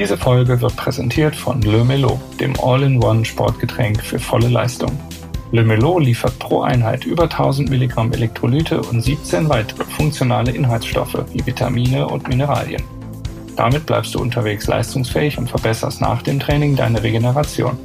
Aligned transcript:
Diese 0.00 0.16
Folge 0.16 0.62
wird 0.62 0.76
präsentiert 0.76 1.36
von 1.36 1.60
Le 1.60 1.84
Melo, 1.84 2.18
dem 2.40 2.54
All-in-One 2.58 3.22
Sportgetränk 3.22 4.02
für 4.02 4.18
volle 4.18 4.48
Leistung. 4.48 4.98
Le 5.52 5.62
Melo 5.62 5.98
liefert 5.98 6.38
pro 6.38 6.62
Einheit 6.62 7.04
über 7.04 7.24
1000 7.24 7.68
Milligramm 7.68 8.10
Elektrolyte 8.10 8.80
und 8.80 9.02
17 9.02 9.50
weitere 9.50 9.84
funktionale 9.84 10.52
Inhaltsstoffe 10.52 11.22
wie 11.34 11.44
Vitamine 11.44 12.08
und 12.08 12.26
Mineralien. 12.28 12.82
Damit 13.56 13.84
bleibst 13.84 14.14
du 14.14 14.20
unterwegs 14.20 14.66
leistungsfähig 14.68 15.36
und 15.36 15.50
verbesserst 15.50 16.00
nach 16.00 16.22
dem 16.22 16.40
Training 16.40 16.76
deine 16.76 17.02
Regeneration. 17.02 17.78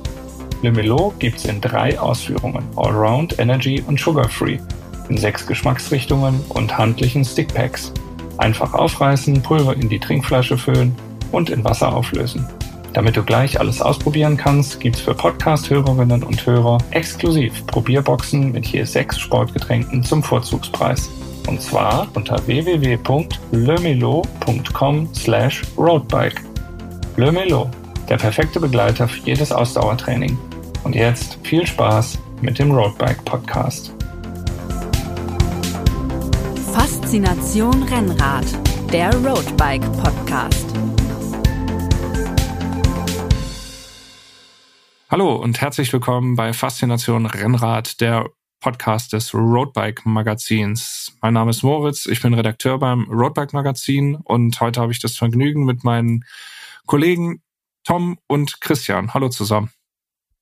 Le 0.61 0.71
Melo 0.71 1.13
gibt's 1.19 1.43
in 1.43 1.59
drei 1.59 1.99
Ausführungen: 1.99 2.63
Allround, 2.77 3.37
Energy 3.39 3.83
und 3.85 3.99
Sugar 3.99 4.29
Free, 4.29 4.59
in 5.09 5.17
sechs 5.17 5.45
Geschmacksrichtungen 5.45 6.39
und 6.47 6.77
handlichen 6.77 7.25
Stickpacks. 7.25 7.91
Einfach 8.37 8.73
aufreißen, 8.73 9.41
Pulver 9.41 9.75
in 9.75 9.89
die 9.89 9.99
Trinkflasche 9.99 10.57
füllen 10.57 10.95
und 11.31 11.49
in 11.49 11.63
Wasser 11.63 11.93
auflösen. 11.93 12.47
Damit 12.95 13.15
du 13.17 13.23
gleich 13.23 13.59
alles 13.59 13.81
ausprobieren 13.81 14.37
kannst, 14.37 14.79
gibt's 14.79 15.01
für 15.01 15.13
Podcast-Hörerinnen 15.13 16.23
und 16.23 16.45
Hörer 16.45 16.77
exklusiv 16.91 17.67
Probierboxen 17.67 18.53
mit 18.53 18.67
je 18.67 18.85
sechs 18.85 19.19
Sportgetränken 19.19 20.01
zum 20.01 20.23
Vorzugspreis. 20.23 21.09
Und 21.45 21.61
zwar 21.61 22.07
unter 22.13 22.37
www.lemelo.com 22.47 25.09
slash 25.13 25.63
roadbike. 25.77 26.41
Lemelo, 27.17 27.69
der 28.07 28.15
perfekte 28.15 28.61
Begleiter 28.61 29.09
für 29.09 29.19
jedes 29.25 29.51
Ausdauertraining. 29.51 30.37
Und 30.85 30.95
jetzt 30.95 31.37
viel 31.43 31.67
Spaß 31.67 32.17
mit 32.41 32.59
dem 32.59 32.71
Roadbike 32.71 33.25
Podcast. 33.25 33.93
Faszination 36.71 37.83
Rennrad, 37.83 38.45
der 38.93 39.13
Roadbike 39.15 39.83
Podcast. 40.01 40.65
Hallo 45.07 45.35
und 45.35 45.61
herzlich 45.61 45.93
willkommen 45.93 46.35
bei 46.35 46.51
Faszination 46.51 47.27
Rennrad, 47.27 48.01
der 48.01 48.27
Podcast 48.59 49.13
des 49.13 49.35
Roadbike 49.35 50.03
Magazins. 50.03 51.15
Mein 51.21 51.35
Name 51.35 51.51
ist 51.51 51.61
Moritz, 51.61 52.07
ich 52.07 52.23
bin 52.23 52.33
Redakteur 52.33 52.79
beim 52.79 53.07
Roadbike 53.11 53.53
Magazin 53.53 54.15
und 54.15 54.59
heute 54.59 54.81
habe 54.81 54.91
ich 54.91 54.99
das 54.99 55.15
Vergnügen 55.15 55.63
mit 55.63 55.83
meinen 55.83 56.25
Kollegen 56.87 57.43
Tom 57.83 58.17
und 58.25 58.61
Christian. 58.61 59.13
Hallo 59.13 59.29
zusammen. 59.29 59.69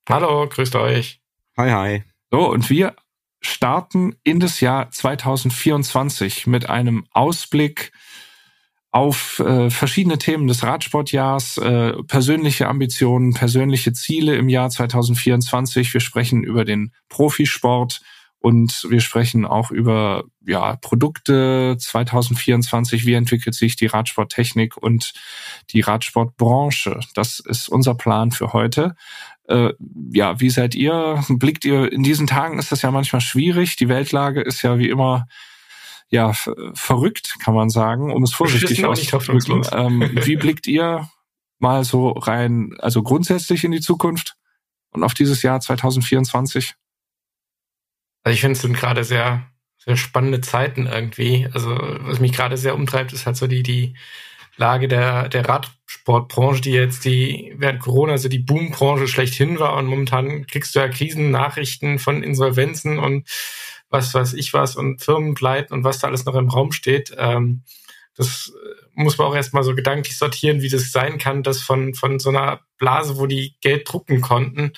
Hallo, 0.08 0.48
grüßt 0.48 0.76
euch. 0.78 1.20
Hi, 1.58 1.70
hi. 1.70 2.04
So, 2.32 2.50
und 2.50 2.70
wir 2.70 2.96
starten 3.42 4.16
in 4.24 4.40
das 4.40 4.62
Jahr 4.62 4.90
2024 4.90 6.48
mit 6.48 6.70
einem 6.70 7.06
Ausblick 7.12 7.92
auf 8.94 9.40
äh, 9.40 9.72
verschiedene 9.72 10.20
Themen 10.20 10.48
des 10.48 10.62
Radsportjahrs, 10.62 11.58
äh, 11.58 11.94
persönliche 12.04 12.68
Ambitionen, 12.68 13.34
persönliche 13.34 13.92
Ziele 13.92 14.36
im 14.36 14.50
Jahr 14.50 14.70
2024. 14.70 15.92
Wir 15.96 16.00
sprechen 16.00 16.44
über 16.44 16.64
den 16.64 16.94
Profisport 17.10 18.02
und 18.38 18.86
wir 18.88 19.02
sprechen 19.02 19.46
auch 19.46 19.72
über 19.72 20.26
ja, 20.46 20.76
Produkte 20.76 21.76
2024. 21.80 23.08
Wie 23.08 23.16
entwickelt 23.16 23.56
sich 23.56 23.76
die 23.76 23.88
Radsporttechnik 23.88 24.78
und 24.78 25.14
die 25.72 25.82
Radsportbranche? 25.82 27.00
Das 27.16 27.40
ist 27.40 27.70
unser 27.70 27.96
Plan 27.96 28.30
für 28.30 28.54
heute. 28.54 28.96
Äh, 29.48 29.72
ja, 30.12 30.40
wie 30.40 30.52
seid 30.52 30.76
ihr? 30.76 31.24
Blickt 31.30 31.66
ihr 31.66 31.92
in 31.92 32.04
diesen 32.04 32.28
Tagen 32.28 32.60
ist 32.60 32.72
das 32.72 32.84
ja 32.84 32.92
manchmal 32.92 33.22
schwierig. 33.22 33.76
Die 33.76 33.90
Weltlage 33.90 34.42
ist 34.42 34.62
ja 34.62 34.78
wie 34.78 34.90
immer 34.90 35.26
ja, 36.14 36.32
verrückt, 36.76 37.38
kann 37.40 37.56
man 37.56 37.72
sagen, 37.72 38.14
um 38.14 38.22
es 38.22 38.36
vorsichtig 38.36 38.86
auszudrücken. 38.86 39.64
Ähm, 39.72 40.12
wie 40.26 40.36
blickt 40.36 40.68
ihr 40.68 41.10
mal 41.58 41.84
so 41.84 42.10
rein, 42.10 42.76
also 42.78 43.02
grundsätzlich 43.02 43.64
in 43.64 43.72
die 43.72 43.82
Zukunft 43.82 44.36
und 44.92 45.04
auf 45.04 45.16
dieses 45.16 45.42
Jahr 45.42 45.60
2024? 45.60 46.76
Also 48.24 48.34
ich 48.36 48.42
finde, 48.42 48.54
es 48.54 48.62
sind 48.62 48.78
gerade 48.78 49.04
sehr, 49.04 49.48
sehr 49.80 49.98
spannende 49.98 50.42
Zeiten 50.42 50.86
irgendwie. 50.86 51.50
Also 51.52 51.76
was 52.02 52.20
mich 52.20 52.34
gerade 52.34 52.58
sehr 52.58 52.76
umtreibt, 52.76 53.12
ist 53.12 53.26
halt 53.26 53.36
so 53.36 53.48
die, 53.48 53.64
die 53.64 53.96
Lage 54.56 54.88
der, 54.88 55.30
der 55.30 55.50
Radsportbranche, 55.50 56.62
die 56.62 56.74
jetzt 56.74 57.06
die 57.06 57.56
während 57.58 57.80
Corona 57.80 58.20
so 58.20 58.30
die 58.30 58.38
Boombranche 58.38 59.08
schlechthin 59.08 59.58
war 59.58 59.78
und 59.78 59.88
momentan 59.88 60.46
kriegst 60.46 60.76
du 60.76 60.80
ja 60.80 60.90
Krisennachrichten 60.90 61.98
von 61.98 62.22
Insolvenzen 62.22 63.00
und 63.00 63.28
was 63.94 64.12
weiß 64.14 64.34
ich 64.34 64.54
was 64.54 64.76
und 64.76 65.04
Firmenpleiten 65.04 65.72
und 65.72 65.84
was 65.84 66.00
da 66.00 66.08
alles 66.08 66.26
noch 66.26 66.34
im 66.34 66.50
Raum 66.50 66.72
steht. 66.72 67.14
Ähm, 67.16 67.62
das 68.16 68.52
muss 68.96 69.20
man 69.20 69.28
auch 69.28 69.36
erstmal 69.36 69.64
so 69.64 69.76
gedanklich 69.76 70.18
sortieren, 70.18 70.62
wie 70.62 70.70
das 70.70 70.92
sein 70.92 71.20
kann, 71.20 71.44
dass 71.44 71.62
von, 71.62 71.94
von 71.94 72.20
so 72.20 72.30
einer 72.30 72.62
Blase, 72.80 73.18
wo 73.18 73.28
die 73.28 73.56
Geld 73.62 73.92
drucken 73.92 74.22
konnten, 74.22 74.74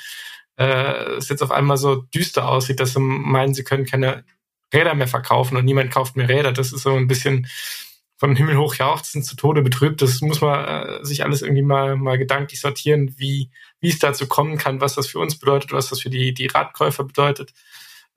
äh, 0.57 1.15
es 1.15 1.29
jetzt 1.29 1.41
auf 1.41 1.51
einmal 1.51 1.77
so 1.77 1.95
düster 1.95 2.49
aussieht, 2.49 2.81
dass 2.81 2.93
sie 2.93 2.99
meinen, 2.99 3.53
sie 3.53 3.63
können 3.63 3.85
keine 3.85 4.25
Räder 4.73 4.95
mehr 4.95 5.07
verkaufen 5.07 5.55
und 5.55 5.63
niemand 5.63 5.91
kauft 5.91 6.17
mehr 6.17 6.27
Räder. 6.27 6.51
Das 6.51 6.73
ist 6.73 6.83
so 6.83 6.93
ein 6.93 7.07
bisschen 7.07 7.47
von 8.17 8.35
Himmel 8.35 8.57
hoch 8.57 8.75
jauchzen 8.75 9.23
zu 9.23 9.37
Tode 9.37 9.61
betrübt. 9.61 10.01
Das 10.01 10.19
muss 10.19 10.41
man 10.41 10.65
äh, 10.65 11.05
sich 11.05 11.23
alles 11.23 11.41
irgendwie 11.41 11.61
mal, 11.61 11.95
mal 11.95 12.17
gedanklich 12.17 12.59
sortieren, 12.59 13.15
wie, 13.17 13.49
wie 13.79 13.89
es 13.89 13.99
dazu 13.99 14.27
kommen 14.27 14.57
kann, 14.57 14.81
was 14.81 14.95
das 14.95 15.07
für 15.07 15.19
uns 15.19 15.39
bedeutet, 15.39 15.71
was 15.71 15.89
das 15.89 16.01
für 16.01 16.09
die, 16.09 16.33
die 16.33 16.47
Radkäufer 16.47 17.05
bedeutet. 17.05 17.53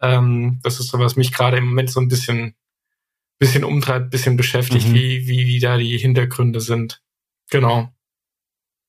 Ähm, 0.00 0.60
das 0.62 0.80
ist 0.80 0.88
so, 0.88 0.98
was 0.98 1.16
mich 1.16 1.32
gerade 1.32 1.56
im 1.56 1.66
Moment 1.68 1.90
so 1.90 2.00
ein 2.00 2.08
bisschen, 2.08 2.54
bisschen 3.38 3.64
umtreibt, 3.64 4.10
bisschen 4.10 4.36
beschäftigt, 4.36 4.88
mhm. 4.88 4.94
wie, 4.94 5.28
wie, 5.28 5.46
wie 5.46 5.60
da 5.60 5.76
die 5.76 5.98
Hintergründe 5.98 6.60
sind. 6.60 7.02
Genau. 7.50 7.92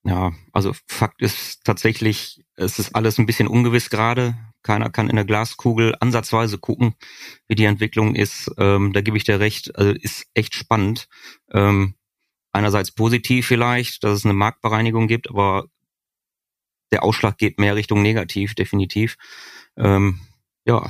Ja, 0.03 0.31
also 0.53 0.73
Fakt 0.87 1.21
ist 1.21 1.63
tatsächlich, 1.65 2.41
es 2.55 2.79
ist 2.79 2.95
alles 2.95 3.17
ein 3.17 3.25
bisschen 3.25 3.47
ungewiss 3.47 3.89
gerade. 3.89 4.35
Keiner 4.61 4.89
kann 4.89 5.09
in 5.09 5.15
der 5.15 5.25
Glaskugel 5.25 5.95
ansatzweise 5.99 6.57
gucken, 6.57 6.95
wie 7.47 7.55
die 7.55 7.65
Entwicklung 7.65 8.15
ist. 8.15 8.49
Ähm, 8.57 8.93
da 8.93 9.01
gebe 9.01 9.17
ich 9.17 9.23
dir 9.23 9.39
recht, 9.39 9.75
also 9.77 9.91
ist 9.91 10.25
echt 10.33 10.55
spannend. 10.55 11.07
Ähm, 11.51 11.95
einerseits 12.51 12.91
positiv 12.91 13.47
vielleicht, 13.47 14.03
dass 14.03 14.19
es 14.19 14.25
eine 14.25 14.33
Marktbereinigung 14.33 15.07
gibt, 15.07 15.29
aber 15.29 15.65
der 16.91 17.03
Ausschlag 17.03 17.37
geht 17.37 17.59
mehr 17.59 17.75
Richtung 17.75 18.01
negativ, 18.01 18.55
definitiv. 18.55 19.17
Ähm, 19.77 20.19
ja. 20.69 20.89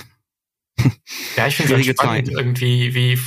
Ja, 1.35 1.47
ich 1.47 1.55
finde 1.55 1.75
es 1.75 1.87
halt 1.87 1.97
spannend, 1.97 2.27
Zeit. 2.27 2.35
irgendwie 2.35 2.93
wie 2.93 3.19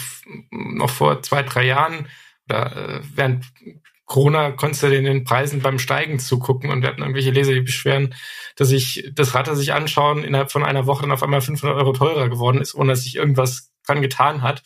noch 0.50 0.90
vor 0.90 1.22
zwei, 1.22 1.42
drei 1.42 1.64
Jahren 1.64 2.08
oder 2.48 2.76
äh, 2.76 3.00
während 3.14 3.46
Corona 4.04 4.50
konntest 4.50 4.82
du 4.82 4.90
den, 4.90 5.24
Preisen 5.24 5.62
beim 5.62 5.78
Steigen 5.78 6.18
zugucken 6.18 6.70
und 6.70 6.82
wir 6.82 6.88
hatten 6.88 7.00
irgendwelche 7.00 7.30
Leser, 7.30 7.54
die 7.54 7.60
beschweren, 7.60 8.14
dass 8.56 8.70
ich 8.70 9.10
das 9.14 9.34
Rad 9.34 9.54
sich 9.56 9.72
anschauen, 9.72 10.24
innerhalb 10.24 10.52
von 10.52 10.64
einer 10.64 10.86
Woche 10.86 11.02
dann 11.02 11.12
auf 11.12 11.22
einmal 11.22 11.40
500 11.40 11.78
Euro 11.78 11.92
teurer 11.92 12.28
geworden 12.28 12.60
ist, 12.60 12.74
ohne 12.74 12.92
dass 12.92 13.04
sich 13.04 13.16
irgendwas 13.16 13.72
dran 13.86 14.02
getan 14.02 14.42
hat. 14.42 14.62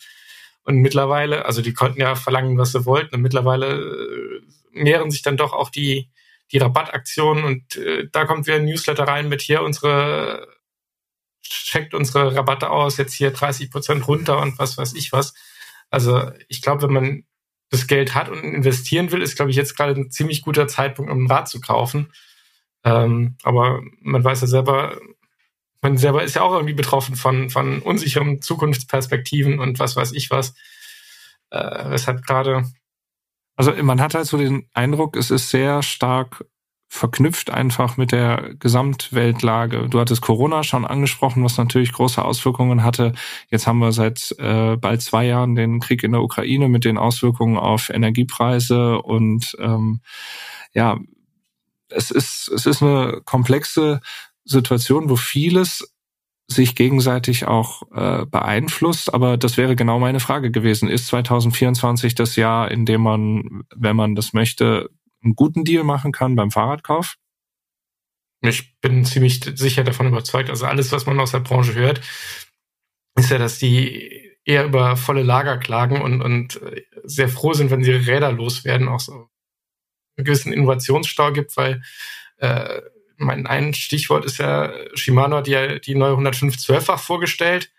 Und 0.63 0.77
mittlerweile, 0.77 1.45
also 1.45 1.61
die 1.61 1.73
konnten 1.73 2.01
ja 2.01 2.15
verlangen, 2.15 2.57
was 2.57 2.73
sie 2.73 2.85
wollten, 2.85 3.15
und 3.15 3.21
mittlerweile 3.21 3.75
äh, 3.75 4.41
mehren 4.73 5.11
sich 5.11 5.21
dann 5.21 5.37
doch 5.37 5.53
auch 5.53 5.69
die, 5.69 6.09
die 6.51 6.57
Rabattaktionen 6.57 7.45
und 7.45 7.77
äh, 7.77 8.09
da 8.11 8.25
kommt 8.25 8.47
wieder 8.47 8.57
ein 8.57 8.65
Newsletter 8.65 9.05
rein 9.05 9.29
mit 9.29 9.41
hier 9.41 9.61
unsere 9.61 10.56
checkt 11.49 11.93
unsere 11.93 12.35
Rabatte 12.35 12.69
aus, 12.69 12.97
jetzt 12.97 13.13
hier 13.13 13.31
30 13.31 13.71
Prozent 13.71 14.07
runter 14.07 14.39
und 14.39 14.59
was 14.59 14.77
weiß 14.77 14.93
ich 14.93 15.11
was. 15.11 15.33
Also 15.89 16.31
ich 16.47 16.61
glaube, 16.61 16.83
wenn 16.83 16.93
man 16.93 17.23
das 17.69 17.87
Geld 17.87 18.15
hat 18.15 18.29
und 18.29 18.43
investieren 18.43 19.11
will, 19.11 19.21
ist, 19.21 19.35
glaube 19.35 19.51
ich, 19.51 19.57
jetzt 19.57 19.75
gerade 19.75 19.93
ein 19.93 20.11
ziemlich 20.11 20.41
guter 20.41 20.67
Zeitpunkt, 20.67 21.11
um 21.11 21.23
ein 21.23 21.31
Rad 21.31 21.49
zu 21.49 21.59
kaufen. 21.59 22.11
Ähm, 22.83 23.35
aber 23.43 23.81
man 24.01 24.23
weiß 24.23 24.41
ja 24.41 24.47
selber, 24.47 24.97
man 25.81 25.97
selber 25.97 26.23
ist 26.23 26.35
ja 26.35 26.41
auch 26.41 26.53
irgendwie 26.53 26.73
betroffen 26.73 27.15
von, 27.15 27.49
von 27.49 27.81
unsicheren 27.81 28.41
Zukunftsperspektiven 28.41 29.59
und 29.59 29.79
was 29.79 29.95
weiß 29.95 30.13
ich 30.13 30.31
was. 30.31 30.53
Äh, 31.49 31.89
weshalb 31.89 32.25
gerade. 32.25 32.63
Also 33.55 33.71
man 33.83 34.01
hat 34.01 34.13
halt 34.13 34.27
so 34.27 34.37
den 34.37 34.69
Eindruck, 34.73 35.15
es 35.15 35.31
ist 35.31 35.49
sehr 35.49 35.83
stark 35.83 36.45
verknüpft 36.87 37.49
einfach 37.49 37.97
mit 37.97 38.11
der 38.11 38.53
Gesamtweltlage. 38.59 39.89
Du 39.89 39.99
hattest 39.99 40.21
Corona 40.21 40.63
schon 40.63 40.85
angesprochen, 40.85 41.43
was 41.43 41.57
natürlich 41.57 41.91
große 41.91 42.23
Auswirkungen 42.23 42.83
hatte. 42.83 43.13
Jetzt 43.49 43.67
haben 43.67 43.79
wir 43.79 43.91
seit 43.91 44.33
äh, 44.39 44.77
bald 44.77 45.01
zwei 45.01 45.25
Jahren 45.25 45.55
den 45.55 45.79
Krieg 45.79 46.03
in 46.03 46.13
der 46.13 46.21
Ukraine 46.21 46.69
mit 46.69 46.85
den 46.85 46.97
Auswirkungen 46.97 47.57
auf 47.57 47.89
Energiepreise 47.89 49.01
und 49.01 49.55
ähm, 49.59 50.01
ja, 50.73 50.97
es 51.89 52.11
ist 52.11 52.49
es 52.49 52.65
ist 52.65 52.81
eine 52.81 53.21
komplexe 53.23 54.01
Situation, 54.45 55.09
wo 55.09 55.15
vieles 55.17 55.93
sich 56.47 56.75
gegenseitig 56.75 57.45
auch 57.45 57.83
äh, 57.93 58.25
beeinflusst. 58.25 59.13
Aber 59.13 59.37
das 59.37 59.57
wäre 59.57 59.75
genau 59.75 59.99
meine 59.99 60.21
Frage 60.21 60.49
gewesen. 60.49 60.89
Ist 60.89 61.07
2024 61.07 62.15
das 62.15 62.37
Jahr, 62.37 62.71
in 62.71 62.85
dem 62.85 63.01
man, 63.01 63.63
wenn 63.75 63.97
man 63.97 64.15
das 64.15 64.31
möchte, 64.31 64.89
einen 65.27 65.35
guten 65.35 65.63
Deal 65.63 65.83
machen 65.83 66.11
kann 66.11 66.35
beim 66.35 66.51
Fahrradkauf? 66.51 67.15
Ich 68.41 68.79
bin 68.79 69.03
ziemlich 69.05 69.43
sicher 69.55 69.83
davon 69.83 70.07
überzeugt. 70.07 70.49
Also 70.49 70.65
alles, 70.65 70.91
was 70.91 71.05
man 71.05 71.19
aus 71.19 71.31
der 71.31 71.39
Branche 71.39 71.73
hört, 71.73 72.01
ist 73.15 73.31
ja, 73.31 73.37
dass 73.37 73.59
die 73.59 74.37
eher 74.45 74.65
über 74.65 74.95
volle 74.95 75.23
Lager 75.23 75.57
klagen 75.57 76.01
und, 76.01 76.21
und 76.21 76.59
sehr 77.03 77.29
froh 77.29 77.53
sind, 77.53 77.71
wenn 77.71 77.83
sie 77.83 77.91
ihre 77.91 78.07
Räder 78.07 78.31
loswerden. 78.31 78.87
Auch 78.87 78.99
so 78.99 79.29
einen 80.15 80.25
gewissen 80.25 80.53
Innovationsstau 80.53 81.33
gibt, 81.33 81.57
weil 81.57 81.81
äh, 82.37 82.81
mein 83.17 83.47
ein 83.47 83.73
Stichwort 83.73 84.25
ist 84.25 84.37
ja, 84.37 84.71
Shimano 84.93 85.37
hat 85.37 85.47
ja 85.47 85.79
die 85.79 85.95
neue 85.95 86.13
105-12-fach 86.13 86.99
vorgestellt, 86.99 87.71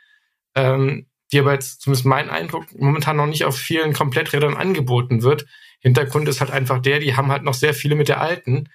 ähm, 0.55 1.07
die 1.33 1.39
aber 1.39 1.53
jetzt 1.53 1.83
zumindest 1.83 2.07
mein 2.07 2.31
Eindruck 2.31 2.67
momentan 2.79 3.17
noch 3.17 3.27
nicht 3.27 3.45
auf 3.45 3.57
vielen 3.57 3.93
Kompletträdern 3.93 4.57
angeboten 4.57 5.23
wird. 5.23 5.47
Hintergrund 5.81 6.29
ist 6.29 6.41
halt 6.41 6.51
einfach 6.51 6.81
der, 6.81 6.99
die 6.99 7.17
haben 7.17 7.31
halt 7.31 7.43
noch 7.43 7.55
sehr 7.55 7.75
viele 7.75 7.95
mit 7.95 8.09
der 8.09 8.21
alten 8.21 8.69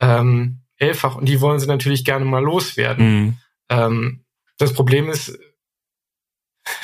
ähm, 0.00 0.60
Elffach 0.76 1.14
und 1.14 1.26
die 1.26 1.40
wollen 1.40 1.60
sie 1.60 1.66
natürlich 1.66 2.04
gerne 2.04 2.24
mal 2.24 2.42
loswerden. 2.42 3.06
Mhm. 3.06 3.36
Ähm, 3.68 4.24
das 4.58 4.74
Problem 4.74 5.08
ist, 5.08 5.38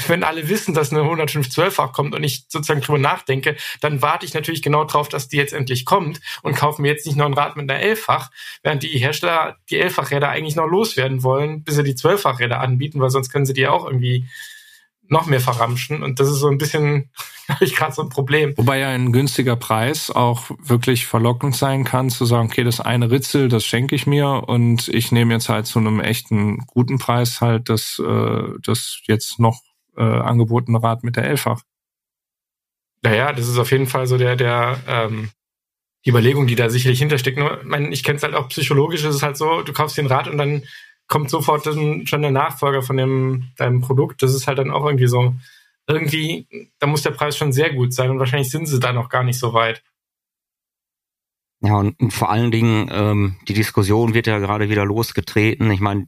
wenn 0.09 0.25
alle 0.25 0.49
wissen, 0.49 0.75
dass 0.75 0.93
eine 0.93 1.03
105-12-fach 1.03 1.93
kommt 1.93 2.15
und 2.15 2.25
ich 2.25 2.47
sozusagen 2.49 2.81
drüber 2.81 2.99
nachdenke, 2.99 3.57
dann 3.81 4.03
warte 4.03 4.27
ich 4.27 4.35
natürlich 4.35 4.63
genau 4.63 4.85
drauf, 4.85 5.09
dass 5.09 5.29
die 5.29 5.37
jetzt 5.37 5.53
endlich 5.53 5.85
kommt 5.85 6.21
und 6.43 6.57
kaufe 6.57 6.83
mir 6.83 6.89
jetzt 6.89 7.07
nicht 7.07 7.17
noch 7.17 7.27
ein 7.27 7.35
Rad 7.35 7.57
mit 7.57 7.71
einer 7.71 7.81
11-fach, 7.81 8.31
während 8.63 8.83
die 8.83 8.89
Hersteller 8.89 9.59
die 9.71 9.83
11-fach-Räder 9.83 10.29
eigentlich 10.29 10.57
noch 10.57 10.67
loswerden 10.67 11.23
wollen, 11.23 11.63
bis 11.63 11.77
sie 11.77 11.85
die 11.85 11.95
12-fach-Räder 11.95 12.61
anbieten, 12.61 13.01
weil 13.01 13.11
sonst 13.11 13.31
können 13.31 13.47
sie 13.47 13.53
die 13.53 13.69
auch 13.69 13.87
irgendwie 13.87 14.29
noch 15.09 15.27
mehr 15.27 15.41
verramschen. 15.41 16.03
Und 16.03 16.21
das 16.21 16.29
ist 16.29 16.39
so 16.39 16.49
ein 16.49 16.59
bisschen, 16.59 17.11
glaube 17.47 17.65
ich, 17.65 17.75
gerade 17.75 17.93
so 17.93 18.03
ein 18.03 18.09
Problem. 18.09 18.55
Wobei 18.57 18.79
ja 18.79 18.89
ein 18.89 19.13
günstiger 19.13 19.57
Preis 19.57 20.11
auch 20.11 20.51
wirklich 20.63 21.07
verlockend 21.07 21.57
sein 21.57 21.85
kann, 21.85 22.11
zu 22.11 22.25
sagen, 22.25 22.49
okay, 22.49 22.65
das 22.65 22.81
eine 22.81 23.11
Ritzel, 23.11 23.49
das 23.49 23.65
schenke 23.65 23.95
ich 23.95 24.07
mir 24.07 24.45
und 24.47 24.89
ich 24.89 25.13
nehme 25.13 25.35
jetzt 25.35 25.49
halt 25.49 25.67
zu 25.67 25.79
einem 25.79 26.01
echten 26.01 26.59
guten 26.67 26.99
Preis 26.99 27.41
halt 27.41 27.69
das, 27.69 28.01
äh, 28.05 28.43
das 28.63 29.01
jetzt 29.07 29.39
noch 29.39 29.61
äh, 29.97 30.03
angebotene 30.03 30.83
Rad 30.83 31.05
mit 31.05 31.17
der 31.17 31.25
Elfach. 31.25 31.63
Naja, 33.03 33.33
das 33.33 33.49
ist 33.49 33.59
auf 33.59 33.71
jeden 33.71 33.87
Fall 33.87 34.07
so 34.07 34.19
der, 34.19 34.37
der, 34.37 34.81
ähm, 34.87 35.31
die 36.05 36.11
Überlegung, 36.11 36.47
die 36.47 36.55
da 36.55 36.71
sicherlich 36.71 36.99
hintersteckt. 36.99 37.39
Nur, 37.39 37.61
ich, 37.61 37.67
mein, 37.67 37.93
ich 37.93 38.03
kenne 38.03 38.17
es 38.17 38.23
halt 38.23 38.35
auch 38.35 38.49
psychologisch, 38.49 39.05
ist 39.05 39.15
es 39.15 39.23
halt 39.23 39.37
so, 39.37 39.63
du 39.63 39.73
kaufst 39.73 39.97
dir 39.97 40.03
ein 40.03 40.07
Rad 40.07 40.29
und 40.29 40.39
dann 40.39 40.65
kommt 41.09 41.31
sofort 41.31 41.65
schon 41.65 42.23
der 42.23 42.31
Nachfolger 42.31 42.83
von 42.83 42.97
dem, 42.97 43.49
deinem 43.57 43.81
Produkt. 43.81 44.23
Das 44.23 44.35
ist 44.35 44.47
halt 44.47 44.59
dann 44.59 44.71
auch 44.71 44.85
irgendwie 44.85 45.09
so, 45.09 45.35
irgendwie, 45.89 46.47
da 46.79 46.87
muss 46.87 47.03
der 47.03 47.13
Preis 47.13 47.37
schon 47.37 47.53
sehr 47.53 47.73
gut 47.73 47.95
sein 47.95 48.11
und 48.11 48.19
wahrscheinlich 48.19 48.51
sind 48.51 48.67
sie 48.67 48.79
da 48.79 48.93
noch 48.93 49.09
gar 49.09 49.25
nicht 49.25 49.39
so 49.39 49.55
weit. 49.55 49.83
Ja, 51.61 51.77
und, 51.77 51.99
und 51.99 52.13
vor 52.13 52.31
allen 52.31 52.51
Dingen, 52.51 52.89
ähm, 52.93 53.37
die 53.49 53.55
Diskussion 53.55 54.15
wird 54.15 54.27
ja 54.27 54.39
gerade 54.39 54.69
wieder 54.69 54.85
losgetreten. 54.85 55.71
Ich 55.71 55.81
meine, 55.81 56.07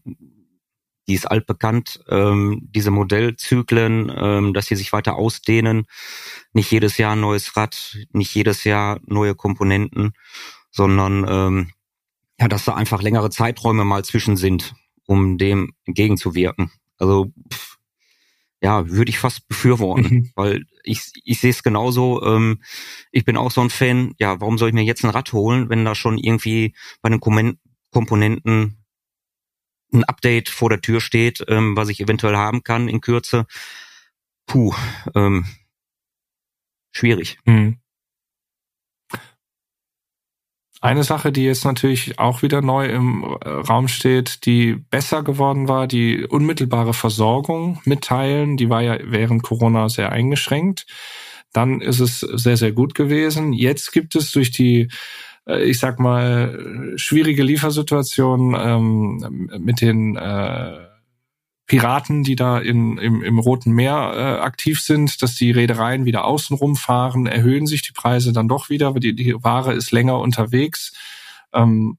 die 1.08 1.14
ist 1.14 1.28
altbekannt, 1.28 2.04
ähm, 2.08 2.68
diese 2.70 2.92
Modellzyklen, 2.92 4.12
ähm, 4.14 4.54
dass 4.54 4.66
sie 4.66 4.76
sich 4.76 4.92
weiter 4.92 5.16
ausdehnen. 5.16 5.86
Nicht 6.52 6.70
jedes 6.70 6.98
Jahr 6.98 7.14
ein 7.14 7.20
neues 7.20 7.56
Rad, 7.56 7.98
nicht 8.12 8.32
jedes 8.32 8.62
Jahr 8.62 9.00
neue 9.06 9.34
Komponenten, 9.34 10.12
sondern 10.70 11.26
ähm, 11.28 11.72
ja, 12.38 12.46
dass 12.46 12.64
da 12.64 12.74
einfach 12.74 13.02
längere 13.02 13.30
Zeiträume 13.30 13.84
mal 13.84 14.04
zwischen 14.04 14.36
sind 14.36 14.74
um 15.10 15.38
dem 15.38 15.72
entgegenzuwirken. 15.86 16.70
Also 16.96 17.32
pff, 17.52 17.78
ja, 18.62 18.88
würde 18.88 19.10
ich 19.10 19.18
fast 19.18 19.48
befürworten, 19.48 20.14
mhm. 20.14 20.32
weil 20.36 20.66
ich, 20.84 21.10
ich 21.24 21.40
sehe 21.40 21.50
es 21.50 21.64
genauso. 21.64 22.22
Ähm, 22.24 22.62
ich 23.10 23.24
bin 23.24 23.36
auch 23.36 23.50
so 23.50 23.60
ein 23.60 23.70
Fan. 23.70 24.14
Ja, 24.20 24.40
warum 24.40 24.56
soll 24.56 24.68
ich 24.68 24.74
mir 24.74 24.84
jetzt 24.84 25.02
ein 25.04 25.10
Rad 25.10 25.32
holen, 25.32 25.68
wenn 25.68 25.84
da 25.84 25.96
schon 25.96 26.16
irgendwie 26.16 26.76
bei 27.02 27.08
den 27.08 27.18
Komponenten 27.90 28.76
ein 29.92 30.04
Update 30.04 30.48
vor 30.48 30.70
der 30.70 30.80
Tür 30.80 31.00
steht, 31.00 31.44
ähm, 31.48 31.74
was 31.74 31.88
ich 31.88 32.00
eventuell 32.00 32.36
haben 32.36 32.62
kann 32.62 32.88
in 32.88 33.00
Kürze? 33.00 33.46
Puh, 34.46 34.72
ähm, 35.16 35.44
schwierig. 36.92 37.38
Mhm. 37.46 37.80
Eine 40.82 41.04
Sache, 41.04 41.30
die 41.30 41.44
jetzt 41.44 41.64
natürlich 41.66 42.18
auch 42.18 42.42
wieder 42.42 42.62
neu 42.62 42.86
im 42.86 43.22
äh, 43.22 43.48
Raum 43.48 43.86
steht, 43.88 44.46
die 44.46 44.76
besser 44.90 45.22
geworden 45.22 45.68
war, 45.68 45.86
die 45.86 46.24
unmittelbare 46.24 46.94
Versorgung 46.94 47.80
mit 47.84 48.02
Teilen, 48.02 48.56
die 48.56 48.70
war 48.70 48.80
ja 48.80 48.98
während 49.02 49.42
Corona 49.42 49.90
sehr 49.90 50.10
eingeschränkt. 50.10 50.86
Dann 51.52 51.80
ist 51.82 52.00
es 52.00 52.20
sehr, 52.20 52.56
sehr 52.56 52.72
gut 52.72 52.94
gewesen. 52.94 53.52
Jetzt 53.52 53.92
gibt 53.92 54.16
es 54.16 54.32
durch 54.32 54.52
die 54.52 54.88
äh, 55.46 55.64
ich 55.64 55.78
sag 55.78 55.98
mal, 55.98 56.92
schwierige 56.96 57.42
Liefersituation 57.42 58.56
ähm, 58.58 59.50
mit 59.58 59.80
den 59.80 60.16
äh, 60.16 60.89
Piraten, 61.70 62.24
die 62.24 62.34
da 62.34 62.58
in, 62.58 62.98
im, 62.98 63.22
im 63.22 63.38
Roten 63.38 63.70
Meer 63.70 64.12
äh, 64.16 64.42
aktiv 64.42 64.80
sind, 64.80 65.22
dass 65.22 65.36
die 65.36 65.52
Reedereien 65.52 66.04
wieder 66.04 66.24
außenrum 66.24 66.74
fahren, 66.74 67.26
erhöhen 67.26 67.68
sich 67.68 67.82
die 67.82 67.92
Preise 67.92 68.32
dann 68.32 68.48
doch 68.48 68.70
wieder, 68.70 68.92
weil 68.92 68.98
die, 68.98 69.14
die 69.14 69.36
Ware 69.44 69.72
ist 69.72 69.92
länger 69.92 70.18
unterwegs. 70.18 70.92
Ähm, 71.52 71.96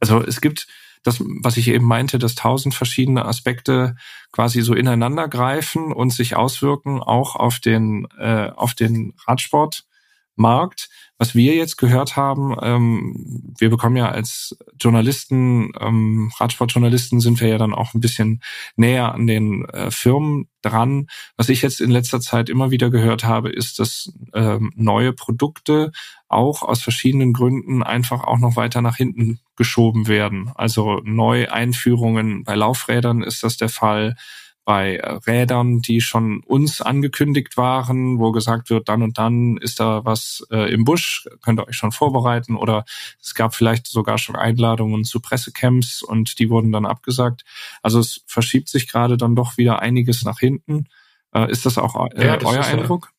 also 0.00 0.22
es 0.22 0.42
gibt 0.42 0.66
das, 1.02 1.24
was 1.24 1.56
ich 1.56 1.68
eben 1.68 1.86
meinte, 1.86 2.18
dass 2.18 2.34
tausend 2.34 2.74
verschiedene 2.74 3.24
Aspekte 3.24 3.96
quasi 4.32 4.60
so 4.60 4.74
ineinander 4.74 5.28
greifen 5.28 5.90
und 5.90 6.12
sich 6.12 6.36
auswirken 6.36 7.02
auch 7.02 7.36
auf 7.36 7.60
den, 7.60 8.06
äh, 8.18 8.50
auf 8.54 8.74
den 8.74 9.14
Radsportmarkt. 9.26 10.90
Was 11.16 11.34
wir 11.36 11.54
jetzt 11.54 11.76
gehört 11.76 12.16
haben, 12.16 12.56
ähm, 12.60 13.54
wir 13.56 13.70
bekommen 13.70 13.96
ja 13.96 14.08
als 14.08 14.56
Journalisten, 14.80 15.70
ähm, 15.80 16.32
Radsportjournalisten 16.38 17.20
sind 17.20 17.40
wir 17.40 17.48
ja 17.48 17.58
dann 17.58 17.72
auch 17.72 17.94
ein 17.94 18.00
bisschen 18.00 18.42
näher 18.74 19.14
an 19.14 19.28
den 19.28 19.64
äh, 19.66 19.92
Firmen 19.92 20.48
dran. 20.60 21.06
Was 21.36 21.48
ich 21.50 21.62
jetzt 21.62 21.80
in 21.80 21.90
letzter 21.90 22.20
Zeit 22.20 22.48
immer 22.48 22.72
wieder 22.72 22.90
gehört 22.90 23.22
habe, 23.22 23.50
ist, 23.50 23.78
dass 23.78 24.12
ähm, 24.32 24.72
neue 24.74 25.12
Produkte 25.12 25.92
auch 26.28 26.62
aus 26.62 26.82
verschiedenen 26.82 27.32
Gründen 27.32 27.84
einfach 27.84 28.24
auch 28.24 28.38
noch 28.38 28.56
weiter 28.56 28.82
nach 28.82 28.96
hinten 28.96 29.38
geschoben 29.56 30.08
werden. 30.08 30.50
Also 30.56 31.00
Neueinführungen 31.04 32.42
bei 32.42 32.56
Laufrädern 32.56 33.22
ist 33.22 33.44
das 33.44 33.56
der 33.56 33.68
Fall 33.68 34.16
bei 34.64 34.98
Rädern, 35.26 35.80
die 35.80 36.00
schon 36.00 36.40
uns 36.40 36.80
angekündigt 36.80 37.56
waren, 37.56 38.18
wo 38.18 38.32
gesagt 38.32 38.70
wird, 38.70 38.88
dann 38.88 39.02
und 39.02 39.18
dann 39.18 39.58
ist 39.58 39.78
da 39.80 40.04
was 40.04 40.46
äh, 40.50 40.72
im 40.72 40.84
Busch, 40.84 41.28
könnt 41.42 41.60
ihr 41.60 41.68
euch 41.68 41.76
schon 41.76 41.92
vorbereiten 41.92 42.56
oder 42.56 42.84
es 43.20 43.34
gab 43.34 43.54
vielleicht 43.54 43.86
sogar 43.86 44.16
schon 44.16 44.36
Einladungen 44.36 45.04
zu 45.04 45.20
Pressecamps 45.20 46.02
und 46.02 46.38
die 46.38 46.48
wurden 46.48 46.72
dann 46.72 46.86
abgesagt. 46.86 47.44
Also 47.82 47.98
es 47.98 48.22
verschiebt 48.26 48.68
sich 48.68 48.90
gerade 48.90 49.16
dann 49.16 49.36
doch 49.36 49.58
wieder 49.58 49.80
einiges 49.80 50.24
nach 50.24 50.38
hinten. 50.38 50.86
Äh, 51.34 51.50
ist 51.50 51.66
das 51.66 51.76
auch 51.76 52.10
äh, 52.14 52.26
ja, 52.26 52.36
das 52.38 52.50
euer 52.50 52.64
Eindruck? 52.64 53.10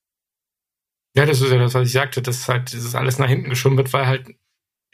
Ja, 1.15 1.23
ja, 1.23 1.25
das 1.27 1.41
ist 1.41 1.51
ja 1.51 1.57
das, 1.59 1.73
was 1.73 1.87
ich 1.87 1.93
sagte, 1.93 2.21
dass 2.21 2.49
halt 2.49 2.73
dieses 2.73 2.95
alles 2.95 3.19
nach 3.19 3.29
hinten 3.29 3.49
geschoben 3.49 3.77
wird, 3.77 3.93
weil 3.93 4.07
halt 4.07 4.35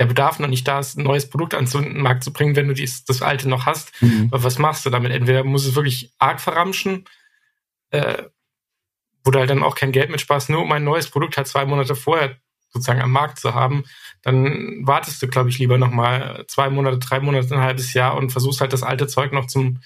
der 0.01 0.07
Bedarf 0.07 0.39
noch 0.39 0.47
nicht 0.47 0.67
da 0.67 0.79
ist, 0.79 0.97
ein 0.97 1.03
neues 1.03 1.29
Produkt 1.29 1.53
an 1.53 1.65
den 1.65 2.01
Markt 2.01 2.23
zu 2.23 2.33
bringen, 2.33 2.55
wenn 2.55 2.67
du 2.67 2.73
dies, 2.73 3.05
das 3.05 3.21
alte 3.21 3.47
noch 3.47 3.67
hast. 3.67 3.91
Mhm. 4.01 4.29
Was 4.31 4.57
machst 4.57 4.83
du 4.83 4.89
damit? 4.89 5.11
Entweder 5.11 5.43
muss 5.43 5.63
es 5.63 5.75
wirklich 5.75 6.11
arg 6.17 6.41
verramschen, 6.41 7.05
äh, 7.91 8.23
wo 9.23 9.29
du 9.29 9.37
halt 9.37 9.51
dann 9.51 9.61
auch 9.61 9.75
kein 9.75 9.91
Geld 9.91 10.09
mit 10.09 10.19
Spaß, 10.19 10.49
nur 10.49 10.63
um 10.63 10.71
ein 10.71 10.83
neues 10.83 11.07
Produkt 11.07 11.37
halt 11.37 11.45
zwei 11.45 11.65
Monate 11.65 11.93
vorher 11.93 12.35
sozusagen 12.69 12.99
am 12.99 13.11
Markt 13.11 13.37
zu 13.37 13.53
haben, 13.53 13.83
dann 14.23 14.87
wartest 14.87 15.21
du, 15.21 15.27
glaube 15.27 15.49
ich, 15.49 15.59
lieber 15.59 15.77
noch 15.77 15.91
mal 15.91 16.45
zwei 16.47 16.71
Monate, 16.71 16.97
drei 16.97 17.19
Monate, 17.19 17.53
ein 17.53 17.61
halbes 17.61 17.93
Jahr 17.93 18.17
und 18.17 18.31
versuchst 18.31 18.59
halt 18.59 18.73
das 18.73 18.81
alte 18.81 19.05
Zeug 19.05 19.33
noch 19.33 19.45
zum 19.45 19.81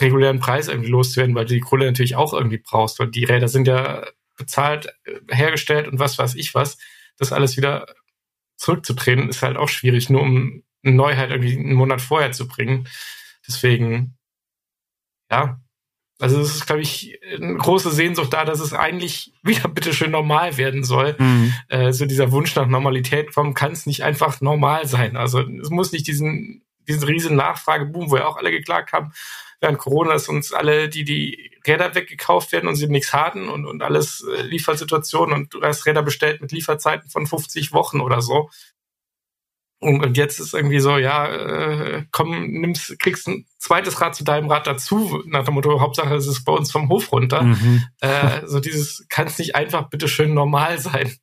regulären 0.00 0.40
Preis 0.40 0.68
irgendwie 0.68 0.88
loszuwerden, 0.88 1.34
weil 1.34 1.44
du 1.44 1.52
die 1.52 1.60
Kohle 1.60 1.84
natürlich 1.84 2.16
auch 2.16 2.32
irgendwie 2.32 2.62
brauchst, 2.64 2.98
weil 2.98 3.08
die 3.08 3.24
Räder 3.24 3.48
sind 3.48 3.68
ja 3.68 4.06
bezahlt, 4.38 4.86
äh, 5.04 5.20
hergestellt 5.30 5.88
und 5.88 5.98
was 5.98 6.16
weiß 6.16 6.36
ich 6.36 6.54
was. 6.54 6.78
Das 7.18 7.32
alles 7.32 7.58
wieder 7.58 7.84
zurückzutreten, 8.60 9.28
ist 9.28 9.42
halt 9.42 9.56
auch 9.56 9.68
schwierig, 9.68 10.10
nur 10.10 10.20
um 10.22 10.62
eine 10.82 10.94
Neuheit 10.94 11.30
irgendwie 11.30 11.56
einen 11.56 11.74
Monat 11.74 12.00
vorher 12.00 12.32
zu 12.32 12.46
bringen. 12.46 12.86
Deswegen, 13.46 14.18
ja, 15.30 15.60
also 16.20 16.38
es 16.40 16.54
ist, 16.54 16.66
glaube 16.66 16.82
ich, 16.82 17.18
eine 17.34 17.56
große 17.56 17.90
Sehnsucht 17.90 18.34
da, 18.34 18.44
dass 18.44 18.60
es 18.60 18.74
eigentlich 18.74 19.32
wieder 19.42 19.68
bitteschön 19.68 20.10
normal 20.10 20.58
werden 20.58 20.84
soll. 20.84 21.16
Mhm. 21.18 21.54
Äh, 21.68 21.92
so 21.92 22.04
dieser 22.04 22.32
Wunsch 22.32 22.54
nach 22.54 22.66
Normalität, 22.66 23.34
warum 23.34 23.54
kann 23.54 23.72
es 23.72 23.86
nicht 23.86 24.04
einfach 24.04 24.40
normal 24.42 24.86
sein? 24.86 25.16
Also 25.16 25.40
es 25.40 25.70
muss 25.70 25.92
nicht 25.92 26.06
diesen, 26.06 26.62
diesen 26.86 27.04
riesen 27.04 27.36
Nachfrageboom, 27.36 28.10
wo 28.10 28.16
ja 28.16 28.26
auch 28.26 28.36
alle 28.36 28.50
geklagt 28.50 28.92
haben, 28.92 29.12
während 29.60 29.78
Corona, 29.78 30.12
dass 30.12 30.28
uns 30.28 30.52
alle 30.52 30.90
die, 30.90 31.04
die 31.04 31.49
Räder 31.66 31.94
weggekauft 31.94 32.52
werden 32.52 32.68
und 32.68 32.76
sie 32.76 32.86
nichts 32.88 33.12
hatten 33.12 33.48
und, 33.48 33.66
und 33.66 33.82
alles 33.82 34.24
äh, 34.36 34.42
Liefersituationen 34.42 35.34
und 35.34 35.54
du 35.54 35.62
hast 35.62 35.86
Räder 35.86 36.02
bestellt 36.02 36.40
mit 36.40 36.52
Lieferzeiten 36.52 37.10
von 37.10 37.26
50 37.26 37.72
Wochen 37.72 38.00
oder 38.00 38.22
so. 38.22 38.50
Und, 39.82 40.04
und 40.04 40.16
jetzt 40.18 40.38
ist 40.40 40.52
irgendwie 40.52 40.80
so, 40.80 40.98
ja, 40.98 41.26
äh, 41.26 42.04
komm, 42.10 42.46
nimmst, 42.48 42.98
kriegst 42.98 43.26
ein 43.26 43.46
zweites 43.58 44.00
Rad 44.00 44.14
zu 44.14 44.24
deinem 44.24 44.50
Rad 44.50 44.66
dazu, 44.66 45.22
nach 45.26 45.44
dem 45.44 45.54
Motto, 45.54 45.80
Hauptsache 45.80 46.14
es 46.14 46.26
ist 46.26 46.44
bei 46.44 46.52
uns 46.52 46.70
vom 46.70 46.90
Hof 46.90 47.10
runter. 47.12 47.42
Mhm. 47.42 47.84
Äh, 48.00 48.46
so 48.46 48.60
dieses, 48.60 49.06
kann 49.08 49.26
es 49.26 49.38
nicht 49.38 49.54
einfach 49.54 49.88
bitteschön 49.88 50.34
normal 50.34 50.78
sein. 50.78 51.14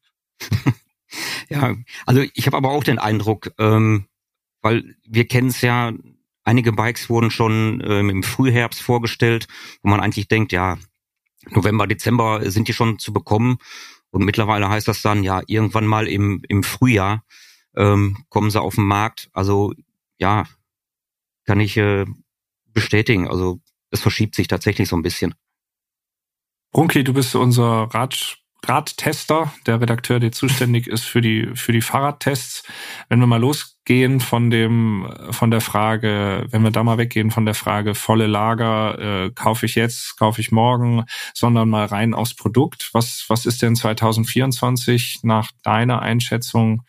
ja, 1.50 1.76
also 2.08 2.24
ich 2.34 2.48
habe 2.48 2.58
aber 2.58 2.72
auch 2.72 2.84
den 2.84 2.98
Eindruck, 2.98 3.52
ähm, 3.60 4.08
weil 4.62 4.96
wir 5.08 5.28
kennen 5.28 5.50
es 5.50 5.62
ja, 5.62 5.94
Einige 6.48 6.72
Bikes 6.72 7.10
wurden 7.10 7.30
schon 7.30 7.84
ähm, 7.86 8.10
im 8.10 8.24
Frühherbst 8.24 8.82
vorgestellt, 8.82 9.48
wo 9.84 9.90
man 9.90 10.00
eigentlich 10.00 10.30
denkt, 10.30 10.54
ja, 10.54 10.78
November, 11.50 11.88
Dezember 11.88 12.50
sind 12.50 12.70
die 12.70 12.74
schon 12.74 13.00
zu 13.00 13.12
bekommen. 13.12 13.58
Und 14.12 14.24
mittlerweile 14.24 14.70
heißt 14.70 14.88
das 14.88 15.02
dann, 15.02 15.24
ja, 15.24 15.42
irgendwann 15.48 15.86
mal 15.86 16.08
im, 16.08 16.42
im 16.48 16.64
Frühjahr 16.64 17.26
ähm, 17.76 18.24
kommen 18.30 18.50
sie 18.50 18.62
auf 18.62 18.76
den 18.76 18.86
Markt. 18.86 19.30
Also 19.34 19.74
ja, 20.20 20.46
kann 21.44 21.60
ich 21.60 21.76
äh, 21.76 22.06
bestätigen. 22.68 23.28
Also 23.28 23.60
es 23.92 24.00
verschiebt 24.00 24.34
sich 24.34 24.48
tatsächlich 24.48 24.88
so 24.88 24.96
ein 24.96 25.04
bisschen. 25.04 25.36
Brunki, 26.72 27.04
du 27.04 27.12
bist 27.12 27.36
unser 27.36 27.90
Rad, 27.94 28.38
Radtester, 28.68 29.54
der 29.66 29.82
Redakteur, 29.82 30.20
der 30.20 30.32
zuständig 30.32 30.88
ist 30.88 31.06
für 31.06 31.22
die, 31.22 31.50
für 31.56 31.72
die 31.72 31.82
Fahrradtests. 31.82 32.64
Wenn 33.10 33.20
wir 33.20 33.28
mal 33.28 33.40
losgehen 33.40 34.20
von 34.20 34.50
dem, 34.50 35.10
von 35.32 35.52
der 35.52 35.62
Frage, 35.62 36.48
wenn 36.50 36.64
wir 36.64 36.72
da 36.72 36.84
mal 36.84 36.98
weggehen 36.98 37.32
von 37.32 37.46
der 37.46 37.54
Frage 37.54 37.96
volle 37.96 38.28
Lager, 38.28 39.26
äh, 39.26 39.32
kaufe 39.32 39.66
ich 39.66 39.76
jetzt, 39.76 40.18
kaufe 40.18 40.42
ich 40.42 40.52
morgen, 40.52 41.06
sondern 41.34 41.70
mal 41.70 41.86
rein 41.86 42.14
aufs 42.14 42.36
Produkt. 42.36 42.90
Was, 42.94 43.26
was 43.28 43.46
ist 43.46 43.62
denn 43.62 43.76
2024 43.76 45.20
nach 45.24 45.52
deiner 45.64 46.02
Einschätzung 46.02 46.84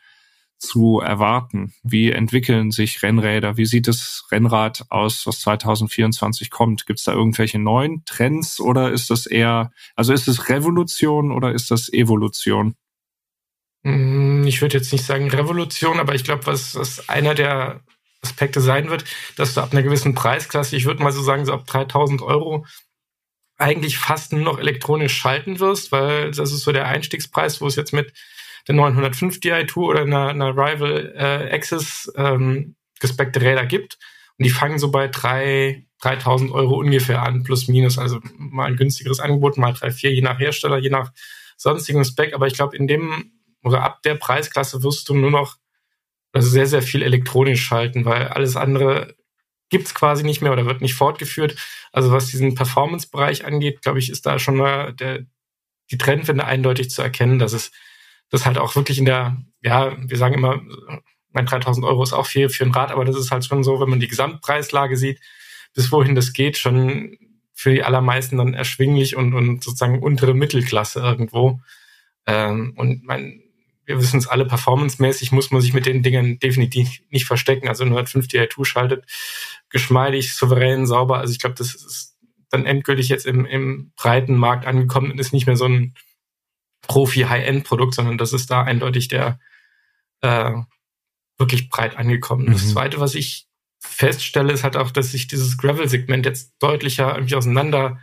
zu 0.58 1.00
erwarten? 1.00 1.72
Wie 1.82 2.10
entwickeln 2.10 2.70
sich 2.70 3.02
Rennräder? 3.02 3.56
Wie 3.56 3.66
sieht 3.66 3.88
das 3.88 4.26
Rennrad 4.30 4.84
aus, 4.90 5.26
was 5.26 5.40
2024 5.40 6.50
kommt? 6.50 6.86
Gibt 6.86 6.98
es 6.98 7.04
da 7.04 7.12
irgendwelche 7.12 7.58
neuen 7.58 8.04
Trends 8.04 8.60
oder 8.60 8.90
ist 8.90 9.10
das 9.10 9.26
eher, 9.26 9.72
also 9.96 10.12
ist 10.12 10.28
es 10.28 10.48
Revolution 10.48 11.32
oder 11.32 11.52
ist 11.52 11.70
das 11.70 11.92
Evolution? 11.92 12.74
Mm, 13.82 14.44
ich 14.46 14.60
würde 14.60 14.78
jetzt 14.78 14.92
nicht 14.92 15.04
sagen 15.04 15.30
Revolution, 15.30 16.00
aber 16.00 16.14
ich 16.14 16.24
glaube, 16.24 16.46
was, 16.46 16.74
was 16.74 17.08
einer 17.08 17.34
der 17.34 17.80
Aspekte 18.22 18.60
sein 18.60 18.90
wird, 18.90 19.04
dass 19.36 19.54
du 19.54 19.60
ab 19.60 19.72
einer 19.72 19.82
gewissen 19.82 20.14
Preisklasse, 20.14 20.76
ich 20.76 20.84
würde 20.84 21.02
mal 21.02 21.12
so 21.12 21.22
sagen, 21.22 21.44
so 21.44 21.52
ab 21.52 21.66
3000 21.66 22.20
Euro, 22.22 22.66
eigentlich 23.58 23.98
fast 23.98 24.32
nur 24.32 24.42
noch 24.42 24.58
elektronisch 24.58 25.16
schalten 25.16 25.60
wirst, 25.60 25.92
weil 25.92 26.30
das 26.30 26.52
ist 26.52 26.60
so 26.60 26.72
der 26.72 26.86
Einstiegspreis, 26.86 27.60
wo 27.60 27.66
es 27.66 27.76
jetzt 27.76 27.92
mit 27.92 28.12
der 28.68 28.74
905 28.74 29.38
Di2 29.38 29.76
oder 29.78 30.02
einer, 30.02 30.28
einer 30.28 30.50
Rival 30.50 31.12
äh, 31.16 31.54
Access 31.54 32.12
ähm, 32.16 32.76
gespeckte 33.00 33.40
Räder 33.40 33.66
gibt. 33.66 33.98
Und 34.36 34.44
die 34.44 34.50
fangen 34.50 34.78
so 34.78 34.90
bei 34.90 35.08
drei 35.08 35.86
3000 36.02 36.52
Euro 36.52 36.76
ungefähr 36.78 37.22
an, 37.22 37.42
plus 37.42 37.66
minus. 37.66 37.98
Also 37.98 38.20
mal 38.36 38.66
ein 38.66 38.76
günstigeres 38.76 39.20
Angebot, 39.20 39.56
mal 39.56 39.72
drei, 39.72 39.90
vier, 39.90 40.14
je 40.14 40.20
nach 40.20 40.38
Hersteller, 40.38 40.78
je 40.78 40.90
nach 40.90 41.12
sonstigen 41.56 42.04
Spec. 42.04 42.34
Aber 42.34 42.46
ich 42.46 42.54
glaube, 42.54 42.76
in 42.76 42.86
dem 42.86 43.32
oder 43.64 43.82
ab 43.82 44.02
der 44.02 44.14
Preisklasse 44.14 44.82
wirst 44.82 45.08
du 45.08 45.14
nur 45.14 45.30
noch 45.30 45.56
also 46.32 46.48
sehr, 46.48 46.66
sehr 46.66 46.82
viel 46.82 47.02
elektronisch 47.02 47.64
schalten, 47.64 48.04
weil 48.04 48.28
alles 48.28 48.54
andere 48.54 49.16
gibt's 49.70 49.94
quasi 49.94 50.22
nicht 50.22 50.40
mehr 50.40 50.52
oder 50.52 50.66
wird 50.66 50.80
nicht 50.80 50.94
fortgeführt. 50.94 51.56
Also 51.92 52.12
was 52.12 52.26
diesen 52.26 52.54
Performance-Bereich 52.54 53.44
angeht, 53.44 53.82
glaube 53.82 53.98
ich, 53.98 54.10
ist 54.10 54.26
da 54.26 54.38
schon 54.38 54.56
mal 54.56 54.92
der, 54.92 55.26
die 55.90 55.98
Trendwende 55.98 56.44
eindeutig 56.44 56.90
zu 56.90 57.02
erkennen, 57.02 57.38
dass 57.38 57.52
es 57.52 57.72
das 58.30 58.46
halt 58.46 58.58
auch 58.58 58.76
wirklich 58.76 58.98
in 58.98 59.04
der, 59.04 59.36
ja, 59.62 59.96
wir 59.98 60.16
sagen 60.16 60.34
immer, 60.34 60.60
mein 61.30 61.46
3000 61.46 61.86
Euro 61.86 62.02
ist 62.02 62.12
auch 62.12 62.26
viel 62.26 62.48
für 62.48 62.64
ein 62.64 62.72
Rad, 62.72 62.90
aber 62.90 63.04
das 63.04 63.16
ist 63.16 63.30
halt 63.30 63.44
schon 63.44 63.64
so, 63.64 63.80
wenn 63.80 63.90
man 63.90 64.00
die 64.00 64.08
Gesamtpreislage 64.08 64.96
sieht, 64.96 65.20
bis 65.74 65.92
wohin 65.92 66.14
das 66.14 66.32
geht, 66.32 66.58
schon 66.58 67.16
für 67.54 67.72
die 67.72 67.82
allermeisten 67.82 68.38
dann 68.38 68.54
erschwinglich 68.54 69.16
und, 69.16 69.34
und 69.34 69.64
sozusagen 69.64 70.02
untere 70.02 70.34
Mittelklasse 70.34 71.00
irgendwo. 71.00 71.60
Ähm, 72.26 72.74
und 72.76 73.04
mein, 73.04 73.42
wir 73.84 74.00
wissen 74.00 74.18
es 74.18 74.28
alle, 74.28 74.44
performancemäßig 74.44 75.32
muss 75.32 75.50
man 75.50 75.60
sich 75.60 75.72
mit 75.72 75.86
den 75.86 76.02
Dingen 76.02 76.38
definitiv 76.38 77.00
nicht 77.10 77.24
verstecken. 77.24 77.68
Also 77.68 77.84
105 77.84 78.26
Di2 78.26 78.64
schaltet 78.64 79.04
geschmeidig, 79.70 80.34
souverän, 80.34 80.86
sauber. 80.86 81.18
Also 81.18 81.32
ich 81.32 81.40
glaube, 81.40 81.56
das 81.56 81.74
ist 81.74 82.16
dann 82.50 82.64
endgültig 82.64 83.08
jetzt 83.08 83.26
im, 83.26 83.44
im 83.44 83.92
breiten 83.96 84.36
Markt 84.36 84.66
angekommen 84.66 85.10
und 85.10 85.18
ist 85.18 85.32
nicht 85.32 85.46
mehr 85.46 85.56
so 85.56 85.64
ein 85.64 85.94
Profi-High-End-Produkt, 86.88 87.94
sondern 87.94 88.18
das 88.18 88.32
ist 88.32 88.50
da 88.50 88.64
eindeutig 88.64 89.06
der 89.06 89.38
äh, 90.22 90.54
wirklich 91.38 91.68
breit 91.68 91.96
angekommen. 91.96 92.46
Mhm. 92.46 92.52
Das 92.52 92.70
Zweite, 92.70 92.98
was 92.98 93.14
ich 93.14 93.46
feststelle, 93.78 94.52
ist 94.52 94.64
halt 94.64 94.76
auch, 94.76 94.90
dass 94.90 95.12
sich 95.12 95.28
dieses 95.28 95.56
Gravel-Segment 95.56 96.26
jetzt 96.26 96.54
deutlicher 96.58 97.14
irgendwie 97.14 97.36
auseinander 97.36 98.00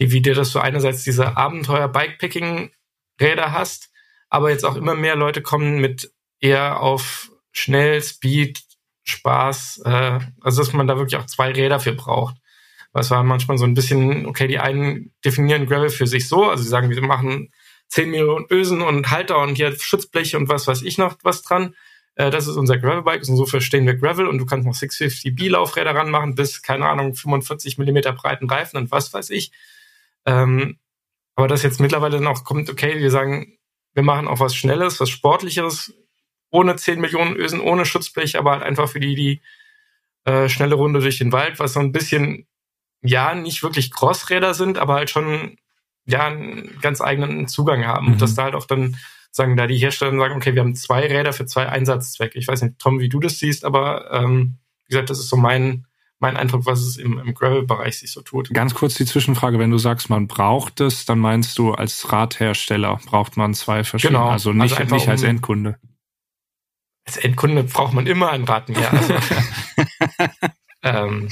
dividiert, 0.00 0.36
dass 0.36 0.52
du 0.52 0.58
einerseits 0.58 1.04
diese 1.04 1.36
Abenteuer-Bikepacking-Räder 1.36 3.52
hast, 3.52 3.92
aber 4.28 4.50
jetzt 4.50 4.64
auch 4.64 4.74
immer 4.74 4.96
mehr 4.96 5.14
Leute 5.14 5.40
kommen 5.40 5.80
mit 5.80 6.12
eher 6.40 6.80
auf 6.80 7.30
schnell, 7.52 8.02
Speed, 8.02 8.60
Spaß, 9.04 9.82
äh, 9.84 10.18
also 10.40 10.62
dass 10.62 10.72
man 10.72 10.88
da 10.88 10.96
wirklich 10.96 11.20
auch 11.20 11.26
zwei 11.26 11.52
Räder 11.52 11.78
für 11.78 11.92
braucht. 11.92 12.36
Was 12.92 13.10
war 13.10 13.22
manchmal 13.22 13.58
so 13.58 13.64
ein 13.64 13.74
bisschen, 13.74 14.26
okay, 14.26 14.48
die 14.48 14.58
einen 14.58 15.12
definieren 15.24 15.66
Gravel 15.66 15.90
für 15.90 16.06
sich 16.06 16.26
so, 16.26 16.50
also 16.50 16.62
sie 16.62 16.68
sagen, 16.68 16.90
wir 16.90 17.02
machen 17.02 17.52
10 17.88 18.10
Millionen 18.10 18.46
Ösen 18.50 18.82
und 18.82 19.10
Halter 19.10 19.38
und 19.38 19.54
hier 19.56 19.74
Schutzbleche 19.78 20.36
und 20.36 20.48
was 20.48 20.66
weiß 20.66 20.82
ich 20.82 20.98
noch 20.98 21.16
was 21.22 21.42
dran. 21.42 21.74
Äh, 22.16 22.30
das 22.30 22.46
ist 22.46 22.56
unser 22.56 22.78
Gravelbike 22.78 23.28
und 23.28 23.36
so 23.36 23.46
verstehen 23.46 23.86
wir 23.86 23.94
Gravel 23.94 24.26
und 24.26 24.38
du 24.38 24.46
kannst 24.46 24.66
noch 24.66 24.74
650B 24.74 25.50
Laufräder 25.50 25.94
ranmachen 25.94 26.34
bis, 26.34 26.62
keine 26.62 26.86
Ahnung, 26.88 27.14
45 27.14 27.78
Millimeter 27.78 28.12
breiten 28.12 28.48
Reifen 28.48 28.76
und 28.76 28.90
was 28.90 29.12
weiß 29.12 29.30
ich. 29.30 29.52
Ähm, 30.26 30.78
aber 31.36 31.48
das 31.48 31.62
jetzt 31.62 31.80
mittlerweile 31.80 32.20
noch 32.20 32.44
kommt, 32.44 32.70
okay, 32.70 32.98
wir 33.00 33.10
sagen, 33.10 33.58
wir 33.94 34.02
machen 34.02 34.28
auch 34.28 34.40
was 34.40 34.54
Schnelles, 34.54 35.00
was 35.00 35.10
Sportlicheres, 35.10 35.94
ohne 36.50 36.76
10 36.76 37.00
Millionen 37.00 37.36
Ösen, 37.36 37.60
ohne 37.60 37.84
Schutzblech, 37.84 38.38
aber 38.38 38.52
halt 38.52 38.62
einfach 38.62 38.88
für 38.88 39.00
die, 39.00 39.14
die 39.14 39.42
äh, 40.24 40.48
schnelle 40.48 40.76
Runde 40.76 41.00
durch 41.00 41.18
den 41.18 41.32
Wald, 41.32 41.58
was 41.58 41.74
so 41.74 41.80
ein 41.80 41.92
bisschen, 41.92 42.46
ja, 43.02 43.34
nicht 43.34 43.62
wirklich 43.62 43.92
Crossräder 43.92 44.54
sind, 44.54 44.78
aber 44.78 44.94
halt 44.94 45.10
schon 45.10 45.58
ja 46.06 46.26
einen 46.26 46.78
ganz 46.80 47.00
eigenen 47.00 47.48
Zugang 47.48 47.86
haben. 47.86 48.06
Mhm. 48.06 48.12
Und 48.14 48.22
dass 48.22 48.34
da 48.34 48.44
halt 48.44 48.54
auch 48.54 48.66
dann 48.66 48.96
sagen, 49.30 49.56
da 49.56 49.66
die 49.66 49.76
Hersteller 49.76 50.16
sagen, 50.16 50.36
okay, 50.36 50.54
wir 50.54 50.62
haben 50.62 50.76
zwei 50.76 51.06
Räder 51.06 51.32
für 51.32 51.46
zwei 51.46 51.68
Einsatzzwecke. 51.68 52.38
Ich 52.38 52.46
weiß 52.46 52.62
nicht, 52.62 52.78
Tom, 52.78 53.00
wie 53.00 53.08
du 53.08 53.20
das 53.20 53.38
siehst, 53.38 53.64
aber 53.64 54.10
ähm, 54.12 54.58
wie 54.84 54.90
gesagt, 54.90 55.10
das 55.10 55.18
ist 55.18 55.28
so 55.28 55.36
mein, 55.36 55.86
mein 56.20 56.36
Eindruck, 56.36 56.66
was 56.66 56.80
es 56.80 56.96
im, 56.96 57.18
im 57.18 57.34
Gravel-Bereich 57.34 57.98
sich 57.98 58.12
so 58.12 58.22
tut. 58.22 58.52
Ganz 58.54 58.74
kurz 58.74 58.94
die 58.94 59.06
Zwischenfrage, 59.06 59.58
wenn 59.58 59.70
du 59.70 59.78
sagst, 59.78 60.08
man 60.08 60.28
braucht 60.28 60.80
es, 60.80 61.04
dann 61.04 61.18
meinst 61.18 61.58
du, 61.58 61.72
als 61.72 62.12
Radhersteller 62.12 63.00
braucht 63.06 63.36
man 63.36 63.54
zwei 63.54 63.82
verschiedene, 63.82 64.20
genau. 64.20 64.30
also 64.30 64.52
nicht, 64.52 64.78
also 64.78 64.94
nicht 64.94 65.08
als 65.08 65.22
Endkunde. 65.22 65.78
Als 67.06 67.16
Endkunde 67.16 67.64
braucht 67.64 67.92
man 67.92 68.06
immer 68.06 68.30
ein 68.30 68.44
Rad 68.44 68.68
mehr. 68.68 68.90
Also, 70.86 71.06
ähm, 71.06 71.28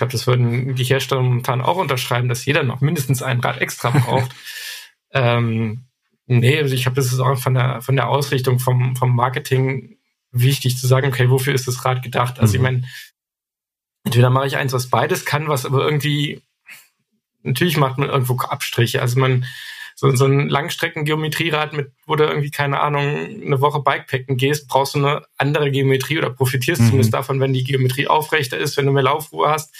glaube, 0.00 0.12
das 0.12 0.26
würden 0.26 0.74
die 0.74 0.84
Hersteller 0.84 1.22
momentan 1.22 1.60
auch 1.60 1.76
unterschreiben, 1.76 2.28
dass 2.28 2.46
jeder 2.46 2.62
noch 2.62 2.80
mindestens 2.80 3.22
ein 3.22 3.40
Rad 3.40 3.60
extra 3.60 3.90
braucht. 3.98 4.30
ähm, 5.12 5.84
nee, 6.26 6.58
also 6.58 6.74
ich 6.74 6.82
glaube, 6.82 6.96
das 6.96 7.12
ist 7.12 7.20
auch 7.20 7.38
von 7.38 7.54
der, 7.54 7.82
von 7.82 7.96
der 7.96 8.08
Ausrichtung 8.08 8.58
vom, 8.58 8.96
vom 8.96 9.14
Marketing 9.14 9.98
wichtig 10.32 10.78
zu 10.78 10.86
sagen, 10.86 11.08
okay, 11.08 11.28
wofür 11.28 11.54
ist 11.54 11.68
das 11.68 11.84
Rad 11.84 12.02
gedacht? 12.02 12.40
Also 12.40 12.52
mhm. 12.52 12.56
ich 12.56 12.62
meine, 12.62 12.88
entweder 14.04 14.30
mache 14.30 14.46
ich 14.46 14.56
eins, 14.56 14.72
was 14.72 14.88
beides 14.88 15.24
kann, 15.24 15.48
was 15.48 15.66
aber 15.66 15.84
irgendwie, 15.84 16.42
natürlich 17.42 17.76
macht 17.76 17.98
man 17.98 18.08
irgendwo 18.08 18.38
Abstriche. 18.38 19.02
Also 19.02 19.20
man, 19.20 19.44
so, 20.00 20.16
so 20.16 20.24
ein 20.24 20.48
Langstreckengeometrierad 20.48 21.74
mit, 21.74 21.92
wo 22.06 22.16
du 22.16 22.24
irgendwie, 22.24 22.50
keine 22.50 22.80
Ahnung, 22.80 23.02
eine 23.02 23.60
Woche 23.60 23.82
Bikepacken 23.82 24.38
gehst, 24.38 24.66
brauchst 24.66 24.94
du 24.94 25.00
eine 25.00 25.26
andere 25.36 25.70
Geometrie 25.70 26.16
oder 26.16 26.30
profitierst 26.30 26.80
mhm. 26.80 26.86
zumindest 26.86 27.12
davon, 27.12 27.38
wenn 27.38 27.52
die 27.52 27.64
Geometrie 27.64 28.06
aufrechter 28.06 28.56
ist, 28.56 28.78
wenn 28.78 28.86
du 28.86 28.92
mehr 28.92 29.02
Laufruhe 29.02 29.50
hast, 29.50 29.74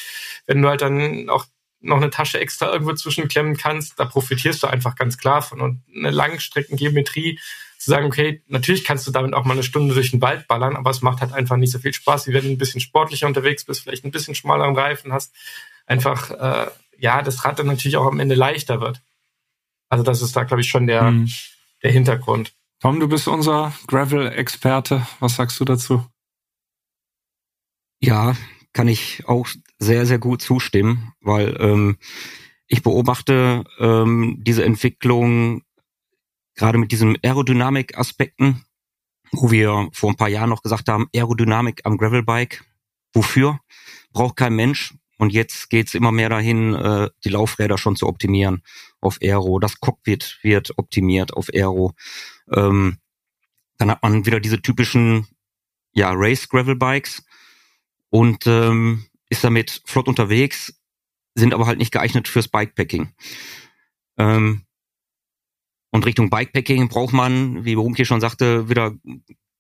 wenn 0.45 0.61
du 0.61 0.69
halt 0.69 0.83
dann 0.83 1.31
auch 1.31 1.47
noch 1.81 1.97
eine 1.97 2.11
Tasche 2.11 2.39
extra 2.39 2.71
irgendwo 2.71 2.93
zwischenklemmen 2.93 3.57
kannst, 3.57 3.99
da 3.99 4.05
profitierst 4.05 4.63
du 4.63 4.67
einfach 4.67 4.95
ganz 4.95 5.17
klar 5.17 5.41
von. 5.41 5.63
Und 5.63 5.83
eine 5.97 6.11
Langstreckengeometrie 6.11 7.39
zu 7.79 7.91
sagen, 7.91 8.05
okay, 8.05 8.43
natürlich 8.47 8.85
kannst 8.85 9.07
du 9.07 9.13
damit 9.13 9.33
auch 9.33 9.47
mal 9.47 9.55
eine 9.55 9.63
Stunde 9.63 9.95
durch 9.95 10.11
den 10.11 10.21
Wald 10.21 10.47
ballern, 10.49 10.77
aber 10.77 10.91
es 10.91 11.01
macht 11.01 11.23
halt 11.23 11.33
einfach 11.33 11.57
nicht 11.57 11.73
so 11.73 11.79
viel 11.79 11.95
Spaß, 11.95 12.27
wie 12.27 12.35
wenn 12.35 12.45
du 12.45 12.51
ein 12.51 12.59
bisschen 12.59 12.83
sportlicher 12.83 13.27
unterwegs 13.27 13.65
bist, 13.65 13.81
vielleicht 13.81 14.05
ein 14.05 14.11
bisschen 14.11 14.35
schmaler 14.35 14.65
am 14.65 14.77
Reifen 14.77 15.15
hast, 15.15 15.35
einfach, 15.87 16.31
äh, 16.31 16.71
ja, 16.99 17.23
das 17.23 17.43
Rad 17.43 17.59
dann 17.59 17.69
natürlich 17.69 17.97
auch 17.97 18.05
am 18.05 18.21
Ende 18.21 18.35
leichter 18.35 18.83
wird. 18.83 19.01
Also 19.91 20.05
das 20.05 20.23
ist 20.23 20.35
da, 20.35 20.45
glaube 20.45 20.63
ich, 20.63 20.69
schon 20.69 20.87
der, 20.87 21.07
hm. 21.07 21.29
der 21.83 21.93
Hintergrund. 21.93 22.55
Tom, 22.81 22.99
du 22.99 23.09
bist 23.09 23.29
unser 23.29 23.75
Gravel-Experte. 23.89 25.07
Was 25.19 25.37
sagst 25.37 25.61
du 25.61 25.67
dazu? 25.67 26.07
Ja, 28.01 28.35
kann 28.73 28.89
ich 28.89 29.25
auch 29.27 29.47
sehr, 29.79 30.07
sehr 30.07 30.19
gut 30.19 30.41
zustimmen, 30.41 31.13
weil 31.21 31.57
ähm, 31.61 31.99
ich 32.69 32.83
beobachte 32.83 33.65
ähm, 33.79 34.39
diese 34.41 34.65
Entwicklung 34.65 35.63
gerade 36.55 36.79
mit 36.79 36.93
diesen 36.93 37.19
Aerodynamik-Aspekten, 37.23 38.65
wo 39.33 39.51
wir 39.51 39.89
vor 39.93 40.11
ein 40.11 40.17
paar 40.17 40.29
Jahren 40.29 40.51
noch 40.51 40.63
gesagt 40.63 40.89
haben, 40.89 41.09
Aerodynamik 41.15 41.83
am 41.85 41.99
Gravelbike, 41.99 42.65
wofür? 43.13 43.61
Braucht 44.13 44.37
kein 44.37 44.55
Mensch. 44.55 44.95
Und 45.21 45.35
jetzt 45.35 45.69
geht's 45.69 45.95
immer 45.95 46.13
mehr 46.13 46.31
dahin, 46.31 46.75
äh, 46.75 47.11
die 47.25 47.29
Laufräder 47.29 47.77
schon 47.77 47.95
zu 47.95 48.07
optimieren 48.07 48.63
auf 49.03 49.19
Aero. 49.23 49.59
Das 49.59 49.79
Cockpit 49.79 50.39
wird 50.43 50.79
optimiert 50.79 51.35
auf 51.35 51.51
Aero. 51.53 51.93
Ähm, 52.51 52.97
dann 53.77 53.91
hat 53.91 54.03
man 54.03 54.25
wieder 54.25 54.41
diese 54.41 54.63
typischen 54.63 55.27
ja, 55.93 56.11
Race 56.15 56.49
Gravel 56.49 56.77
Bikes 56.77 57.23
und 58.09 58.47
ähm, 58.47 59.05
ist 59.29 59.45
damit 59.45 59.83
flott 59.85 60.09
unterwegs, 60.09 60.81
sind 61.35 61.53
aber 61.53 61.67
halt 61.67 61.79
nicht 61.79 61.93
geeignet 61.93 62.27
fürs 62.27 62.49
Bikepacking. 62.49 63.13
Ähm, 64.17 64.65
Und 65.93 66.07
Richtung 66.07 66.31
Bikepacking 66.31 66.89
braucht 66.89 67.13
man, 67.13 67.65
wie 67.65 67.75
Berumke 67.75 68.05
schon 68.05 68.21
sagte, 68.21 68.69
wieder 68.69 68.95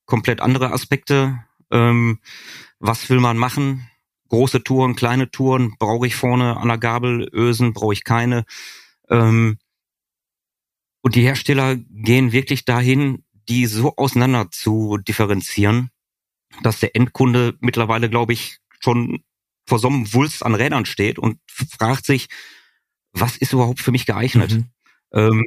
komplett 0.06 0.40
andere 0.40 0.72
Aspekte. 0.72 1.44
Ähm, 1.70 2.20
was 2.78 3.10
will 3.10 3.20
man 3.20 3.36
machen? 3.36 3.89
Große 4.30 4.62
Touren, 4.62 4.96
kleine 4.96 5.30
Touren, 5.30 5.75
brauche 5.78 6.06
ich 6.06 6.14
vorne 6.14 6.56
an 6.56 6.68
der 6.68 6.78
Gabel 6.78 7.28
Ösen, 7.32 7.72
brauche 7.72 7.92
ich 7.92 8.04
keine. 8.04 8.44
Ähm, 9.08 9.58
und 11.02 11.14
die 11.14 11.22
Hersteller 11.22 11.76
gehen 11.76 12.32
wirklich 12.32 12.64
dahin, 12.64 13.25
die 13.49 13.66
so 13.66 13.96
auseinander 13.96 14.50
zu 14.50 14.99
differenzieren, 14.99 15.90
dass 16.62 16.80
der 16.80 16.94
Endkunde 16.94 17.56
mittlerweile, 17.60 18.08
glaube 18.08 18.32
ich, 18.32 18.58
schon 18.78 19.25
vor 19.66 19.78
so 19.78 19.88
einem 19.88 20.12
Wulst 20.14 20.44
an 20.44 20.54
Rädern 20.54 20.87
steht 20.87 21.18
und 21.18 21.40
fragt 21.49 22.04
sich, 22.06 22.28
was 23.12 23.37
ist 23.37 23.52
überhaupt 23.52 23.80
für 23.80 23.90
mich 23.92 24.06
geeignet? 24.06 24.52
Mhm. 24.52 24.66
Ähm, 25.12 25.46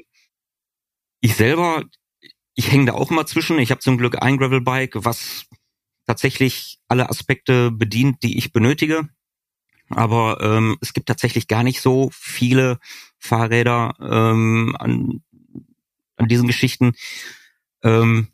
ich 1.21 1.35
selber, 1.35 1.85
ich 2.53 2.71
hänge 2.71 2.87
da 2.87 2.93
auch 2.93 3.11
immer 3.11 3.25
zwischen. 3.25 3.59
Ich 3.59 3.71
habe 3.71 3.79
zum 3.79 3.97
Glück 3.97 4.21
ein 4.21 4.37
Gravelbike, 4.37 5.05
was 5.05 5.45
tatsächlich 6.05 6.79
alle 6.87 7.09
Aspekte 7.09 7.71
bedient, 7.71 8.23
die 8.23 8.37
ich 8.37 8.51
benötige. 8.51 9.09
Aber 9.89 10.39
ähm, 10.41 10.77
es 10.81 10.93
gibt 10.93 11.07
tatsächlich 11.07 11.47
gar 11.47 11.63
nicht 11.63 11.81
so 11.81 12.09
viele 12.13 12.79
Fahrräder 13.19 13.95
ähm, 13.99 14.75
an, 14.79 15.21
an 16.17 16.27
diesen 16.27 16.47
Geschichten, 16.47 16.93
ähm, 17.83 18.27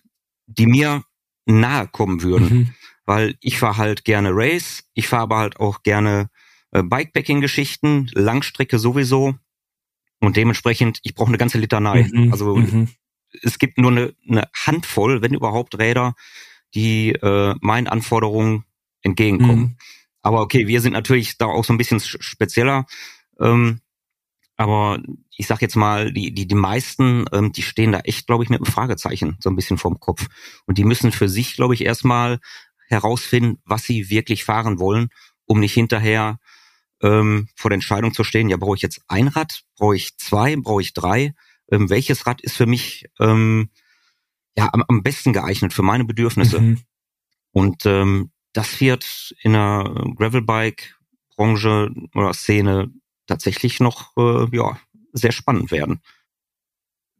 die 0.47 0.67
mir 0.67 1.03
nahe 1.45 1.87
kommen 1.87 2.21
würden. 2.21 2.49
Mhm. 2.49 2.73
Weil 3.05 3.35
ich 3.41 3.57
fahre 3.57 3.77
halt 3.77 4.05
gerne 4.05 4.29
Race, 4.31 4.83
ich 4.93 5.07
fahre 5.07 5.23
aber 5.23 5.37
halt 5.37 5.59
auch 5.59 5.81
gerne 5.83 6.29
äh, 6.71 6.83
Bikepacking-Geschichten, 6.83 8.09
Langstrecke 8.13 8.77
sowieso. 8.77 9.35
Und 10.19 10.37
dementsprechend, 10.37 10.99
ich 11.03 11.15
brauche 11.15 11.29
eine 11.29 11.37
ganze 11.37 11.57
Litanei. 11.57 12.07
Mhm, 12.11 12.31
also 12.31 12.55
mhm. 12.55 12.89
es 13.41 13.57
gibt 13.57 13.77
nur 13.77 13.91
eine, 13.91 14.13
eine 14.27 14.47
Handvoll, 14.53 15.21
wenn 15.21 15.33
überhaupt 15.33 15.77
Räder, 15.79 16.13
die 16.75 17.11
äh, 17.11 17.55
meinen 17.61 17.87
Anforderungen 17.87 18.65
entgegenkommen. 19.01 19.59
Mhm. 19.59 19.77
Aber 20.21 20.41
okay, 20.41 20.67
wir 20.67 20.81
sind 20.81 20.93
natürlich 20.93 21.37
da 21.37 21.45
auch 21.45 21.63
so 21.65 21.73
ein 21.73 21.77
bisschen 21.77 21.99
spezieller. 21.99 22.85
Ähm, 23.39 23.81
aber 24.57 25.01
ich 25.37 25.47
sag 25.47 25.61
jetzt 25.61 25.77
mal, 25.77 26.11
die, 26.11 26.33
die, 26.33 26.45
die 26.45 26.55
meisten, 26.55 27.25
ähm, 27.31 27.53
die 27.53 27.61
stehen 27.61 27.93
da 27.93 27.99
echt, 28.01 28.27
glaube 28.27 28.43
ich, 28.43 28.49
mit 28.49 28.59
einem 28.59 28.71
Fragezeichen 28.71 29.37
so 29.39 29.49
ein 29.49 29.55
bisschen 29.55 29.77
vorm 29.77 30.01
Kopf. 30.01 30.27
Und 30.65 30.77
die 30.77 30.83
müssen 30.83 31.13
für 31.13 31.29
sich, 31.29 31.55
glaube 31.55 31.73
ich, 31.73 31.85
erstmal 31.85 32.39
herausfinden, 32.89 33.61
was 33.63 33.83
sie 33.83 34.09
wirklich 34.09 34.43
fahren 34.43 34.79
wollen, 34.79 35.09
um 35.45 35.61
nicht 35.61 35.73
hinterher 35.73 36.39
ähm, 37.01 37.47
vor 37.55 37.69
der 37.69 37.75
Entscheidung 37.75 38.13
zu 38.13 38.23
stehen, 38.23 38.49
ja, 38.49 38.57
brauche 38.57 38.75
ich 38.75 38.81
jetzt 38.81 39.01
ein 39.07 39.29
Rad, 39.29 39.61
brauche 39.77 39.95
ich 39.95 40.17
zwei, 40.17 40.55
brauche 40.57 40.81
ich 40.81 40.93
drei? 40.93 41.33
Ähm, 41.71 41.89
welches 41.89 42.27
Rad 42.27 42.41
ist 42.41 42.57
für 42.57 42.65
mich 42.65 43.05
ähm, 43.19 43.69
ja 44.57 44.69
am, 44.73 44.83
am 44.87 45.03
besten 45.03 45.33
geeignet 45.33 45.73
für 45.73 45.83
meine 45.83 46.05
Bedürfnisse? 46.05 46.61
Mhm. 46.61 46.81
Und 47.51 47.85
ähm, 47.85 48.31
das 48.53 48.79
wird 48.79 49.35
in 49.41 49.53
der 49.53 49.91
Gravelbike-Branche 50.15 51.91
oder 52.13 52.33
Szene 52.33 52.91
tatsächlich 53.27 53.79
noch 53.79 54.15
äh, 54.17 54.47
ja 54.55 54.79
sehr 55.13 55.31
spannend 55.31 55.71
werden. 55.71 56.01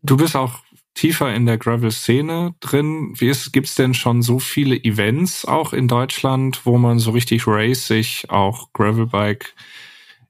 Du 0.01 0.17
bist 0.17 0.35
auch 0.35 0.63
tiefer 0.93 1.33
in 1.33 1.45
der 1.45 1.57
Gravel-Szene 1.57 2.55
drin. 2.59 3.13
Wie 3.17 3.29
ist, 3.29 3.51
gibt's 3.53 3.75
denn 3.75 3.93
schon 3.93 4.21
so 4.21 4.39
viele 4.39 4.75
Events 4.75 5.45
auch 5.45 5.73
in 5.73 5.87
Deutschland, 5.87 6.65
wo 6.65 6.77
man 6.77 6.99
so 6.99 7.11
richtig 7.11 7.47
racig 7.47 8.25
auch 8.29 8.71
Gravelbike 8.73 9.55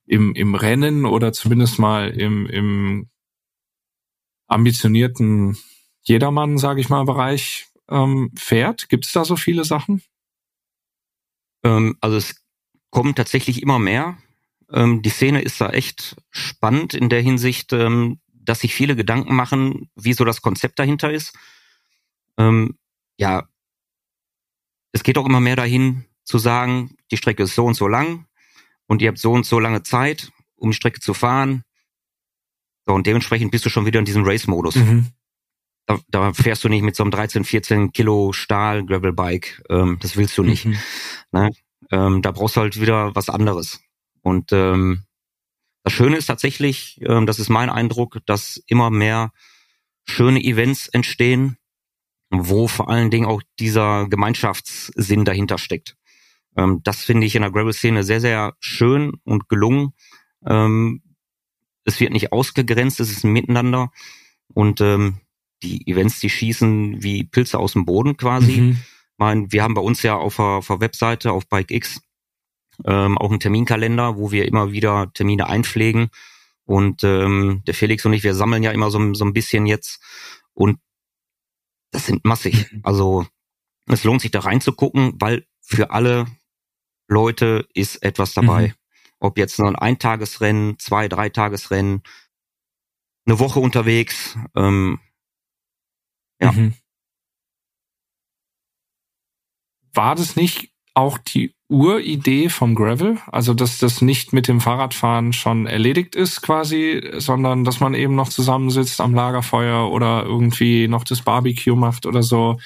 im, 0.05 0.33
im 0.35 0.55
Rennen 0.55 1.05
oder 1.05 1.33
zumindest 1.33 1.79
mal 1.79 2.09
im, 2.09 2.47
im 2.47 3.09
ambitionierten 4.47 5.57
Jedermann, 6.01 6.57
sage 6.57 6.81
ich 6.81 6.89
mal, 6.89 7.03
Bereich 7.05 7.67
ähm, 7.89 8.31
fährt? 8.35 8.89
Gibt's 8.89 9.11
da 9.11 9.25
so 9.25 9.35
viele 9.35 9.65
Sachen? 9.65 10.01
Ähm, 11.63 11.97
also 12.01 12.17
es 12.17 12.43
kommen 12.89 13.15
tatsächlich 13.15 13.61
immer 13.61 13.79
mehr. 13.79 14.17
Ähm, 14.71 15.01
die 15.01 15.09
Szene 15.09 15.41
ist 15.41 15.59
da 15.61 15.69
echt 15.69 16.15
spannend 16.29 16.93
in 16.93 17.09
der 17.09 17.21
Hinsicht, 17.21 17.73
ähm, 17.73 18.19
dass 18.33 18.61
sich 18.61 18.73
viele 18.73 18.95
Gedanken 18.95 19.35
machen, 19.35 19.89
wie 19.95 20.13
so 20.13 20.25
das 20.25 20.41
Konzept 20.41 20.79
dahinter 20.79 21.11
ist. 21.11 21.35
Ähm, 22.37 22.77
ja, 23.17 23.47
es 24.91 25.03
geht 25.03 25.17
auch 25.17 25.25
immer 25.25 25.39
mehr 25.39 25.55
dahin 25.55 26.05
zu 26.23 26.37
sagen, 26.37 26.95
die 27.11 27.17
Strecke 27.17 27.43
ist 27.43 27.55
so 27.55 27.65
und 27.65 27.75
so 27.75 27.87
lang 27.87 28.25
und 28.87 29.01
ihr 29.01 29.09
habt 29.09 29.19
so 29.19 29.31
und 29.31 29.45
so 29.45 29.59
lange 29.59 29.83
Zeit, 29.83 30.31
um 30.55 30.71
die 30.71 30.75
Strecke 30.75 30.99
zu 30.99 31.13
fahren. 31.13 31.63
So, 32.85 32.93
und 32.93 33.05
dementsprechend 33.05 33.51
bist 33.51 33.65
du 33.65 33.69
schon 33.69 33.85
wieder 33.85 33.99
in 33.99 34.05
diesem 34.05 34.23
Race-Modus. 34.23 34.75
Mhm. 34.75 35.07
Da, 35.89 35.99
da, 36.07 36.33
fährst 36.33 36.63
du 36.63 36.69
nicht 36.69 36.83
mit 36.83 36.95
so 36.95 37.01
einem 37.01 37.09
13, 37.09 37.43
14 37.43 37.91
Kilo 37.93 38.31
Stahl 38.31 38.85
Gravelbike. 38.85 39.63
Ähm, 39.71 39.97
das 39.99 40.17
willst 40.17 40.37
du 40.37 40.43
nicht. 40.43 40.65
Mhm. 40.65 40.77
Ne? 41.31 41.51
Ähm, 41.89 42.21
da 42.21 42.29
brauchst 42.29 42.57
du 42.57 42.61
halt 42.61 42.79
wieder 42.79 43.15
was 43.15 43.27
anderes. 43.27 43.81
Und 44.21 44.51
ähm, 44.51 45.05
das 45.83 45.93
Schöne 45.93 46.17
ist 46.17 46.27
tatsächlich, 46.27 47.01
ähm, 47.01 47.25
das 47.25 47.39
ist 47.39 47.49
mein 47.49 47.71
Eindruck, 47.71 48.19
dass 48.27 48.61
immer 48.67 48.91
mehr 48.91 49.31
schöne 50.05 50.43
Events 50.43 50.89
entstehen, 50.89 51.57
wo 52.29 52.67
vor 52.67 52.89
allen 52.89 53.09
Dingen 53.09 53.25
auch 53.25 53.41
dieser 53.57 54.07
Gemeinschaftssinn 54.09 55.25
dahinter 55.25 55.57
steckt. 55.57 55.97
Ähm, 56.55 56.81
das 56.83 57.03
finde 57.03 57.25
ich 57.25 57.33
in 57.33 57.41
der 57.41 57.49
Gravel-Szene 57.49 58.03
sehr, 58.03 58.21
sehr 58.21 58.53
schön 58.59 59.13
und 59.23 59.49
gelungen. 59.49 59.93
Ähm, 60.45 61.01
es 61.83 61.99
wird 61.99 62.13
nicht 62.13 62.31
ausgegrenzt, 62.31 62.99
es 62.99 63.09
ist 63.09 63.23
ein 63.23 63.33
Miteinander 63.33 63.91
und 64.53 64.81
ähm, 64.81 65.21
die 65.63 65.87
Events, 65.87 66.19
die 66.19 66.29
schießen 66.29 67.03
wie 67.03 67.23
Pilze 67.23 67.59
aus 67.59 67.73
dem 67.73 67.85
Boden 67.85 68.17
quasi. 68.17 68.61
Mhm. 68.61 68.77
Mein, 69.17 69.51
wir 69.51 69.63
haben 69.63 69.73
bei 69.73 69.81
uns 69.81 70.01
ja 70.01 70.15
auf 70.15 70.37
der, 70.37 70.45
auf 70.45 70.67
der 70.67 70.79
Webseite, 70.79 71.31
auf 71.31 71.47
BikeX, 71.47 72.01
ähm, 72.85 73.17
auch 73.17 73.29
einen 73.29 73.39
Terminkalender, 73.39 74.17
wo 74.17 74.31
wir 74.31 74.47
immer 74.47 74.71
wieder 74.71 75.11
Termine 75.13 75.47
einpflegen. 75.47 76.09
Und 76.63 77.03
ähm, 77.03 77.63
der 77.65 77.73
Felix 77.73 78.05
und 78.05 78.13
ich, 78.13 78.23
wir 78.23 78.35
sammeln 78.35 78.63
ja 78.63 78.71
immer 78.71 78.91
so, 78.91 79.13
so 79.13 79.25
ein 79.25 79.33
bisschen 79.33 79.65
jetzt. 79.65 80.01
Und 80.53 80.79
das 81.91 82.05
sind 82.05 82.23
massig. 82.25 82.67
Also 82.83 83.25
es 83.87 84.03
lohnt 84.03 84.21
sich 84.21 84.31
da 84.31 84.41
reinzugucken, 84.41 85.13
weil 85.19 85.45
für 85.61 85.91
alle 85.91 86.27
Leute 87.07 87.67
ist 87.73 88.03
etwas 88.03 88.33
dabei. 88.33 88.67
Mhm. 88.67 88.73
Ob 89.19 89.37
jetzt 89.37 89.59
nur 89.59 89.67
ein 89.67 89.75
Eintagesrennen, 89.75 90.77
zwei, 90.79 91.07
drei 91.07 91.29
Tagesrennen, 91.29 92.03
eine 93.25 93.39
Woche 93.39 93.59
unterwegs. 93.59 94.37
Ähm, 94.55 94.99
ja. 96.41 96.51
Mhm. 96.51 96.73
War 99.93 100.15
das 100.15 100.35
nicht 100.35 100.71
auch 100.93 101.17
die 101.17 101.53
Uridee 101.69 102.49
vom 102.49 102.73
Gravel, 102.73 103.19
also 103.27 103.53
dass 103.53 103.77
das 103.77 104.01
nicht 104.01 104.33
mit 104.33 104.47
dem 104.47 104.59
Fahrradfahren 104.59 105.33
schon 105.33 105.67
erledigt 105.67 106.15
ist 106.15 106.41
quasi, 106.41 107.11
sondern 107.17 107.63
dass 107.63 107.79
man 107.79 107.93
eben 107.93 108.15
noch 108.15 108.29
zusammensitzt 108.29 108.99
am 109.01 109.13
Lagerfeuer 109.13 109.91
oder 109.91 110.23
irgendwie 110.23 110.87
noch 110.87 111.03
das 111.03 111.21
Barbecue 111.21 111.75
macht 111.75 112.05
oder 112.07 112.23
so. 112.23 112.59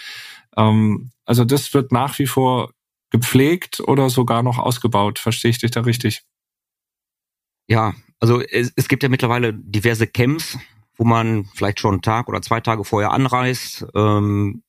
Ähm, 0.56 1.12
also 1.26 1.44
das 1.44 1.74
wird 1.74 1.92
nach 1.92 2.18
wie 2.18 2.28
vor 2.28 2.72
gepflegt 3.10 3.82
oder 3.82 4.10
sogar 4.10 4.42
noch 4.42 4.58
ausgebaut. 4.58 5.20
Verstehe 5.20 5.52
ich 5.52 5.60
dich 5.60 5.72
da 5.72 5.82
richtig? 5.82 6.24
Ja, 7.68 7.94
also 8.20 8.42
es, 8.42 8.72
es 8.76 8.88
gibt 8.88 9.04
ja 9.04 9.10
mittlerweile 9.10 9.54
diverse 9.54 10.08
Camps, 10.08 10.58
wo 10.96 11.06
man 11.06 11.46
vielleicht 11.54 11.80
schon 11.80 11.96
einen 11.96 12.02
Tag 12.02 12.28
oder 12.28 12.42
zwei 12.42 12.60
Tage 12.60 12.84
vorher 12.84 13.12
anreist, 13.12 13.86
ähm, 13.96 14.64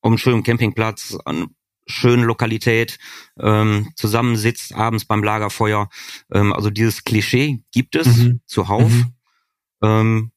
um 0.00 0.12
einen 0.12 0.18
schönen 0.18 0.42
Campingplatz, 0.42 1.16
an 1.24 1.54
schönen 1.88 2.24
Lokalität 2.24 2.98
ähm, 3.40 3.90
zusammensitzt, 3.96 4.74
abends 4.74 5.04
beim 5.04 5.24
Lagerfeuer. 5.24 5.88
Ähm, 6.32 6.52
also 6.52 6.70
dieses 6.70 7.04
Klischee 7.04 7.62
gibt 7.72 7.96
es 7.96 8.16
mhm. 8.16 8.40
zuhauf. 8.46 8.90
Mhm. 8.90 9.14
Ähm, 9.82 10.32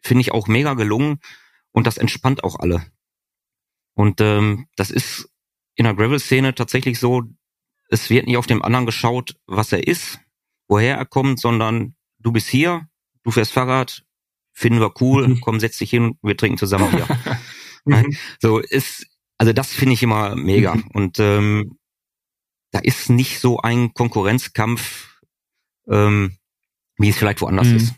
Finde 0.00 0.20
ich 0.20 0.32
auch 0.32 0.46
mega 0.46 0.74
gelungen 0.74 1.18
und 1.72 1.86
das 1.86 1.96
entspannt 1.96 2.44
auch 2.44 2.58
alle. 2.58 2.86
Und 3.94 4.20
ähm, 4.20 4.66
das 4.76 4.90
ist 4.90 5.30
in 5.76 5.84
der 5.84 5.94
Gravel-Szene 5.94 6.54
tatsächlich 6.54 6.98
so, 6.98 7.22
es 7.88 8.10
wird 8.10 8.26
nicht 8.26 8.36
auf 8.36 8.46
dem 8.46 8.62
anderen 8.62 8.86
geschaut, 8.86 9.36
was 9.46 9.72
er 9.72 9.86
ist, 9.86 10.18
woher 10.68 10.96
er 10.96 11.06
kommt, 11.06 11.40
sondern 11.40 11.94
du 12.18 12.32
bist 12.32 12.48
hier, 12.48 12.88
du 13.22 13.30
fährst 13.30 13.52
Fahrrad, 13.52 14.03
finden 14.54 14.80
wir 14.80 14.94
cool, 15.00 15.28
mhm. 15.28 15.40
komm, 15.42 15.60
setz 15.60 15.76
dich 15.76 15.90
hin, 15.90 16.18
wir 16.22 16.36
trinken 16.36 16.56
zusammen 16.56 16.90
hier. 16.90 17.06
mhm. 17.84 18.16
So 18.40 18.58
ist 18.58 19.06
also 19.38 19.52
das 19.52 19.72
finde 19.72 19.94
ich 19.94 20.02
immer 20.02 20.34
mega. 20.36 20.74
Mhm. 20.74 20.88
Und 20.92 21.18
ähm, 21.18 21.78
da 22.70 22.78
ist 22.80 23.10
nicht 23.10 23.40
so 23.40 23.58
ein 23.58 23.94
Konkurrenzkampf, 23.94 25.20
ähm, 25.88 26.38
wie 26.96 27.10
es 27.10 27.16
vielleicht 27.16 27.40
woanders 27.40 27.68
mhm. 27.68 27.76
ist. 27.76 27.94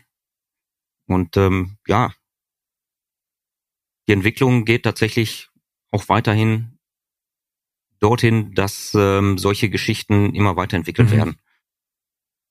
Und 1.07 1.37
ähm, 1.37 1.77
ja, 1.87 2.13
die 4.07 4.13
Entwicklung 4.13 4.65
geht 4.65 4.83
tatsächlich 4.83 5.49
auch 5.91 6.09
weiterhin 6.09 6.79
dorthin, 7.99 8.53
dass 8.53 8.93
ähm, 8.93 9.37
solche 9.37 9.69
Geschichten 9.69 10.35
immer 10.35 10.55
weiterentwickelt 10.55 11.09
mhm. 11.11 11.15
werden. 11.15 11.39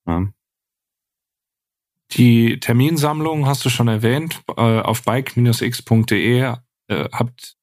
Ja. 0.06 0.32
Die 2.12 2.60
Terminsammlung 2.60 3.46
hast 3.46 3.64
du 3.64 3.68
schon 3.68 3.88
erwähnt. 3.88 4.42
Äh, 4.56 4.80
auf 4.80 5.02
bike-x.de 5.02 6.40
äh, 6.88 7.08
habt, 7.12 7.56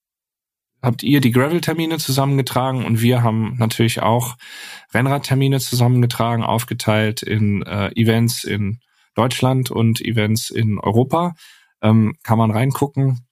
habt 0.81 1.03
ihr 1.03 1.21
die 1.21 1.31
Gravel-Termine 1.31 1.97
zusammengetragen 1.97 2.85
und 2.85 3.01
wir 3.01 3.23
haben 3.23 3.55
natürlich 3.57 4.01
auch 4.01 4.35
Rennradtermine 4.93 5.59
zusammengetragen, 5.59 6.43
aufgeteilt 6.43 7.23
in 7.23 7.63
äh, 7.63 7.89
Events 7.95 8.43
in 8.43 8.79
Deutschland 9.15 9.71
und 9.71 10.01
Events 10.01 10.49
in 10.49 10.79
Europa. 10.79 11.35
Ähm, 11.81 12.15
kann 12.23 12.37
man 12.37 12.51
reingucken. 12.51 13.25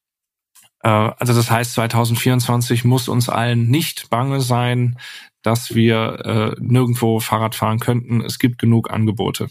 Äh, 0.83 0.89
also 0.89 1.33
das 1.33 1.51
heißt, 1.51 1.73
2024 1.73 2.85
muss 2.85 3.09
uns 3.09 3.29
allen 3.29 3.69
nicht 3.69 4.09
bange 4.09 4.41
sein, 4.41 4.97
dass 5.41 5.73
wir 5.73 6.25
äh, 6.25 6.55
nirgendwo 6.59 7.19
Fahrrad 7.19 7.55
fahren 7.55 7.79
könnten. 7.79 8.21
Es 8.21 8.39
gibt 8.39 8.59
genug 8.59 8.91
Angebote. 8.91 9.49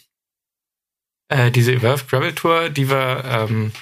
Äh, 1.31 1.53
diese 1.53 1.73
Evolve 1.73 2.05
Gravel 2.07 2.35
Tour, 2.35 2.71
die 2.71 2.91
wir, 2.91 3.23
ähm, 3.25 3.73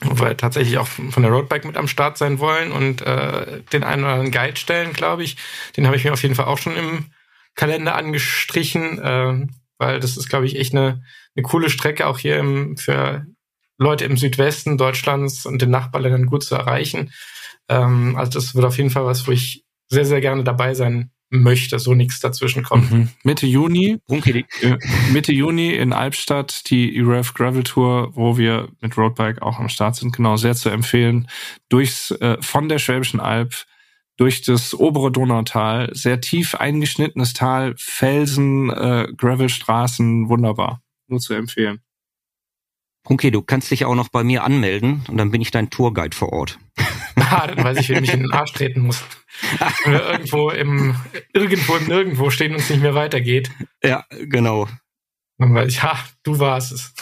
wo 0.00 0.24
wir 0.24 0.36
tatsächlich 0.36 0.78
auch 0.78 0.86
von 0.86 1.22
der 1.22 1.32
Roadbike 1.32 1.64
mit 1.64 1.76
am 1.76 1.88
Start 1.88 2.16
sein 2.16 2.38
wollen 2.38 2.70
und 2.70 3.02
äh, 3.02 3.62
den 3.72 3.82
einen 3.82 4.04
oder 4.04 4.12
anderen 4.12 4.30
Guide 4.30 4.56
stellen, 4.56 4.92
glaube 4.92 5.24
ich. 5.24 5.36
Den 5.76 5.86
habe 5.86 5.96
ich 5.96 6.04
mir 6.04 6.12
auf 6.12 6.22
jeden 6.22 6.36
Fall 6.36 6.46
auch 6.46 6.58
schon 6.58 6.76
im 6.76 7.06
Kalender 7.56 7.96
angestrichen, 7.96 8.98
äh, 9.00 9.46
weil 9.78 9.98
das 9.98 10.16
ist, 10.16 10.28
glaube 10.28 10.46
ich, 10.46 10.56
echt 10.56 10.72
eine, 10.72 11.02
eine 11.34 11.42
coole 11.42 11.68
Strecke 11.68 12.06
auch 12.06 12.18
hier 12.20 12.38
im, 12.38 12.76
für 12.76 13.26
Leute 13.76 14.04
im 14.04 14.16
Südwesten 14.16 14.78
Deutschlands 14.78 15.44
und 15.44 15.60
den 15.60 15.70
Nachbarländern 15.70 16.26
gut 16.26 16.44
zu 16.44 16.54
erreichen. 16.54 17.12
Ähm, 17.68 18.14
also 18.16 18.38
das 18.38 18.54
wird 18.54 18.64
auf 18.64 18.76
jeden 18.76 18.90
Fall 18.90 19.04
was, 19.04 19.26
wo 19.26 19.32
ich 19.32 19.64
sehr, 19.88 20.04
sehr 20.04 20.20
gerne 20.20 20.44
dabei 20.44 20.74
sein 20.74 21.10
möchte, 21.32 21.78
so 21.78 21.94
nichts 21.94 22.20
dazwischen 22.20 22.62
kommt. 22.62 22.90
Mhm. 22.90 23.08
Mitte 23.24 23.46
Juni, 23.46 23.98
okay. 24.08 24.44
Äh, 24.60 24.76
Mitte 25.12 25.32
Juni 25.32 25.70
in 25.70 25.92
Albstadt 25.92 26.70
die 26.70 26.96
EREF 26.96 27.34
Gravel 27.34 27.64
Tour, 27.64 28.10
wo 28.14 28.36
wir 28.36 28.68
mit 28.80 28.96
Roadbike 28.96 29.42
auch 29.42 29.58
am 29.58 29.68
Start 29.68 29.96
sind, 29.96 30.14
genau 30.14 30.36
sehr 30.36 30.54
zu 30.54 30.68
empfehlen. 30.68 31.28
Durchs 31.68 32.10
äh, 32.10 32.36
von 32.40 32.68
der 32.68 32.78
Schwäbischen 32.78 33.20
Alb 33.20 33.64
durch 34.16 34.42
das 34.42 34.74
obere 34.74 35.10
Donautal, 35.10 35.90
sehr 35.94 36.20
tief 36.20 36.54
eingeschnittenes 36.54 37.32
Tal, 37.32 37.74
Felsen, 37.78 38.70
äh, 38.70 39.08
Gravelstraßen, 39.16 40.28
wunderbar, 40.28 40.82
nur 41.08 41.20
zu 41.20 41.34
empfehlen. 41.34 41.80
Okay, 43.04 43.30
du 43.30 43.42
kannst 43.42 43.70
dich 43.70 43.84
auch 43.84 43.94
noch 43.94 44.08
bei 44.08 44.22
mir 44.22 44.44
anmelden 44.44 45.02
und 45.08 45.16
dann 45.16 45.30
bin 45.30 45.40
ich 45.40 45.50
dein 45.50 45.70
Tourguide 45.70 46.16
vor 46.16 46.32
Ort. 46.32 46.58
Ah, 47.32 47.46
dann 47.46 47.64
weiß 47.64 47.78
ich, 47.78 47.88
wie 47.88 47.94
ich 47.94 48.12
in 48.12 48.20
den 48.20 48.32
Arsch 48.32 48.52
treten 48.52 48.80
muss. 48.80 49.02
Wenn 49.84 49.92
wir 49.92 50.06
irgendwo 50.06 50.50
im, 50.50 50.96
irgendwo 51.32 51.76
im 51.76 51.86
Nirgendwo 51.86 52.30
stehen 52.30 52.52
und 52.52 52.60
es 52.60 52.70
nicht 52.70 52.82
mehr 52.82 52.94
weitergeht. 52.94 53.50
Ja, 53.82 54.04
genau. 54.10 54.68
Dann 55.38 55.54
weiß 55.54 55.68
ich, 55.68 55.82
ha, 55.82 55.98
du 56.22 56.38
warst 56.38 56.72
es. 56.72 56.94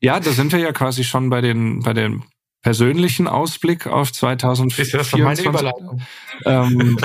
ja, 0.00 0.20
da 0.20 0.30
sind 0.32 0.52
wir 0.52 0.58
ja 0.58 0.72
quasi 0.72 1.04
schon 1.04 1.30
bei 1.30 1.40
den, 1.40 1.80
bei 1.80 1.92
den 1.92 2.24
persönlichen 2.62 3.28
Ausblick 3.28 3.86
auf 3.86 4.12
2024. 4.12 4.78
Ist 4.78 4.94
das 4.94 5.12
meine 5.16 5.40
Überleitung? 5.40 6.02
Ähm, 6.44 6.98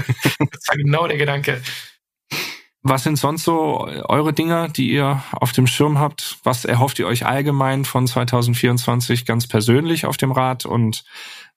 das 0.52 0.68
war 0.68 0.76
genau 0.76 1.08
der 1.08 1.18
Gedanke. 1.18 1.62
Was 2.84 3.04
sind 3.04 3.18
sonst 3.18 3.44
so 3.44 3.86
eure 3.86 4.34
Dinge, 4.34 4.70
die 4.76 4.92
ihr 4.92 5.24
auf 5.34 5.52
dem 5.52 5.68
Schirm 5.68 6.00
habt? 6.00 6.40
Was 6.44 6.66
erhofft 6.66 6.98
ihr 6.98 7.06
euch 7.06 7.26
allgemein 7.26 7.86
von 7.86 8.08
2024 8.08 9.26
ganz 9.26 9.48
persönlich 9.48 10.06
auf 10.06 10.18
dem 10.18 10.32
Rad? 10.32 10.66
Und 10.66 11.04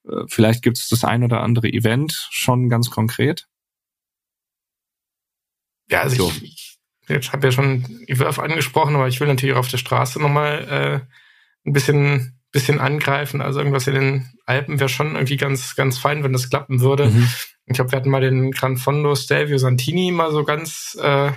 äh, 0.06 0.24
vielleicht 0.28 0.62
gibt 0.62 0.76
es 0.76 0.88
das 0.88 1.02
ein 1.04 1.24
oder 1.24 1.42
andere 1.42 1.68
Event 1.68 2.28
schon 2.30 2.68
ganz 2.68 2.90
konkret? 2.90 3.46
Ja, 5.90 6.02
also 6.02 6.30
ich, 6.42 6.42
ich, 6.42 6.78
ich 7.08 7.32
habe 7.32 7.46
ja 7.46 7.52
schon 7.52 8.04
Ewerf 8.06 8.38
angesprochen, 8.38 8.94
aber 8.94 9.08
ich 9.08 9.20
will 9.20 9.28
natürlich 9.28 9.54
auch 9.54 9.60
auf 9.60 9.68
der 9.68 9.78
Straße 9.78 10.20
nochmal 10.20 11.04
äh, 11.64 11.68
ein 11.68 11.72
bisschen 11.72 12.34
bisschen 12.54 12.80
angreifen. 12.80 13.42
Also 13.42 13.58
irgendwas 13.58 13.88
in 13.88 13.94
den 13.94 14.32
Alpen 14.46 14.78
wäre 14.78 14.88
schon 14.88 15.14
irgendwie 15.14 15.36
ganz, 15.36 15.74
ganz 15.74 15.98
fein, 15.98 16.22
wenn 16.22 16.32
das 16.32 16.48
klappen 16.48 16.80
würde. 16.80 17.10
Mhm. 17.10 17.28
Ich 17.66 17.74
glaube, 17.74 17.92
wir 17.92 17.96
hatten 17.96 18.10
mal 18.10 18.20
den 18.20 18.50
Gran 18.50 18.76
Fondo 18.76 19.14
Stelvio 19.14 19.58
Santini 19.58 20.10
mal 20.10 20.32
so 20.32 20.44
ganz 20.44 20.98
äh, 21.00 21.32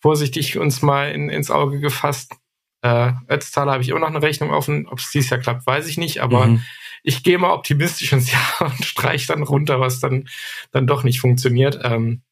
vorsichtig 0.00 0.58
uns 0.58 0.82
mal 0.82 1.10
in, 1.10 1.30
ins 1.30 1.50
Auge 1.50 1.80
gefasst. 1.80 2.34
Äh, 2.82 3.12
Ötztaler 3.28 3.72
habe 3.72 3.82
ich 3.82 3.88
immer 3.88 4.00
noch 4.00 4.08
eine 4.08 4.22
Rechnung 4.22 4.50
offen. 4.50 4.86
Ob 4.86 4.98
es 4.98 5.10
dieses 5.10 5.30
Jahr 5.30 5.40
klappt, 5.40 5.66
weiß 5.66 5.88
ich 5.88 5.96
nicht. 5.96 6.20
Aber 6.20 6.46
mhm. 6.46 6.62
ich 7.02 7.22
gehe 7.22 7.38
mal 7.38 7.52
optimistisch 7.52 8.12
ins 8.12 8.30
Jahr 8.32 8.60
und 8.60 8.84
streich 8.84 9.26
dann 9.26 9.42
runter, 9.42 9.80
was 9.80 10.00
dann, 10.00 10.28
dann 10.70 10.86
doch 10.86 11.02
nicht 11.02 11.20
funktioniert. 11.20 11.80
Ähm, 11.82 12.22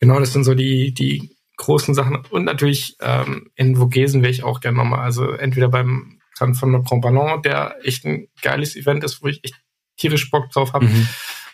genau, 0.00 0.20
das 0.20 0.32
sind 0.32 0.44
so 0.44 0.54
die, 0.54 0.94
die 0.94 1.36
großen 1.56 1.94
Sachen. 1.94 2.24
Und 2.30 2.44
natürlich 2.44 2.96
ähm, 3.00 3.50
in 3.54 3.76
Vogesen 3.76 4.22
wäre 4.22 4.32
ich 4.32 4.44
auch 4.44 4.60
gerne 4.60 4.78
nochmal. 4.78 5.00
Also 5.00 5.30
entweder 5.30 5.68
beim 5.68 6.20
Gran 6.36 6.54
Fondo 6.54 6.82
Grand 6.82 7.02
Ballon, 7.02 7.42
der 7.42 7.76
echt 7.84 8.04
ein 8.04 8.28
geiles 8.42 8.76
Event 8.76 9.04
ist, 9.04 9.22
wo 9.22 9.28
ich 9.28 9.42
echt 9.44 9.54
tierisch 9.96 10.30
Bock 10.30 10.50
drauf 10.50 10.72
habe. 10.72 10.86
Mhm. 10.86 11.08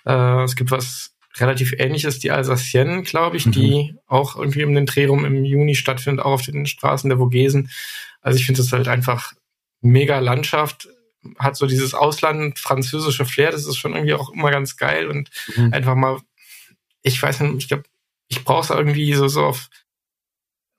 Äh, 0.06 0.44
es 0.44 0.56
gibt 0.56 0.70
was 0.70 1.14
relativ 1.38 1.74
ähnliches, 1.78 2.18
die 2.18 2.30
Alsacienne, 2.30 3.02
glaube 3.02 3.36
ich, 3.36 3.46
mhm. 3.46 3.52
die 3.52 3.94
auch 4.06 4.36
irgendwie 4.36 4.64
um 4.64 4.74
den 4.74 4.86
Dreh 4.86 5.06
rum 5.06 5.24
im 5.24 5.44
Juni 5.44 5.74
stattfindet, 5.74 6.24
auch 6.24 6.32
auf 6.32 6.42
den 6.42 6.66
Straßen 6.66 7.08
der 7.08 7.18
Vogesen. 7.18 7.70
Also 8.20 8.38
ich 8.38 8.46
finde 8.46 8.62
es 8.62 8.72
halt 8.72 8.88
einfach 8.88 9.32
mega 9.80 10.18
Landschaft, 10.18 10.88
hat 11.38 11.56
so 11.56 11.66
dieses 11.66 11.94
Ausland 11.94 12.58
französische 12.58 13.24
Flair, 13.24 13.52
das 13.52 13.66
ist 13.66 13.76
schon 13.76 13.94
irgendwie 13.94 14.14
auch 14.14 14.30
immer 14.30 14.50
ganz 14.50 14.76
geil 14.76 15.08
und 15.08 15.30
mhm. 15.54 15.72
einfach 15.72 15.94
mal, 15.94 16.18
ich 17.02 17.22
weiß 17.22 17.40
nicht, 17.40 17.54
ich 17.58 17.68
glaube, 17.68 17.84
ich 18.28 18.44
brauche 18.44 18.62
es 18.62 18.70
irgendwie 18.70 19.12
so, 19.14 19.28
so 19.28 19.44
auf 19.44 19.68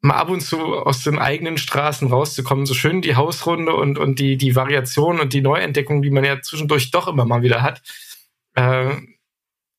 mal 0.04 0.16
ab 0.16 0.30
und 0.30 0.42
zu 0.42 0.58
aus 0.58 1.04
den 1.04 1.20
eigenen 1.20 1.58
Straßen 1.58 2.08
rauszukommen, 2.08 2.66
so 2.66 2.74
schön 2.74 3.04
die 3.04 3.16
Hausrunde 3.16 3.76
und, 3.76 4.00
und 4.00 4.18
die, 4.18 4.36
die 4.36 4.56
Variation 4.56 5.20
und 5.20 5.34
die 5.34 5.42
Neuentdeckung, 5.42 6.02
die 6.02 6.10
man 6.10 6.24
ja 6.24 6.42
zwischendurch 6.42 6.90
doch 6.90 7.08
immer 7.08 7.26
mal 7.26 7.44
wieder 7.44 7.62
hat 7.62 7.84
äh, 8.56 8.96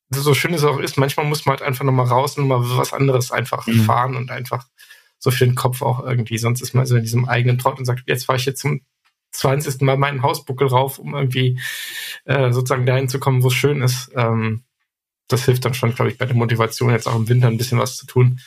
so 0.09 0.33
schön 0.33 0.53
es 0.53 0.63
auch 0.63 0.79
ist, 0.79 0.97
manchmal 0.97 1.25
muss 1.25 1.45
man 1.45 1.57
halt 1.57 1.67
einfach 1.67 1.85
nochmal 1.85 2.05
raus 2.05 2.37
und 2.37 2.47
mal 2.47 2.61
was 2.77 2.93
anderes 2.93 3.31
einfach 3.31 3.65
mhm. 3.65 3.81
fahren 3.81 4.15
und 4.15 4.31
einfach 4.31 4.67
so 5.17 5.31
für 5.31 5.45
den 5.45 5.55
Kopf 5.55 5.81
auch 5.81 6.03
irgendwie. 6.03 6.37
Sonst 6.37 6.61
ist 6.61 6.73
man 6.73 6.85
so 6.85 6.95
in 6.95 7.03
diesem 7.03 7.27
eigenen 7.27 7.57
Trott 7.57 7.79
und 7.79 7.85
sagt, 7.85 8.03
jetzt 8.07 8.25
fahre 8.25 8.37
ich 8.37 8.45
jetzt 8.45 8.61
zum 8.61 8.81
20. 9.31 9.81
Mal 9.81 9.97
meinen 9.97 10.21
Hausbuckel 10.21 10.67
rauf, 10.67 10.99
um 10.99 11.15
irgendwie 11.15 11.59
äh, 12.25 12.51
sozusagen 12.51 12.85
dahin 12.85 13.07
zu 13.07 13.19
kommen, 13.19 13.41
wo 13.41 13.47
es 13.47 13.53
schön 13.53 13.81
ist. 13.81 14.11
Ähm, 14.15 14.63
das 15.27 15.45
hilft 15.45 15.65
dann 15.65 15.73
schon, 15.73 15.95
glaube 15.95 16.11
ich, 16.11 16.17
bei 16.17 16.25
der 16.25 16.35
Motivation, 16.35 16.91
jetzt 16.91 17.07
auch 17.07 17.15
im 17.15 17.29
Winter 17.29 17.47
ein 17.47 17.57
bisschen 17.57 17.79
was 17.79 17.97
zu 17.97 18.05
tun. 18.05 18.39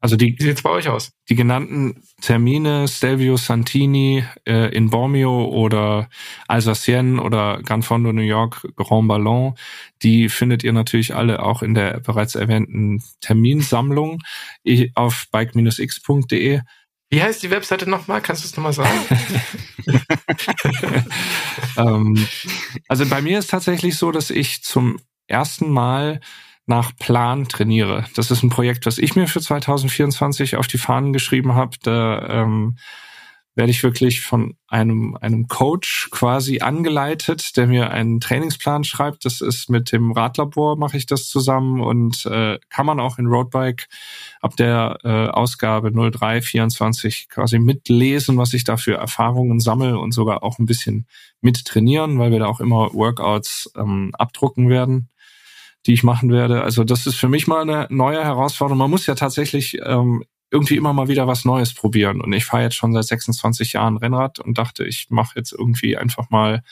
Also 0.00 0.16
die, 0.16 0.36
sieht's 0.38 0.62
bei 0.62 0.70
euch 0.70 0.88
aus? 0.88 1.10
Die 1.28 1.34
genannten 1.34 2.02
Termine, 2.20 2.86
Stelvio 2.86 3.36
Santini 3.36 4.24
äh, 4.46 4.74
in 4.74 4.90
Bormio 4.90 5.46
oder 5.46 6.08
Alsacienne 6.48 7.20
oder 7.20 7.62
Gran 7.62 7.82
Fondo 7.82 8.12
New 8.12 8.22
York, 8.22 8.66
Grand 8.76 9.08
Ballon, 9.08 9.54
die 10.02 10.28
findet 10.28 10.62
ihr 10.62 10.72
natürlich 10.72 11.14
alle 11.14 11.42
auch 11.42 11.62
in 11.62 11.74
der 11.74 12.00
bereits 12.00 12.34
erwähnten 12.34 13.02
Terminsammlung 13.20 14.22
auf 14.94 15.26
bike-x.de. 15.32 16.60
Wie 17.08 17.22
heißt 17.22 17.42
die 17.42 17.50
Webseite 17.50 17.88
nochmal? 17.88 18.20
Kannst 18.20 18.42
du 18.42 18.48
es 18.48 18.56
nochmal 18.56 18.72
sagen? 18.72 18.98
ähm, 21.76 22.26
also 22.88 23.06
bei 23.06 23.22
mir 23.22 23.38
ist 23.38 23.50
tatsächlich 23.50 23.96
so, 23.96 24.10
dass 24.10 24.30
ich 24.30 24.62
zum 24.62 24.98
ersten 25.28 25.70
Mal 25.70 26.20
nach 26.66 26.96
Plan 26.96 27.48
trainiere. 27.48 28.04
Das 28.16 28.30
ist 28.30 28.42
ein 28.42 28.50
Projekt, 28.50 28.86
was 28.86 28.98
ich 28.98 29.14
mir 29.14 29.28
für 29.28 29.40
2024 29.40 30.56
auf 30.56 30.66
die 30.66 30.78
Fahnen 30.78 31.12
geschrieben 31.12 31.54
habe. 31.54 31.76
Da 31.82 32.28
ähm, 32.28 32.76
werde 33.56 33.70
ich 33.70 33.82
wirklich 33.82 34.20
von 34.20 34.54
einem, 34.68 35.16
einem 35.20 35.48
Coach 35.48 36.10
quasi 36.10 36.60
angeleitet, 36.60 37.56
der 37.56 37.66
mir 37.66 37.90
einen 37.90 38.20
Trainingsplan 38.20 38.84
schreibt. 38.84 39.24
Das 39.24 39.40
ist 39.40 39.70
mit 39.70 39.92
dem 39.92 40.12
Radlabor 40.12 40.76
mache 40.76 40.98
ich 40.98 41.06
das 41.06 41.28
zusammen 41.28 41.80
und 41.80 42.26
äh, 42.26 42.58
kann 42.68 42.84
man 42.84 43.00
auch 43.00 43.18
in 43.18 43.26
Roadbike 43.26 43.88
ab 44.40 44.56
der 44.56 44.98
äh, 45.04 45.28
Ausgabe 45.28 45.90
0324 45.90 47.28
quasi 47.30 47.58
mitlesen, 47.58 48.36
was 48.36 48.52
ich 48.52 48.64
da 48.64 48.76
für 48.76 48.94
Erfahrungen 48.94 49.58
sammle 49.58 49.98
und 49.98 50.12
sogar 50.12 50.42
auch 50.42 50.58
ein 50.58 50.66
bisschen 50.66 51.06
mit 51.40 51.64
trainieren, 51.64 52.18
weil 52.18 52.32
wir 52.32 52.40
da 52.40 52.46
auch 52.46 52.60
immer 52.60 52.92
Workouts 52.92 53.72
ähm, 53.76 54.10
abdrucken 54.18 54.68
werden 54.68 55.08
die 55.86 55.92
ich 55.92 56.02
machen 56.02 56.30
werde. 56.30 56.62
Also 56.62 56.84
das 56.84 57.06
ist 57.06 57.16
für 57.16 57.28
mich 57.28 57.46
mal 57.46 57.62
eine 57.62 57.86
neue 57.90 58.22
Herausforderung. 58.22 58.78
Man 58.78 58.90
muss 58.90 59.06
ja 59.06 59.14
tatsächlich 59.14 59.78
ähm, 59.82 60.24
irgendwie 60.50 60.76
immer 60.76 60.92
mal 60.92 61.08
wieder 61.08 61.26
was 61.26 61.44
Neues 61.44 61.74
probieren. 61.74 62.20
Und 62.20 62.32
ich 62.32 62.44
fahre 62.44 62.64
jetzt 62.64 62.76
schon 62.76 62.92
seit 62.92 63.04
26 63.04 63.74
Jahren 63.74 63.96
Rennrad 63.96 64.38
und 64.38 64.58
dachte, 64.58 64.84
ich 64.84 65.08
mache 65.10 65.34
jetzt 65.36 65.52
irgendwie 65.52 65.96
einfach 65.96 66.30
mal, 66.30 66.62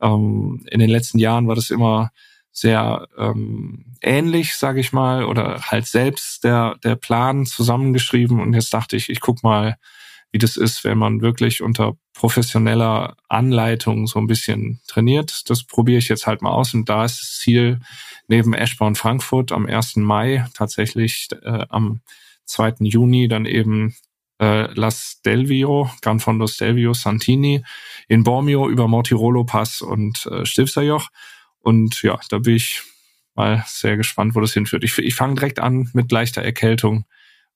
ähm, 0.00 0.64
in 0.70 0.80
den 0.80 0.90
letzten 0.90 1.18
Jahren 1.18 1.48
war 1.48 1.54
das 1.54 1.70
immer 1.70 2.10
sehr 2.52 3.06
ähm, 3.16 3.94
ähnlich, 4.00 4.56
sage 4.56 4.80
ich 4.80 4.92
mal, 4.92 5.24
oder 5.24 5.60
halt 5.62 5.86
selbst 5.86 6.44
der, 6.44 6.76
der 6.82 6.96
Plan 6.96 7.46
zusammengeschrieben. 7.46 8.40
Und 8.40 8.54
jetzt 8.54 8.74
dachte 8.74 8.96
ich, 8.96 9.08
ich 9.08 9.20
guck 9.20 9.42
mal, 9.42 9.76
wie 10.30 10.38
das 10.38 10.56
ist, 10.56 10.84
wenn 10.84 10.98
man 10.98 11.20
wirklich 11.20 11.62
unter 11.62 11.96
professioneller 12.12 13.16
Anleitung 13.28 14.06
so 14.06 14.18
ein 14.18 14.26
bisschen 14.26 14.80
trainiert. 14.86 15.48
Das 15.48 15.64
probiere 15.64 15.98
ich 15.98 16.08
jetzt 16.08 16.26
halt 16.26 16.42
mal 16.42 16.50
aus. 16.50 16.74
Und 16.74 16.88
da 16.88 17.04
ist 17.04 17.20
das 17.20 17.38
Ziel, 17.38 17.80
neben 18.26 18.54
Eschborn 18.54 18.94
Frankfurt 18.94 19.52
am 19.52 19.66
1. 19.66 19.96
Mai 19.96 20.46
tatsächlich 20.54 21.28
äh, 21.42 21.64
am 21.68 22.00
2. 22.44 22.74
Juni 22.80 23.28
dann 23.28 23.46
eben 23.46 23.94
äh, 24.40 24.72
La 24.74 24.90
Stelvio, 24.90 25.90
Gran 26.02 26.20
Fondo 26.20 26.46
Stelvio, 26.46 26.94
Santini, 26.94 27.64
in 28.06 28.24
Bormio 28.24 28.68
über 28.68 28.88
Mortirolo 28.88 29.44
Pass 29.44 29.80
und 29.80 30.26
äh, 30.26 30.44
Stilfserjoch. 30.44 31.08
Und 31.60 32.02
ja, 32.02 32.18
da 32.28 32.38
bin 32.38 32.56
ich 32.56 32.82
mal 33.34 33.64
sehr 33.66 33.96
gespannt, 33.96 34.34
wo 34.34 34.40
das 34.40 34.52
hinführt. 34.52 34.84
Ich, 34.84 34.98
ich 34.98 35.14
fange 35.14 35.34
direkt 35.34 35.60
an 35.60 35.90
mit 35.92 36.10
leichter 36.12 36.42
Erkältung, 36.42 37.04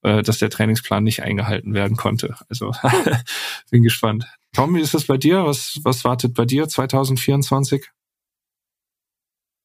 äh, 0.02 0.22
dass 0.22 0.38
der 0.38 0.50
Trainingsplan 0.50 1.04
nicht 1.04 1.22
eingehalten 1.22 1.74
werden 1.74 1.96
konnte. 1.96 2.36
Also 2.48 2.72
bin 3.70 3.82
gespannt. 3.82 4.26
Tom, 4.52 4.74
wie 4.74 4.80
ist 4.80 4.94
das 4.94 5.06
bei 5.06 5.16
dir? 5.16 5.44
Was, 5.44 5.80
was 5.82 6.04
wartet 6.04 6.34
bei 6.34 6.44
dir 6.44 6.68
2024? 6.68 7.88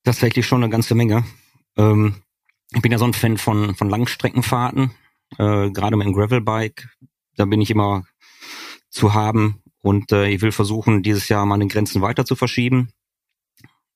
Tatsächlich 0.03 0.45
schon 0.45 0.63
eine 0.63 0.71
ganze 0.71 0.95
Menge. 0.95 1.25
Ähm, 1.75 2.21
ich 2.73 2.81
bin 2.81 2.91
ja 2.91 2.97
so 2.97 3.05
ein 3.05 3.13
Fan 3.13 3.37
von, 3.37 3.75
von 3.75 3.89
Langstreckenfahrten, 3.89 4.91
äh, 5.37 5.69
gerade 5.71 5.97
mit 5.97 6.07
dem 6.07 6.13
Gravelbike. 6.13 6.87
Da 7.35 7.45
bin 7.45 7.61
ich 7.61 7.69
immer 7.69 8.05
zu 8.89 9.13
haben 9.13 9.61
und 9.79 10.11
äh, 10.11 10.27
ich 10.27 10.41
will 10.41 10.51
versuchen, 10.51 11.03
dieses 11.03 11.29
Jahr 11.29 11.45
meine 11.45 11.67
Grenzen 11.67 12.01
weiter 12.01 12.25
zu 12.25 12.35
verschieben. 12.35 12.89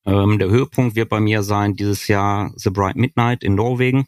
Ähm, 0.06 0.40
der 0.40 0.50
Höhepunkt 0.50 0.96
wird 0.96 1.10
bei 1.10 1.20
mir 1.20 1.44
sein 1.44 1.76
dieses 1.76 2.08
Jahr 2.08 2.52
The 2.56 2.70
Bright 2.70 2.96
Midnight 2.96 3.44
in 3.44 3.56
Norwegen. 3.56 4.08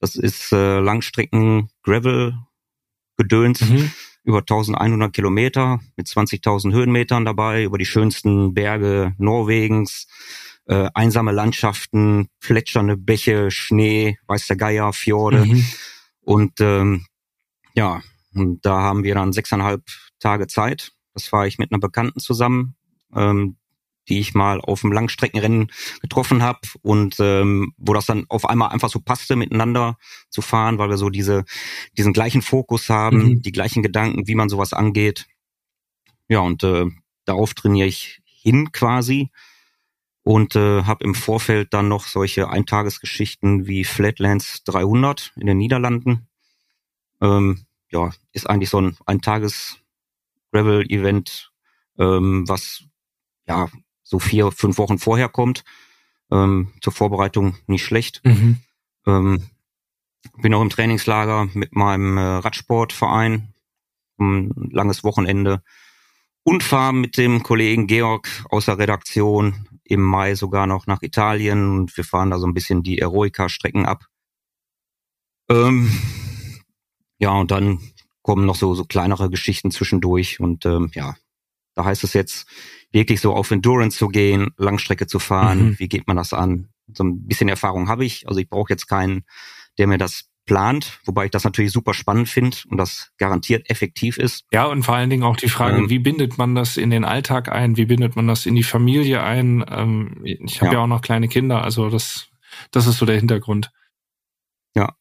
Das 0.00 0.16
ist 0.16 0.52
äh, 0.52 0.80
Langstrecken 0.80 1.70
Gravel 1.82 2.34
Gedöns 3.16 3.60
mhm. 3.60 3.90
über 4.24 4.38
1100 4.38 5.12
Kilometer 5.12 5.80
mit 5.96 6.06
20.000 6.06 6.72
Höhenmetern 6.72 7.26
dabei, 7.26 7.64
über 7.64 7.76
die 7.76 7.84
schönsten 7.84 8.54
Berge 8.54 9.14
Norwegens, 9.18 10.08
äh, 10.64 10.88
einsame 10.94 11.32
Landschaften, 11.32 12.28
plätschernde 12.40 12.96
Bäche, 12.96 13.50
Schnee, 13.50 14.18
weiß 14.26 14.46
der 14.46 14.56
Geier, 14.56 14.92
Fjorde. 14.94 15.44
Mhm. 15.44 15.66
Und 16.22 16.60
ähm, 16.60 17.06
ja, 17.74 18.00
und 18.34 18.64
da 18.64 18.80
haben 18.80 19.04
wir 19.04 19.14
dann 19.14 19.34
sechseinhalb 19.34 19.82
Tage 20.18 20.46
Zeit. 20.46 20.92
Das 21.12 21.26
fahre 21.26 21.48
ich 21.48 21.58
mit 21.58 21.72
einer 21.72 21.80
Bekannten 21.80 22.20
zusammen. 22.20 22.76
Ähm, 23.14 23.56
die 24.10 24.20
ich 24.20 24.34
mal 24.34 24.60
auf 24.60 24.82
dem 24.82 24.92
Langstreckenrennen 24.92 25.70
getroffen 26.02 26.42
habe 26.42 26.60
und 26.82 27.16
ähm, 27.20 27.72
wo 27.78 27.94
das 27.94 28.06
dann 28.06 28.26
auf 28.28 28.44
einmal 28.44 28.70
einfach 28.70 28.90
so 28.90 29.00
passte, 29.00 29.36
miteinander 29.36 29.96
zu 30.28 30.42
fahren, 30.42 30.78
weil 30.78 30.90
wir 30.90 30.98
so 30.98 31.08
diese 31.08 31.44
diesen 31.96 32.12
gleichen 32.12 32.42
Fokus 32.42 32.90
haben, 32.90 33.22
mhm. 33.22 33.42
die 33.42 33.52
gleichen 33.52 33.82
Gedanken, 33.82 34.26
wie 34.26 34.34
man 34.34 34.48
sowas 34.48 34.72
angeht. 34.72 35.26
Ja, 36.28 36.40
und 36.40 36.62
äh, 36.64 36.86
darauf 37.24 37.54
trainiere 37.54 37.88
ich 37.88 38.20
hin 38.24 38.72
quasi 38.72 39.30
und 40.22 40.56
äh, 40.56 40.82
habe 40.84 41.04
im 41.04 41.14
Vorfeld 41.14 41.72
dann 41.72 41.88
noch 41.88 42.06
solche 42.06 42.50
Eintagesgeschichten 42.50 43.66
wie 43.66 43.84
Flatlands 43.84 44.64
300 44.64 45.32
in 45.36 45.46
den 45.46 45.58
Niederlanden. 45.58 46.28
Ähm, 47.20 47.64
ja, 47.90 48.10
ist 48.32 48.48
eigentlich 48.48 48.70
so 48.70 48.80
ein 48.80 48.96
Eintages 49.06 49.78
Gravel 50.52 50.84
Event, 50.90 51.52
ähm, 51.98 52.48
was 52.48 52.84
ja 53.46 53.68
so 54.10 54.18
vier, 54.18 54.50
fünf 54.50 54.76
Wochen 54.78 54.98
vorher 54.98 55.28
kommt. 55.28 55.64
Ähm, 56.32 56.72
zur 56.80 56.92
Vorbereitung 56.92 57.56
nicht 57.66 57.84
schlecht. 57.84 58.20
Mhm. 58.24 58.58
Ähm, 59.06 59.46
bin 60.36 60.52
auch 60.52 60.62
im 60.62 60.70
Trainingslager 60.70 61.48
mit 61.54 61.74
meinem 61.74 62.18
äh, 62.18 62.20
Radsportverein. 62.20 63.54
Ein 64.18 64.50
langes 64.70 65.04
Wochenende. 65.04 65.62
Und 66.42 66.62
fahre 66.62 66.92
mit 66.92 67.16
dem 67.16 67.42
Kollegen 67.42 67.86
Georg 67.86 68.28
aus 68.50 68.66
der 68.66 68.78
Redaktion 68.78 69.68
im 69.84 70.02
Mai 70.02 70.34
sogar 70.34 70.66
noch 70.66 70.86
nach 70.86 71.02
Italien 71.02 71.78
und 71.78 71.96
wir 71.96 72.04
fahren 72.04 72.30
da 72.30 72.38
so 72.38 72.46
ein 72.46 72.54
bisschen 72.54 72.82
die 72.82 72.98
Eroica-Strecken 72.98 73.86
ab. 73.86 74.06
Ähm, 75.48 75.90
ja, 77.18 77.30
und 77.32 77.50
dann 77.50 77.80
kommen 78.22 78.46
noch 78.46 78.56
so, 78.56 78.74
so 78.74 78.84
kleinere 78.84 79.30
Geschichten 79.30 79.70
zwischendurch 79.70 80.40
und 80.40 80.64
ähm, 80.66 80.90
ja, 80.94 81.16
da 81.74 81.84
heißt 81.84 82.04
es 82.04 82.12
jetzt, 82.12 82.46
wirklich 82.92 83.20
so 83.20 83.34
auf 83.34 83.50
Endurance 83.50 83.96
zu 83.98 84.08
gehen, 84.08 84.50
Langstrecke 84.56 85.06
zu 85.06 85.18
fahren. 85.18 85.70
Mhm. 85.70 85.78
Wie 85.78 85.88
geht 85.88 86.06
man 86.06 86.16
das 86.16 86.32
an? 86.32 86.68
So 86.92 87.04
ein 87.04 87.26
bisschen 87.26 87.48
Erfahrung 87.48 87.88
habe 87.88 88.04
ich. 88.04 88.26
Also 88.26 88.40
ich 88.40 88.48
brauche 88.48 88.72
jetzt 88.72 88.88
keinen, 88.88 89.24
der 89.78 89.86
mir 89.86 89.98
das 89.98 90.30
plant, 90.46 90.98
wobei 91.04 91.26
ich 91.26 91.30
das 91.30 91.44
natürlich 91.44 91.70
super 91.70 91.94
spannend 91.94 92.28
finde 92.28 92.56
und 92.68 92.76
das 92.76 93.12
garantiert 93.18 93.70
effektiv 93.70 94.18
ist. 94.18 94.44
Ja, 94.52 94.66
und 94.66 94.82
vor 94.82 94.96
allen 94.96 95.08
Dingen 95.08 95.22
auch 95.22 95.36
die 95.36 95.48
Frage, 95.48 95.78
ähm, 95.78 95.90
wie 95.90 96.00
bindet 96.00 96.38
man 96.38 96.56
das 96.56 96.76
in 96.76 96.90
den 96.90 97.04
Alltag 97.04 97.52
ein? 97.52 97.76
Wie 97.76 97.84
bindet 97.84 98.16
man 98.16 98.26
das 98.26 98.46
in 98.46 98.56
die 98.56 98.64
Familie 98.64 99.22
ein? 99.22 99.64
Ähm, 99.68 100.20
ich 100.24 100.60
habe 100.60 100.72
ja. 100.72 100.78
ja 100.78 100.78
auch 100.80 100.88
noch 100.88 101.02
kleine 101.02 101.28
Kinder, 101.28 101.62
also 101.62 101.88
das, 101.88 102.30
das 102.72 102.88
ist 102.88 102.98
so 102.98 103.06
der 103.06 103.16
Hintergrund. 103.16 103.70
Ja. 104.74 104.94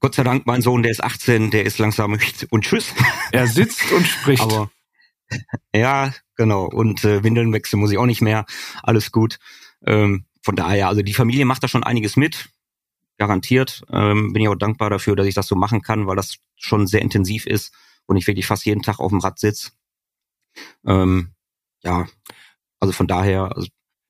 Gott 0.00 0.14
sei 0.14 0.22
Dank, 0.22 0.46
mein 0.46 0.62
Sohn, 0.62 0.82
der 0.82 0.92
ist 0.92 1.02
18, 1.02 1.50
der 1.50 1.66
ist 1.66 1.78
langsam 1.78 2.18
und 2.50 2.64
tschüss. 2.64 2.94
Er 3.32 3.46
sitzt 3.46 3.92
und 3.92 4.06
spricht. 4.06 4.42
Aber 4.42 4.70
ja, 5.74 6.12
genau. 6.36 6.66
Und 6.66 7.04
äh, 7.04 7.22
Windeln 7.22 7.52
wechseln 7.52 7.80
muss 7.80 7.92
ich 7.92 7.98
auch 7.98 8.06
nicht 8.06 8.22
mehr. 8.22 8.46
Alles 8.82 9.12
gut. 9.12 9.38
Ähm, 9.86 10.24
von 10.42 10.56
daher, 10.56 10.88
also 10.88 11.02
die 11.02 11.14
Familie 11.14 11.44
macht 11.44 11.62
da 11.62 11.68
schon 11.68 11.84
einiges 11.84 12.16
mit. 12.16 12.50
Garantiert. 13.18 13.82
Ähm, 13.90 14.32
bin 14.32 14.42
ich 14.42 14.48
auch 14.48 14.54
dankbar 14.54 14.90
dafür, 14.90 15.16
dass 15.16 15.26
ich 15.26 15.34
das 15.34 15.48
so 15.48 15.56
machen 15.56 15.82
kann, 15.82 16.06
weil 16.06 16.16
das 16.16 16.38
schon 16.56 16.86
sehr 16.86 17.02
intensiv 17.02 17.46
ist 17.46 17.74
und 18.06 18.16
ich 18.16 18.26
wirklich 18.26 18.46
fast 18.46 18.64
jeden 18.64 18.82
Tag 18.82 19.00
auf 19.00 19.10
dem 19.10 19.20
Rad 19.20 19.38
sitze. 19.38 19.72
Ähm, 20.86 21.32
ja, 21.82 22.06
also 22.80 22.92
von 22.92 23.06
daher. 23.06 23.54
Also 23.54 23.68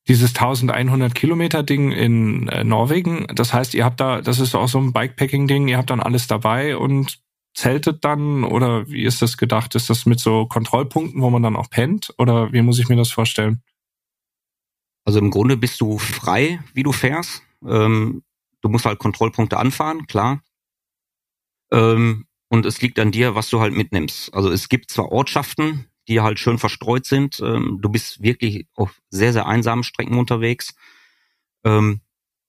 dieses 0.09 0.31
1100 0.31 1.15
Kilometer 1.15 1.63
Ding 1.63 1.93
in 1.93 2.49
äh, 2.49 2.65
Norwegen, 2.65 3.27
das 3.35 3.53
heißt, 3.53 3.75
ihr 3.75 3.85
habt 3.85 4.01
da, 4.01 4.23
das 4.23 4.41
ist 4.41 4.55
auch 4.55 4.69
so 4.69 4.79
ein 4.79 4.95
Bikepacking 4.95 5.47
Ding, 5.47 5.69
ihr 5.69 5.77
habt 5.77 5.91
dann 5.91 6.01
alles 6.01 6.27
dabei 6.27 6.79
und 6.79 7.21
zeltet 7.59 8.05
dann 8.05 8.45
oder 8.45 8.89
wie 8.89 9.03
ist 9.03 9.21
das 9.21 9.37
gedacht? 9.37 9.75
Ist 9.75 9.91
das 9.91 10.07
mit 10.07 10.21
so 10.21 10.47
Kontrollpunkten, 10.47 11.21
wo 11.21 11.29
man 11.29 11.43
dann 11.43 11.57
auch 11.57 11.69
pennt 11.69 12.15
oder 12.17 12.53
wie 12.53 12.63
muss 12.63 12.79
ich 12.79 12.89
mir 12.89 12.97
das 12.97 13.11
vorstellen? 13.11 13.63
Also 15.05 15.19
im 15.19 15.31
Grunde 15.31 15.57
bist 15.57 15.81
du 15.81 15.99
frei, 15.99 16.61
wie 16.73 16.85
du 16.85 16.93
fährst. 16.93 17.43
Ähm, 17.67 18.23
du 18.61 18.69
musst 18.69 18.85
halt 18.85 19.01
Kontrollpunkte 19.01 19.57
anfahren, 19.57 20.07
klar. 20.07 20.41
Ähm, 21.73 22.27
und 22.49 22.65
es 22.65 22.81
liegt 22.81 22.99
an 23.01 23.11
dir, 23.11 23.35
was 23.35 23.51
du 23.51 23.61
halt 23.61 23.75
mitnimmst. 23.75 24.33
Also 24.33 24.53
es 24.53 24.69
gibt 24.69 24.91
zwar 24.91 25.11
Ortschaften, 25.11 25.87
die 26.07 26.21
halt 26.21 26.39
schön 26.39 26.59
verstreut 26.59 27.07
sind. 27.07 27.41
Ähm, 27.41 27.79
du 27.83 27.89
bist 27.89 28.23
wirklich 28.23 28.69
auf 28.75 29.01
sehr, 29.11 29.33
sehr 29.33 29.47
einsamen 29.47 29.83
Strecken 29.83 30.17
unterwegs. 30.17 30.75
Ähm, 31.65 32.03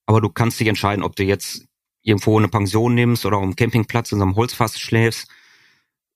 aber 0.05 0.21
du 0.21 0.29
kannst 0.29 0.59
dich 0.59 0.67
entscheiden, 0.67 1.03
ob 1.03 1.15
du 1.15 1.23
jetzt 1.23 1.68
irgendwo 2.01 2.37
eine 2.37 2.47
Pension 2.47 2.95
nimmst 2.95 3.25
oder 3.25 3.37
am 3.37 3.55
Campingplatz 3.55 4.11
in 4.11 4.19
so 4.19 4.23
einem 4.23 4.35
Holzfass 4.35 4.79
schläfst 4.79 5.29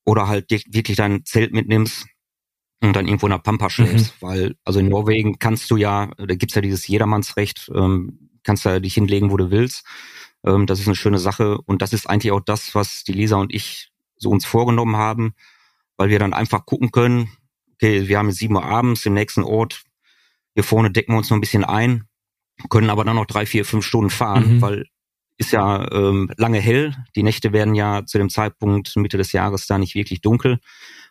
oder 0.05 0.27
halt 0.27 0.49
wirklich 0.49 0.97
dein 0.97 1.25
Zelt 1.25 1.53
mitnimmst 1.53 2.07
und 2.81 2.95
dann 2.95 3.07
irgendwo 3.07 3.27
in 3.27 3.31
der 3.31 3.39
Pampa 3.39 3.69
schläfst. 3.69 4.21
Mhm. 4.21 4.25
Weil, 4.25 4.55
also 4.63 4.79
in 4.79 4.89
Norwegen 4.89 5.39
kannst 5.39 5.69
du 5.71 5.77
ja, 5.77 6.11
da 6.17 6.35
gibt's 6.35 6.55
ja 6.55 6.61
dieses 6.61 6.87
Jedermannsrecht, 6.87 7.71
ähm, 7.73 8.29
kannst 8.43 8.65
da 8.65 8.79
dich 8.79 8.93
hinlegen, 8.93 9.31
wo 9.31 9.37
du 9.37 9.51
willst. 9.51 9.85
Ähm, 10.45 10.65
das 10.65 10.79
ist 10.79 10.87
eine 10.87 10.95
schöne 10.95 11.19
Sache 11.19 11.59
und 11.61 11.81
das 11.81 11.93
ist 11.93 12.09
eigentlich 12.09 12.31
auch 12.31 12.41
das, 12.41 12.75
was 12.75 13.03
die 13.03 13.13
Lisa 13.13 13.37
und 13.37 13.53
ich 13.53 13.91
so 14.17 14.29
uns 14.29 14.45
vorgenommen 14.45 14.97
haben, 14.97 15.33
weil 15.97 16.09
wir 16.09 16.19
dann 16.19 16.33
einfach 16.33 16.65
gucken 16.65 16.91
können, 16.91 17.29
okay, 17.73 18.07
wir 18.07 18.17
haben 18.17 18.29
jetzt 18.29 18.39
sieben 18.39 18.55
Uhr 18.55 18.65
abends 18.65 19.05
im 19.05 19.13
nächsten 19.13 19.43
Ort, 19.43 19.83
hier 20.53 20.63
vorne 20.63 20.91
decken 20.91 21.13
wir 21.13 21.17
uns 21.17 21.29
noch 21.29 21.37
ein 21.37 21.41
bisschen 21.41 21.63
ein, 21.63 22.07
können 22.69 22.89
aber 22.89 23.03
dann 23.03 23.15
noch 23.15 23.25
drei, 23.25 23.45
vier, 23.45 23.65
fünf 23.65 23.85
Stunden 23.85 24.09
fahren, 24.09 24.55
mhm. 24.55 24.61
weil 24.61 24.85
ist 25.37 25.51
ja 25.51 25.91
ähm, 25.91 26.31
lange 26.37 26.59
hell. 26.59 26.95
Die 27.15 27.23
Nächte 27.23 27.53
werden 27.53 27.75
ja 27.75 28.05
zu 28.05 28.17
dem 28.17 28.29
Zeitpunkt 28.29 28.95
Mitte 28.95 29.17
des 29.17 29.31
Jahres 29.31 29.67
da 29.67 29.77
nicht 29.77 29.95
wirklich 29.95 30.21
dunkel. 30.21 30.59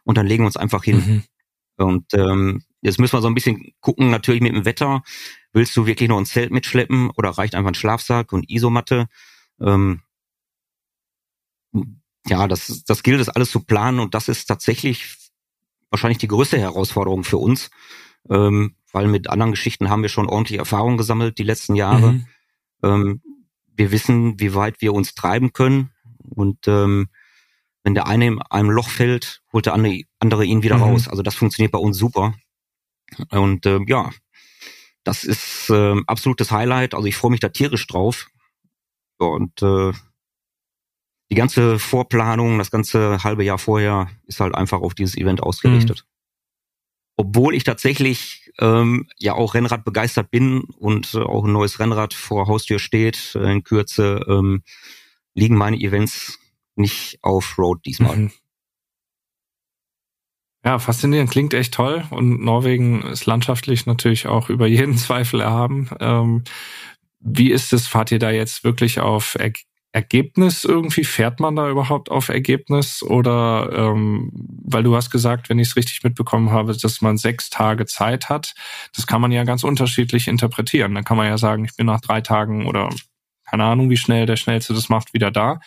Und 0.04 0.16
dann 0.16 0.26
legen 0.26 0.44
wir 0.44 0.46
uns 0.46 0.56
einfach 0.56 0.84
hin. 0.84 0.96
Mhm. 0.96 1.84
Und 1.84 2.14
ähm, 2.14 2.62
jetzt 2.80 2.98
müssen 2.98 3.14
wir 3.14 3.22
so 3.22 3.28
ein 3.28 3.34
bisschen 3.34 3.72
gucken, 3.80 4.10
natürlich 4.10 4.40
mit 4.40 4.54
dem 4.54 4.64
Wetter. 4.64 5.02
Willst 5.52 5.76
du 5.76 5.86
wirklich 5.86 6.08
noch 6.08 6.18
ein 6.18 6.26
Zelt 6.26 6.50
mitschleppen 6.50 7.10
oder 7.10 7.30
reicht 7.30 7.54
einfach 7.54 7.70
ein 7.70 7.74
Schlafsack 7.74 8.32
und 8.32 8.48
Isomatte? 8.50 9.06
Ähm, 9.60 10.02
ja, 12.26 12.46
das, 12.46 12.84
das 12.84 13.02
gilt 13.02 13.20
es 13.20 13.28
alles 13.28 13.50
zu 13.50 13.60
planen 13.60 13.98
und 13.98 14.14
das 14.14 14.28
ist 14.28 14.46
tatsächlich 14.46 15.16
wahrscheinlich 15.90 16.18
die 16.18 16.28
größte 16.28 16.58
Herausforderung 16.58 17.24
für 17.24 17.38
uns, 17.38 17.70
ähm, 18.30 18.76
weil 18.92 19.08
mit 19.08 19.28
anderen 19.28 19.52
Geschichten 19.52 19.90
haben 19.90 20.02
wir 20.02 20.08
schon 20.08 20.28
ordentlich 20.28 20.58
Erfahrung 20.58 20.96
gesammelt 20.96 21.38
die 21.38 21.44
letzten 21.44 21.74
Jahre. 21.74 22.12
Mhm. 22.12 22.26
Ähm, 22.82 23.22
wir 23.74 23.90
wissen, 23.90 24.38
wie 24.40 24.54
weit 24.54 24.80
wir 24.80 24.92
uns 24.92 25.14
treiben 25.14 25.52
können. 25.52 25.90
Und 26.18 26.66
ähm, 26.68 27.08
wenn 27.82 27.94
der 27.94 28.06
eine 28.06 28.26
in 28.26 28.42
einem 28.42 28.70
Loch 28.70 28.88
fällt, 28.88 29.42
holt 29.52 29.66
der 29.66 29.74
andere, 29.74 30.44
ihn 30.44 30.62
wieder 30.62 30.76
mhm. 30.76 30.82
raus. 30.82 31.08
Also 31.08 31.22
das 31.22 31.34
funktioniert 31.34 31.72
bei 31.72 31.78
uns 31.78 31.98
super. 31.98 32.34
Und 33.30 33.66
äh, 33.66 33.80
ja, 33.86 34.10
das 35.04 35.24
ist 35.24 35.68
äh, 35.70 36.00
absolutes 36.06 36.50
Highlight. 36.50 36.94
Also 36.94 37.06
ich 37.06 37.16
freue 37.16 37.32
mich 37.32 37.40
da 37.40 37.48
tierisch 37.48 37.86
drauf. 37.86 38.28
Und 39.18 39.62
äh, 39.62 39.92
die 41.30 41.36
ganze 41.36 41.78
Vorplanung, 41.78 42.58
das 42.58 42.70
ganze 42.70 43.24
halbe 43.24 43.44
Jahr 43.44 43.58
vorher 43.58 44.08
ist 44.26 44.40
halt 44.40 44.54
einfach 44.54 44.80
auf 44.80 44.94
dieses 44.94 45.16
Event 45.16 45.42
ausgerichtet. 45.42 46.04
Mhm 46.04 46.12
obwohl 47.16 47.54
ich 47.54 47.64
tatsächlich 47.64 48.41
ähm, 48.58 49.08
ja 49.18 49.34
auch 49.34 49.54
Rennrad 49.54 49.84
begeistert 49.84 50.30
bin 50.30 50.62
und 50.78 51.14
äh, 51.14 51.18
auch 51.18 51.44
ein 51.44 51.52
neues 51.52 51.78
Rennrad 51.78 52.14
vor 52.14 52.46
Haustür 52.46 52.78
steht, 52.78 53.34
äh, 53.34 53.50
in 53.50 53.64
Kürze 53.64 54.24
ähm, 54.28 54.62
liegen 55.34 55.56
meine 55.56 55.78
Events 55.78 56.38
nicht 56.74 57.18
auf 57.22 57.58
Road 57.58 57.84
diesmal. 57.84 58.16
Mhm. 58.16 58.32
Ja, 60.64 60.78
faszinierend, 60.78 61.30
klingt 61.30 61.54
echt 61.54 61.74
toll 61.74 62.04
und 62.10 62.40
Norwegen 62.40 63.02
ist 63.02 63.26
landschaftlich 63.26 63.86
natürlich 63.86 64.28
auch 64.28 64.48
über 64.48 64.66
jeden 64.66 64.96
Zweifel 64.96 65.40
erhaben. 65.40 65.90
Ähm, 65.98 66.44
wie 67.18 67.50
ist 67.50 67.72
es, 67.72 67.88
fahrt 67.88 68.12
ihr 68.12 68.18
da 68.18 68.30
jetzt 68.30 68.64
wirklich 68.64 69.00
auf 69.00 69.36
Ergebnis 69.92 70.64
irgendwie? 70.64 71.04
Fährt 71.04 71.38
man 71.38 71.54
da 71.54 71.68
überhaupt 71.68 72.10
auf 72.10 72.30
Ergebnis? 72.30 73.02
Oder 73.02 73.70
ähm, 73.72 74.30
weil 74.64 74.82
du 74.82 74.96
hast 74.96 75.10
gesagt, 75.10 75.50
wenn 75.50 75.58
ich 75.58 75.68
es 75.68 75.76
richtig 75.76 76.02
mitbekommen 76.02 76.50
habe, 76.50 76.74
dass 76.74 77.00
man 77.02 77.18
sechs 77.18 77.50
Tage 77.50 77.84
Zeit 77.86 78.28
hat, 78.30 78.54
das 78.96 79.06
kann 79.06 79.20
man 79.20 79.32
ja 79.32 79.44
ganz 79.44 79.64
unterschiedlich 79.64 80.28
interpretieren. 80.28 80.94
Dann 80.94 81.04
kann 81.04 81.18
man 81.18 81.26
ja 81.26 81.36
sagen, 81.36 81.64
ich 81.64 81.76
bin 81.76 81.86
nach 81.86 82.00
drei 82.00 82.22
Tagen 82.22 82.66
oder 82.66 82.88
keine 83.44 83.64
Ahnung, 83.64 83.90
wie 83.90 83.98
schnell 83.98 84.24
der 84.24 84.36
Schnellste 84.36 84.72
das 84.72 84.88
macht, 84.88 85.12
wieder 85.12 85.30
da. 85.30 85.60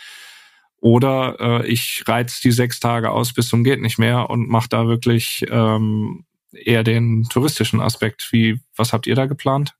Oder 0.77 1.37
äh, 1.39 1.67
ich 1.67 2.03
reiz 2.07 2.41
die 2.41 2.51
sechs 2.51 2.79
Tage 2.79 3.11
aus 3.11 3.33
bis 3.33 3.47
zum 3.47 3.63
geht 3.63 3.81
nicht 3.81 3.99
mehr 3.99 4.29
und 4.29 4.49
mache 4.49 4.69
da 4.69 4.87
wirklich 4.87 5.45
ähm, 5.49 6.25
eher 6.51 6.83
den 6.83 7.25
touristischen 7.29 7.79
Aspekt. 7.79 8.29
Wie, 8.31 8.59
was 8.75 8.91
habt 8.91 9.05
ihr 9.05 9.15
da 9.15 9.27
geplant? 9.27 9.75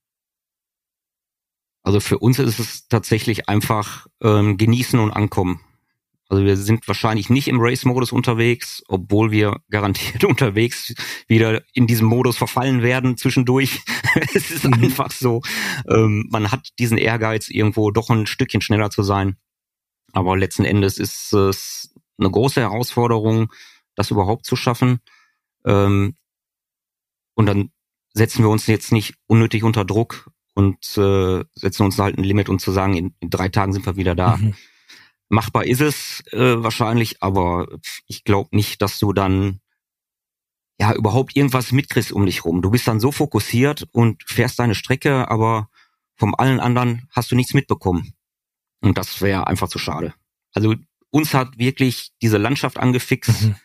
Also 1.85 1.99
für 1.99 2.17
uns 2.17 2.39
ist 2.39 2.59
es 2.59 2.87
tatsächlich 2.87 3.47
einfach 3.47 4.07
ähm, 4.21 4.57
genießen 4.57 4.99
und 4.99 5.11
ankommen. 5.11 5.61
Also 6.27 6.43
wir 6.43 6.57
sind 6.57 6.87
wahrscheinlich 6.87 7.29
nicht 7.29 7.47
im 7.47 7.61
Race-Modus 7.61 8.11
unterwegs, 8.11 8.83
obwohl 8.87 9.29
wir 9.29 9.61
garantiert 9.69 10.23
unterwegs 10.23 10.95
wieder 11.27 11.61
in 11.73 11.85
diesem 11.85 12.07
Modus 12.07 12.37
verfallen 12.37 12.81
werden 12.81 13.17
zwischendurch. 13.17 13.81
es 14.33 14.49
ist 14.49 14.63
mhm. 14.63 14.73
einfach 14.73 15.11
so, 15.11 15.43
ähm, 15.87 16.27
man 16.31 16.51
hat 16.51 16.69
diesen 16.79 16.97
Ehrgeiz, 16.97 17.49
irgendwo 17.49 17.91
doch 17.91 18.09
ein 18.09 18.25
Stückchen 18.25 18.61
schneller 18.61 18.89
zu 18.89 19.03
sein. 19.03 19.37
Aber 20.11 20.35
letzten 20.35 20.65
Endes 20.65 20.97
ist 20.97 21.33
es 21.33 21.93
eine 22.17 22.31
große 22.31 22.61
Herausforderung, 22.61 23.53
das 23.93 24.09
überhaupt 24.09 24.47
zu 24.47 24.55
schaffen. 24.55 25.01
Ähm, 25.67 26.15
und 27.35 27.45
dann 27.45 27.69
setzen 28.15 28.43
wir 28.43 28.49
uns 28.49 28.65
jetzt 28.65 28.91
nicht 28.91 29.13
unnötig 29.27 29.63
unter 29.63 29.85
Druck 29.85 30.31
und 30.55 30.97
äh, 30.97 31.43
setzen 31.53 31.83
uns 31.83 31.99
halt 31.99 32.17
ein 32.17 32.23
Limit 32.23 32.49
und 32.49 32.59
zu 32.59 32.71
sagen, 32.71 32.95
in, 32.95 33.13
in 33.19 33.29
drei 33.29 33.49
Tagen 33.49 33.73
sind 33.73 33.85
wir 33.85 33.97
wieder 33.97 34.15
da. 34.15 34.37
Mhm. 34.37 34.55
Machbar 35.29 35.65
ist 35.65 35.81
es 35.81 36.23
äh, 36.31 36.63
wahrscheinlich, 36.63 37.21
aber 37.21 37.67
ich 38.07 38.23
glaube 38.23 38.55
nicht, 38.55 38.81
dass 38.81 38.97
du 38.97 39.11
dann 39.11 39.59
ja 40.79 40.93
überhaupt 40.93 41.35
irgendwas 41.35 41.71
mitkriegst 41.71 42.11
um 42.11 42.25
dich 42.25 42.45
rum. 42.45 42.61
Du 42.61 42.71
bist 42.71 42.87
dann 42.87 42.99
so 42.99 43.11
fokussiert 43.11 43.87
und 43.91 44.23
fährst 44.25 44.57
deine 44.59 44.75
Strecke, 44.75 45.29
aber 45.29 45.69
vom 46.15 46.33
allen 46.35 46.59
anderen 46.59 47.07
hast 47.11 47.31
du 47.31 47.35
nichts 47.35 47.53
mitbekommen. 47.53 48.13
Und 48.81 48.97
das 48.97 49.21
wäre 49.21 49.47
einfach 49.47 49.67
zu 49.67 49.79
schade. 49.79 50.13
Also 50.53 50.75
uns 51.09 51.33
hat 51.33 51.57
wirklich 51.57 52.11
diese 52.21 52.37
Landschaft 52.37 52.77
angefixt, 52.77 53.41
mhm. 53.41 53.55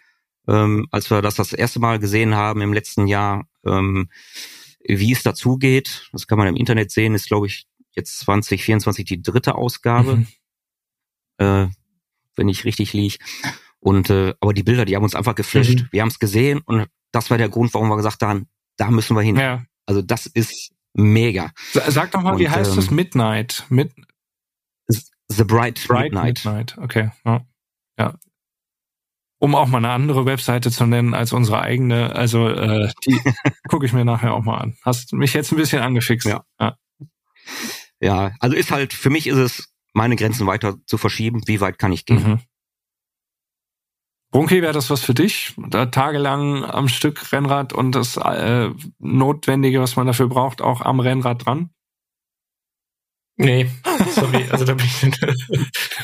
ähm, 0.48 0.88
als 0.90 1.10
wir 1.10 1.22
das 1.22 1.36
das 1.36 1.52
erste 1.52 1.78
Mal 1.78 2.00
gesehen 2.00 2.34
haben 2.34 2.62
im 2.62 2.72
letzten 2.72 3.06
Jahr. 3.06 3.46
Ähm, 3.64 4.08
wie 4.86 5.12
es 5.12 5.22
dazugeht, 5.22 6.08
das 6.12 6.26
kann 6.26 6.38
man 6.38 6.48
im 6.48 6.56
Internet 6.56 6.90
sehen, 6.90 7.14
ist 7.14 7.28
glaube 7.28 7.46
ich 7.46 7.66
jetzt 7.92 8.20
2024 8.20 9.04
die 9.04 9.22
dritte 9.22 9.54
Ausgabe, 9.54 10.16
mhm. 10.16 10.26
äh, 11.38 11.68
wenn 12.36 12.48
ich 12.48 12.64
richtig 12.64 12.92
liege. 12.92 13.16
Und 13.78 14.10
äh, 14.10 14.34
aber 14.40 14.52
die 14.52 14.62
Bilder, 14.62 14.84
die 14.84 14.94
haben 14.94 15.04
uns 15.04 15.14
einfach 15.14 15.34
geflasht. 15.34 15.80
Mhm. 15.80 15.88
Wir 15.90 16.02
haben 16.02 16.08
es 16.08 16.18
gesehen 16.18 16.60
und 16.64 16.86
das 17.12 17.30
war 17.30 17.38
der 17.38 17.48
Grund, 17.48 17.74
warum 17.74 17.88
wir 17.88 17.96
gesagt 17.96 18.22
haben, 18.22 18.48
da 18.76 18.90
müssen 18.90 19.16
wir 19.16 19.22
hin. 19.22 19.36
Ja. 19.36 19.64
Also 19.86 20.02
das 20.02 20.26
ist 20.26 20.72
mega. 20.94 21.52
Sag 21.72 22.12
doch 22.12 22.22
mal, 22.22 22.34
und, 22.34 22.38
wie 22.38 22.48
heißt 22.48 22.70
ähm, 22.70 22.76
das 22.76 22.90
Midnight? 22.90 23.64
Mid 23.68 23.92
The 25.30 25.44
Bright, 25.44 25.86
Bright 25.86 26.12
Midnight. 26.12 26.44
Midnight. 26.44 26.78
Okay. 26.78 27.10
Ja. 27.24 27.46
ja. 27.98 28.18
Um 29.40 29.54
auch 29.54 29.66
mal 29.66 29.78
eine 29.78 29.90
andere 29.90 30.26
Webseite 30.26 30.70
zu 30.70 30.86
nennen 30.86 31.14
als 31.14 31.32
unsere 31.32 31.62
eigene. 31.62 32.14
Also 32.14 32.48
äh, 32.48 32.92
die 33.06 33.18
gucke 33.68 33.86
ich 33.86 33.92
mir 33.92 34.04
nachher 34.04 34.34
auch 34.34 34.44
mal 34.44 34.58
an. 34.58 34.76
Hast 34.82 35.12
mich 35.14 35.32
jetzt 35.32 35.50
ein 35.50 35.56
bisschen 35.56 35.82
angefixt. 35.82 36.28
Ja. 36.28 36.44
ja. 36.60 36.76
Ja, 38.00 38.32
also 38.40 38.56
ist 38.56 38.70
halt, 38.70 38.92
für 38.92 39.10
mich 39.10 39.26
ist 39.26 39.36
es, 39.36 39.72
meine 39.92 40.16
Grenzen 40.16 40.46
weiter 40.46 40.76
zu 40.86 40.98
verschieben. 40.98 41.42
Wie 41.46 41.60
weit 41.60 41.78
kann 41.78 41.92
ich 41.92 42.06
gehen? 42.06 42.22
Mhm. 42.22 42.40
Brunki, 44.30 44.62
wäre 44.62 44.72
das 44.72 44.90
was 44.90 45.02
für 45.02 45.14
dich? 45.14 45.54
Da 45.56 45.86
tagelang 45.86 46.64
am 46.64 46.88
Stück 46.88 47.32
Rennrad 47.32 47.72
und 47.72 47.94
das 47.94 48.16
äh, 48.16 48.70
Notwendige, 48.98 49.80
was 49.80 49.96
man 49.96 50.06
dafür 50.06 50.28
braucht, 50.28 50.62
auch 50.62 50.82
am 50.82 51.00
Rennrad 51.00 51.44
dran? 51.44 51.70
Nee, 53.36 53.70
sorry, 54.14 54.46
also 54.50 54.66
da 54.66 54.74
bin 54.74 54.84
ich 54.84 55.02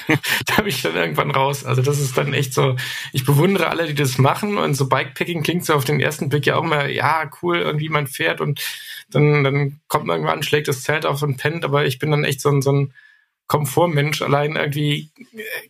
da 0.47 0.57
bin 0.57 0.67
ich 0.67 0.83
dann 0.83 0.97
irgendwann 0.97 1.31
raus. 1.31 1.65
Also 1.65 1.83
das 1.83 1.99
ist 1.99 2.17
dann 2.17 2.35
echt 2.35 2.55
so, 2.55 2.77
ich 3.13 3.25
bewundere 3.25 3.69
alle, 3.69 3.87
die 3.87 3.95
das 3.95 4.19
machen 4.19 4.59
und 4.59 4.75
so 4.75 4.89
Bikepacking 4.89 5.43
klingt 5.43 5.65
so 5.65 5.75
auf 5.75 5.85
den 5.85 6.01
ersten 6.01 6.29
Blick 6.29 6.47
ja 6.47 6.57
auch 6.57 6.65
immer, 6.65 6.87
ja, 6.87 7.31
cool, 7.43 7.59
irgendwie 7.59 7.89
man 7.89 8.07
fährt 8.07 8.41
und 8.41 8.61
dann, 9.11 9.45
dann 9.45 9.81
kommt 9.89 10.07
man 10.07 10.17
irgendwann, 10.19 10.43
schlägt 10.43 10.69
das 10.69 10.83
Zelt 10.83 11.07
auf 11.07 11.23
und 11.23 11.37
pennt, 11.37 11.65
aber 11.65 11.87
ich 11.87 11.99
bin 11.99 12.11
dann 12.11 12.25
echt 12.25 12.41
so 12.41 12.51
ein, 12.51 12.63
so 12.63 12.73
ein 12.73 12.93
Komfortmensch, 13.47 14.23
allein 14.23 14.57
irgendwie, 14.57 15.11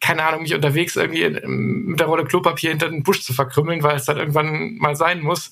keine 0.00 0.24
Ahnung, 0.24 0.42
mich 0.42 0.54
unterwegs 0.54 0.96
irgendwie 0.96 1.28
mit 1.46 2.00
der 2.00 2.06
Rolle 2.06 2.24
Klopapier 2.24 2.70
hinter 2.70 2.88
den 2.88 3.02
Busch 3.02 3.22
zu 3.22 3.34
verkrümmeln, 3.34 3.82
weil 3.82 3.96
es 3.96 4.06
dann 4.06 4.16
irgendwann 4.16 4.76
mal 4.76 4.96
sein 4.96 5.20
muss. 5.20 5.50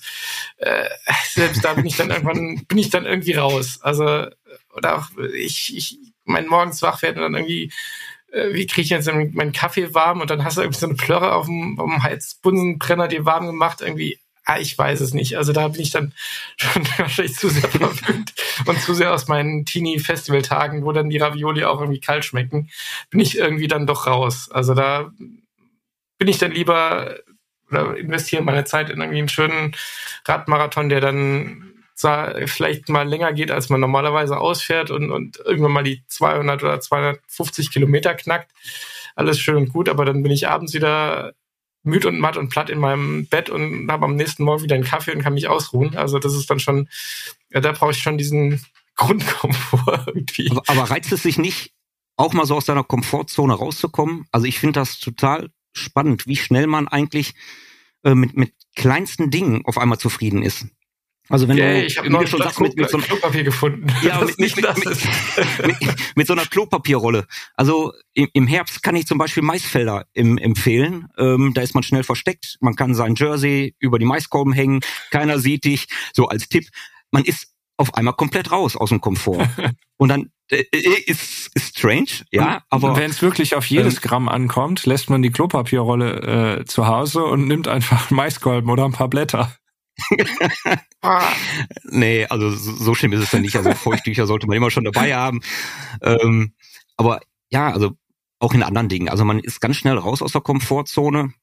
Äh, 0.57 0.89
selbst 1.29 1.63
da 1.63 1.75
bin 1.75 1.85
ich 1.85 1.97
dann 1.97 2.09
irgendwann, 2.09 2.65
bin 2.67 2.79
ich 2.79 2.89
dann 2.89 3.05
irgendwie 3.05 3.33
raus. 3.33 3.79
Also 3.81 4.25
oder 4.73 4.97
auch 4.97 5.09
ich, 5.35 5.75
ich 5.75 5.99
mein 6.25 6.47
morgens 6.47 6.81
wach 6.81 7.01
werden 7.01 7.23
und 7.23 7.33
dann 7.33 7.35
irgendwie 7.35 7.71
äh, 8.35 8.53
wie 8.53 8.67
kriege 8.67 8.81
ich 8.81 8.89
jetzt 8.89 9.07
meinen 9.07 9.53
Kaffee 9.53 9.93
warm 9.93 10.21
und 10.21 10.29
dann 10.29 10.43
hast 10.43 10.57
du 10.57 10.61
irgendwie 10.61 10.79
so 10.79 10.87
eine 10.87 10.95
Plörre 10.95 11.33
auf 11.33 11.45
dem, 11.45 11.79
auf 11.79 11.89
dem 11.89 12.03
Heizbunsenbrenner 12.03 13.07
dir 13.07 13.25
warm 13.25 13.47
gemacht, 13.47 13.81
irgendwie, 13.81 14.19
ah, 14.43 14.59
ich 14.59 14.77
weiß 14.77 14.99
es 15.01 15.13
nicht. 15.13 15.37
Also 15.37 15.53
da 15.53 15.69
bin 15.69 15.81
ich 15.81 15.91
dann 15.91 16.13
schon 16.57 16.85
wahrscheinlich 16.97 17.35
zu 17.35 17.49
sehr 17.49 17.69
verwöhnt 17.69 18.33
und 18.65 18.81
zu 18.81 18.93
sehr 18.93 19.13
aus 19.13 19.27
meinen 19.27 19.65
Teenie-Festival-Tagen, 19.65 20.83
wo 20.83 20.91
dann 20.91 21.09
die 21.09 21.17
Ravioli 21.17 21.63
auch 21.63 21.79
irgendwie 21.79 22.01
kalt 22.01 22.25
schmecken, 22.25 22.69
bin 23.09 23.19
ich 23.19 23.37
irgendwie 23.37 23.67
dann 23.67 23.87
doch 23.87 24.05
raus. 24.05 24.49
Also 24.51 24.73
da 24.73 25.11
bin 26.17 26.27
ich 26.27 26.37
dann 26.37 26.51
lieber 26.51 27.17
oder 27.71 27.97
investiere 27.97 28.43
meine 28.43 28.65
Zeit 28.65 28.89
in 28.89 29.01
irgendwie 29.01 29.19
einen 29.19 29.29
schönen 29.29 29.75
Radmarathon, 30.25 30.89
der 30.89 31.01
dann 31.01 31.74
vielleicht 31.95 32.89
mal 32.89 33.07
länger 33.07 33.33
geht, 33.33 33.51
als 33.51 33.69
man 33.69 33.79
normalerweise 33.79 34.37
ausfährt 34.37 34.91
und, 34.91 35.11
und 35.11 35.37
irgendwann 35.45 35.71
mal 35.71 35.83
die 35.83 36.03
200 36.07 36.63
oder 36.63 36.79
250 36.79 37.71
Kilometer 37.71 38.13
knackt. 38.13 38.51
Alles 39.15 39.39
schön 39.39 39.55
und 39.55 39.69
gut, 39.69 39.87
aber 39.87 40.03
dann 40.03 40.21
bin 40.21 40.31
ich 40.31 40.47
abends 40.47 40.73
wieder 40.73 41.33
müd 41.83 42.05
und 42.05 42.19
matt 42.19 42.35
und 42.35 42.49
platt 42.49 42.69
in 42.69 42.79
meinem 42.79 43.27
Bett 43.27 43.49
und 43.49 43.89
habe 43.89 44.05
am 44.05 44.15
nächsten 44.15 44.43
Morgen 44.43 44.63
wieder 44.63 44.75
einen 44.75 44.83
Kaffee 44.83 45.13
und 45.13 45.21
kann 45.21 45.35
mich 45.35 45.47
ausruhen. 45.47 45.95
Also 45.95 46.19
das 46.19 46.33
ist 46.33 46.49
dann 46.49 46.59
schon, 46.59 46.89
ja, 47.51 47.61
da 47.61 47.71
brauche 47.71 47.91
ich 47.91 47.99
schon 47.99 48.17
diesen 48.17 48.65
Grundkomfort 48.95 50.07
irgendwie. 50.07 50.51
Aber, 50.51 50.63
aber 50.67 50.89
reizt 50.89 51.11
es 51.11 51.23
sich 51.23 51.37
nicht, 51.37 51.73
auch 52.17 52.33
mal 52.33 52.45
so 52.45 52.55
aus 52.55 52.65
deiner 52.65 52.83
Komfortzone 52.83 53.53
rauszukommen? 53.53 54.25
Also 54.31 54.47
ich 54.47 54.59
finde 54.59 54.79
das 54.79 54.99
total 54.99 55.49
spannend, 55.73 56.27
wie 56.27 56.37
schnell 56.37 56.67
man 56.67 56.87
eigentlich 56.87 57.35
äh, 58.03 58.15
mit, 58.15 58.35
mit 58.35 58.53
kleinsten 58.75 59.29
Dingen 59.31 59.65
auf 59.65 59.77
einmal 59.77 59.97
zufrieden 59.97 60.41
ist. 60.43 60.67
Also 61.29 61.47
wenn 61.47 61.57
yeah, 61.57 61.79
du 61.79 61.85
ich 61.85 61.97
habe 61.97 62.27
schon 62.27 62.39
sagst, 62.39 62.61
mit, 62.61 62.75
mit 62.75 62.89
so 62.89 62.97
einem 62.97 63.05
Klopapier 63.05 63.43
gefunden. 63.43 63.87
Ja, 64.03 64.23
mit, 64.23 64.37
mit, 64.37 64.55
mit, 64.55 65.77
mit, 66.15 66.27
so 66.27 66.33
einer 66.33 66.45
Klopapierrolle. 66.45 67.25
Also 67.55 67.93
im, 68.13 68.29
im, 68.33 68.47
Herbst 68.47 68.83
kann 68.83 68.95
ich 68.95 69.07
zum 69.07 69.17
Beispiel 69.17 69.41
Maisfelder 69.41 70.05
im, 70.13 70.37
empfehlen. 70.37 71.07
Ähm, 71.17 71.53
da 71.55 71.61
ist 71.61 71.73
man 71.73 71.83
schnell 71.83 72.03
versteckt. 72.03 72.57
Man 72.59 72.75
kann 72.75 72.93
sein 72.93 73.15
Jersey 73.15 73.75
über 73.79 73.97
die 73.97 74.05
Maiskolben 74.05 74.53
hängen. 74.53 74.81
Keiner 75.09 75.39
sieht 75.39 75.65
dich. 75.65 75.87
So 76.13 76.27
als 76.27 76.47
Tipp. 76.47 76.67
Man 77.09 77.23
ist 77.23 77.47
auf 77.77 77.95
einmal 77.95 78.13
komplett 78.13 78.51
raus 78.51 78.75
aus 78.75 78.89
dem 78.89 79.01
Komfort. 79.01 79.49
Und 79.97 80.09
dann 80.09 80.29
äh, 80.51 80.63
äh, 80.71 81.01
ist, 81.07 81.49
ist 81.55 81.77
strange, 81.77 82.23
ja, 82.31 82.61
aber 82.69 82.95
wenn 82.97 83.09
es 83.09 83.21
wirklich 83.23 83.55
auf 83.55 83.65
jedes 83.65 83.95
ähm, 83.95 84.01
Gramm 84.01 84.29
ankommt, 84.29 84.85
lässt 84.85 85.09
man 85.09 85.23
die 85.23 85.31
Klopapierrolle 85.31 86.59
äh, 86.59 86.65
zu 86.65 86.85
Hause 86.85 87.23
und 87.23 87.47
nimmt 87.47 87.67
einfach 87.67 88.09
Maiskolben 88.11 88.69
oder 88.69 88.85
ein 88.85 88.91
paar 88.91 89.09
Blätter. 89.09 89.55
nee, 91.83 92.25
also 92.25 92.49
so 92.51 92.93
schlimm 92.95 93.13
ist 93.13 93.21
es 93.21 93.31
ja 93.31 93.39
nicht. 93.39 93.55
Also 93.55 93.73
Feuchttücher 93.73 94.27
sollte 94.27 94.47
man 94.47 94.57
immer 94.57 94.71
schon 94.71 94.83
dabei 94.83 95.15
haben. 95.15 95.41
Ähm, 96.01 96.53
aber 96.97 97.21
ja, 97.49 97.71
also 97.71 97.91
auch 98.39 98.53
in 98.53 98.63
anderen 98.63 98.89
Dingen. 98.89 99.09
Also 99.09 99.25
man 99.25 99.39
ist 99.39 99.61
ganz 99.61 99.77
schnell 99.77 99.97
raus 99.97 100.21
aus 100.21 100.33
der 100.33 100.41
Komfortzone. 100.41 101.33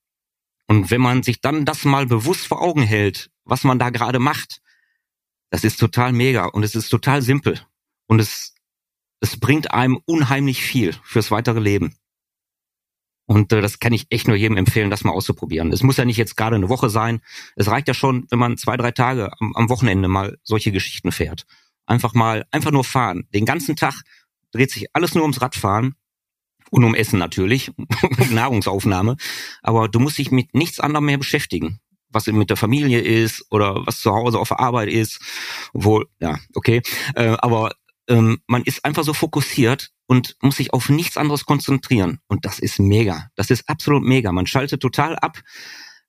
Und 0.69 0.91
wenn 0.91 1.01
man 1.01 1.23
sich 1.23 1.41
dann 1.41 1.65
das 1.65 1.85
mal 1.85 2.07
bewusst 2.07 2.47
vor 2.47 2.63
Augen 2.63 2.83
hält, 2.83 3.31
was 3.45 3.65
man 3.65 3.79
da 3.79 3.91
gerade 3.91 4.19
macht, 4.19 4.61
das 5.51 5.65
ist 5.65 5.79
total 5.79 6.13
mega 6.13 6.47
und 6.47 6.63
es 6.63 6.75
ist 6.75 6.89
total 6.89 7.23
simpel. 7.23 7.61
Und 8.07 8.21
es, 8.21 8.55
es 9.21 9.39
bringt 9.39 9.73
einem 9.73 10.01
unheimlich 10.07 10.63
viel 10.63 10.95
fürs 11.05 11.31
weitere 11.31 11.61
Leben. 11.61 11.97
Und 13.27 13.53
äh, 13.53 13.61
das 13.61 13.79
kann 13.79 13.93
ich 13.93 14.07
echt 14.11 14.27
nur 14.27 14.37
jedem 14.37 14.57
empfehlen, 14.57 14.91
das 14.91 15.05
mal 15.05 15.13
auszuprobieren. 15.13 15.73
Es 15.73 15.83
muss 15.83 15.97
ja 15.97 16.05
nicht 16.05 16.17
jetzt 16.17 16.37
gerade 16.37 16.57
eine 16.57 16.69
Woche 16.69 16.91
sein. 16.91 17.21
Es 17.57 17.69
reicht 17.69 17.89
ja 17.89 17.95
schon, 17.95 18.27
wenn 18.31 18.39
man 18.39 18.57
zwei, 18.57 18.77
drei 18.77 18.91
Tage 18.91 19.31
am, 19.41 19.55
am 19.55 19.69
Wochenende 19.69 20.09
mal 20.09 20.39
solche 20.43 20.73
Geschichten 20.73 21.13
fährt. 21.13 21.47
Einfach 21.87 22.15
mal, 22.15 22.45
einfach 22.51 22.71
nur 22.71 22.85
fahren. 22.85 23.27
Den 23.35 23.45
ganzen 23.45 23.77
Tag 23.77 24.03
dreht 24.53 24.71
sich 24.71 24.87
alles 24.93 25.15
nur 25.15 25.23
ums 25.23 25.41
Radfahren. 25.41 25.95
und 26.71 26.85
um 26.85 26.95
Essen 26.95 27.19
natürlich, 27.19 27.71
Nahrungsaufnahme. 28.31 29.17
Aber 29.63 29.89
du 29.89 30.01
musst 30.01 30.19
dich 30.19 30.31
mit 30.31 30.55
nichts 30.55 30.81
anderem 30.81 31.07
mehr 31.07 31.19
beschäftigen. 31.19 31.81
Was 32.09 32.27
mit 32.27 32.51
der 32.51 32.59
Familie 32.59 33.01
ist 33.01 33.47
oder 33.51 33.87
was 33.87 34.01
zu 34.01 34.13
Hause 34.13 34.39
auf 34.39 34.49
der 34.49 34.61
Arbeit 34.61 34.91
ist. 34.91 35.21
Obwohl, 35.73 36.07
ja, 36.21 36.39
okay. 36.55 36.83
Äh, 37.15 37.37
aber 37.39 37.73
ähm, 38.09 38.41
man 38.47 38.63
ist 38.63 38.85
einfach 38.85 39.05
so 39.05 39.15
fokussiert 39.15 39.91
und 40.07 40.37
muss 40.43 40.57
sich 40.57 40.73
auf 40.73 40.89
nichts 40.89 41.17
anderes 41.17 41.47
konzentrieren. 41.47 42.19
Und 42.27 42.45
das 42.45 42.59
ist 42.59 42.79
mega. 42.79 43.29
Das 43.35 43.51
ist 43.51 43.69
absolut 43.69 44.03
mega. 44.03 44.33
Man 44.33 44.47
schaltet 44.47 44.81
total 44.81 45.17
ab. 45.17 45.39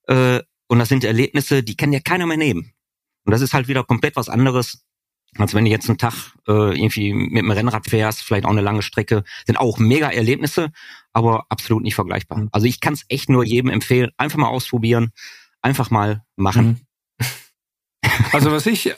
Äh, 0.08 0.42
und 0.68 0.80
das 0.80 0.90
sind 0.90 1.04
Erlebnisse, 1.04 1.64
die 1.64 1.76
kann 1.76 1.94
ja 1.94 2.00
keiner 2.00 2.26
mehr 2.26 2.38
nehmen. 2.38 2.74
Und 3.26 3.32
das 3.32 3.42
ist 3.42 3.54
halt 3.54 3.68
wieder 3.68 3.84
komplett 3.84 4.16
was 4.16 4.30
anderes, 4.30 4.84
als 5.38 5.54
wenn 5.54 5.66
du 5.66 5.72
jetzt 5.72 5.90
einen 5.90 5.98
Tag 5.98 6.14
äh, 6.48 6.78
irgendwie 6.78 7.14
mit 7.14 7.44
dem 7.44 7.52
Rennrad 7.52 7.88
fährst, 7.88 8.22
vielleicht 8.22 8.46
auch 8.46 8.52
eine 8.52 8.62
lange 8.62 8.82
Strecke, 8.82 9.24
sind 9.46 9.58
auch 9.58 9.78
mega 9.78 10.10
Erlebnisse, 10.10 10.72
aber 11.12 11.46
absolut 11.50 11.84
nicht 11.84 11.96
vergleichbar. 11.96 12.40
Mhm. 12.40 12.50
Also 12.52 12.68
ich 12.68 12.80
kann 12.80 12.94
es 12.94 13.06
echt 13.08 13.30
nur 13.30 13.44
jedem 13.44 13.70
empfehlen, 13.70 14.12
einfach 14.18 14.38
mal 14.38 14.50
ausprobieren, 14.50 15.12
einfach 15.62 15.90
mal 15.90 16.24
machen. 16.36 16.66
Mhm. 16.66 16.78
Also 18.32 18.52
was 18.52 18.66
ich 18.66 18.88
äh, 18.88 18.94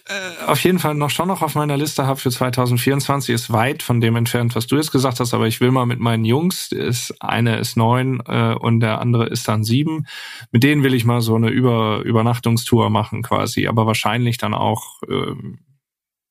auf 0.47 0.63
jeden 0.63 0.79
Fall 0.79 0.95
noch 0.95 1.09
schon 1.09 1.27
noch 1.27 1.41
auf 1.41 1.55
meiner 1.55 1.77
Liste 1.77 2.07
habe 2.07 2.19
für 2.19 2.31
2024 2.31 3.33
ist 3.33 3.51
weit 3.51 3.83
von 3.83 4.01
dem 4.01 4.15
entfernt, 4.15 4.55
was 4.55 4.67
du 4.67 4.77
jetzt 4.77 4.91
gesagt 4.91 5.19
hast, 5.19 5.33
aber 5.33 5.47
ich 5.47 5.61
will 5.61 5.71
mal 5.71 5.85
mit 5.85 5.99
meinen 5.99 6.25
Jungs, 6.25 6.71
ist 6.71 7.21
eine 7.21 7.57
ist 7.57 7.77
neun 7.77 8.21
äh, 8.27 8.53
und 8.53 8.79
der 8.79 8.99
andere 8.99 9.27
ist 9.27 9.47
dann 9.47 9.63
sieben. 9.63 10.07
Mit 10.51 10.63
denen 10.63 10.83
will 10.83 10.93
ich 10.93 11.05
mal 11.05 11.21
so 11.21 11.35
eine 11.35 11.49
Über 11.49 11.99
Übernachtungstour 11.99 12.89
machen 12.89 13.21
quasi, 13.21 13.67
aber 13.67 13.85
wahrscheinlich 13.85 14.37
dann 14.37 14.53
auch 14.53 15.01
äh, 15.03 15.35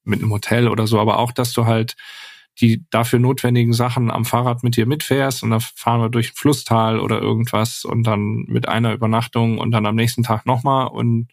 mit 0.04 0.20
einem 0.20 0.32
Hotel 0.32 0.68
oder 0.68 0.86
so, 0.86 0.98
aber 0.98 1.18
auch, 1.18 1.32
dass 1.32 1.52
du 1.52 1.66
halt 1.66 1.96
die 2.60 2.84
dafür 2.90 3.18
notwendigen 3.18 3.72
Sachen 3.72 4.10
am 4.10 4.24
Fahrrad 4.24 4.62
mit 4.62 4.76
dir 4.76 4.86
mitfährst 4.86 5.42
und 5.42 5.50
dann 5.50 5.60
fahren 5.60 6.00
wir 6.00 6.08
durch 6.08 6.30
ein 6.30 6.36
Flusstal 6.36 7.00
oder 7.00 7.20
irgendwas 7.20 7.84
und 7.84 8.04
dann 8.04 8.44
mit 8.46 8.68
einer 8.68 8.92
Übernachtung 8.92 9.58
und 9.58 9.72
dann 9.72 9.86
am 9.86 9.96
nächsten 9.96 10.22
Tag 10.22 10.46
nochmal 10.46 10.86
und 10.86 11.28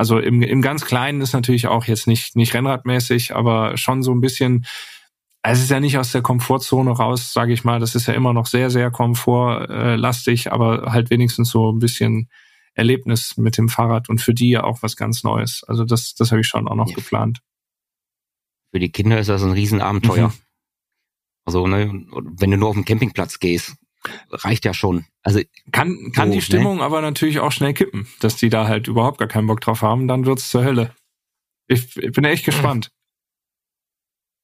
also 0.00 0.18
im, 0.18 0.40
im 0.40 0.62
ganz 0.62 0.86
Kleinen 0.86 1.20
ist 1.20 1.34
natürlich 1.34 1.66
auch 1.66 1.84
jetzt 1.84 2.06
nicht, 2.06 2.34
nicht 2.34 2.54
rennradmäßig, 2.54 3.36
aber 3.36 3.76
schon 3.76 4.02
so 4.02 4.12
ein 4.12 4.22
bisschen, 4.22 4.64
es 5.42 5.60
ist 5.60 5.70
ja 5.70 5.78
nicht 5.78 5.98
aus 5.98 6.10
der 6.10 6.22
Komfortzone 6.22 6.90
raus, 6.90 7.34
sage 7.34 7.52
ich 7.52 7.64
mal, 7.64 7.80
das 7.80 7.94
ist 7.94 8.06
ja 8.06 8.14
immer 8.14 8.32
noch 8.32 8.46
sehr, 8.46 8.70
sehr 8.70 8.90
komfortlastig, 8.90 10.52
aber 10.52 10.90
halt 10.90 11.10
wenigstens 11.10 11.50
so 11.50 11.70
ein 11.70 11.80
bisschen 11.80 12.30
Erlebnis 12.72 13.36
mit 13.36 13.58
dem 13.58 13.68
Fahrrad 13.68 14.08
und 14.08 14.22
für 14.22 14.32
die 14.32 14.48
ja 14.48 14.64
auch 14.64 14.82
was 14.82 14.96
ganz 14.96 15.22
Neues. 15.22 15.64
Also 15.68 15.84
das, 15.84 16.14
das 16.14 16.30
habe 16.30 16.40
ich 16.40 16.46
schon 16.46 16.66
auch 16.66 16.76
noch 16.76 16.88
ja. 16.88 16.94
geplant. 16.94 17.40
Für 18.72 18.80
die 18.80 18.92
Kinder 18.92 19.20
ist 19.20 19.28
das 19.28 19.42
ein 19.42 19.52
Riesenabenteuer. 19.52 20.28
Mhm. 20.28 20.34
Also, 21.44 21.66
ne, 21.66 22.06
wenn 22.38 22.50
du 22.50 22.56
nur 22.56 22.70
auf 22.70 22.74
den 22.74 22.86
Campingplatz 22.86 23.38
gehst, 23.38 23.76
reicht 24.30 24.64
ja 24.64 24.74
schon. 24.74 25.06
Also 25.22 25.40
kann 25.72 26.12
kann 26.14 26.28
so, 26.28 26.32
die 26.32 26.38
ne? 26.38 26.42
Stimmung 26.42 26.76
ne? 26.78 26.82
aber 26.82 27.00
natürlich 27.00 27.40
auch 27.40 27.52
schnell 27.52 27.74
kippen, 27.74 28.06
dass 28.20 28.36
die 28.36 28.48
da 28.48 28.66
halt 28.66 28.88
überhaupt 28.88 29.18
gar 29.18 29.28
keinen 29.28 29.46
Bock 29.46 29.60
drauf 29.60 29.82
haben, 29.82 30.08
dann 30.08 30.26
wird's 30.26 30.50
zur 30.50 30.64
Hölle. 30.64 30.94
Ich, 31.66 31.96
ich 31.96 32.12
bin 32.12 32.24
echt 32.24 32.44
gespannt. 32.44 32.90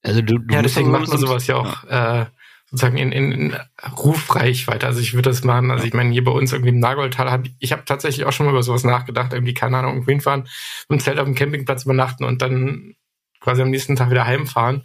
Also 0.02 0.22
du, 0.22 0.38
du 0.38 0.54
ja, 0.54 0.62
deswegen 0.62 0.90
macht 0.90 1.08
man 1.08 1.18
sowas 1.18 1.46
ja 1.46 1.56
auch 1.56 1.84
ja. 1.84 2.22
Äh, 2.22 2.26
sozusagen 2.70 2.96
in, 2.96 3.12
in, 3.12 3.32
in 3.32 3.56
Rufreichweite. 3.96 4.86
Also 4.86 5.00
ich 5.00 5.14
würde 5.14 5.30
das 5.30 5.44
machen, 5.44 5.70
also 5.70 5.84
ich 5.84 5.94
meine, 5.94 6.10
hier 6.12 6.24
bei 6.24 6.32
uns 6.32 6.52
irgendwie 6.52 6.70
im 6.70 6.80
Nagoldtal, 6.80 7.30
hab, 7.30 7.44
ich 7.58 7.72
habe 7.72 7.84
tatsächlich 7.84 8.26
auch 8.26 8.32
schon 8.32 8.46
mal 8.46 8.52
über 8.52 8.62
sowas 8.62 8.84
nachgedacht, 8.84 9.32
irgendwie, 9.32 9.54
keine 9.54 9.78
Ahnung, 9.78 10.04
hinfahren, 10.04 10.48
ein 10.88 11.00
Zelt 11.00 11.18
auf 11.18 11.26
dem 11.26 11.34
Campingplatz 11.34 11.84
übernachten 11.84 12.24
und 12.24 12.42
dann 12.42 12.94
quasi 13.40 13.62
am 13.62 13.70
nächsten 13.70 13.96
Tag 13.96 14.10
wieder 14.10 14.26
heimfahren. 14.26 14.84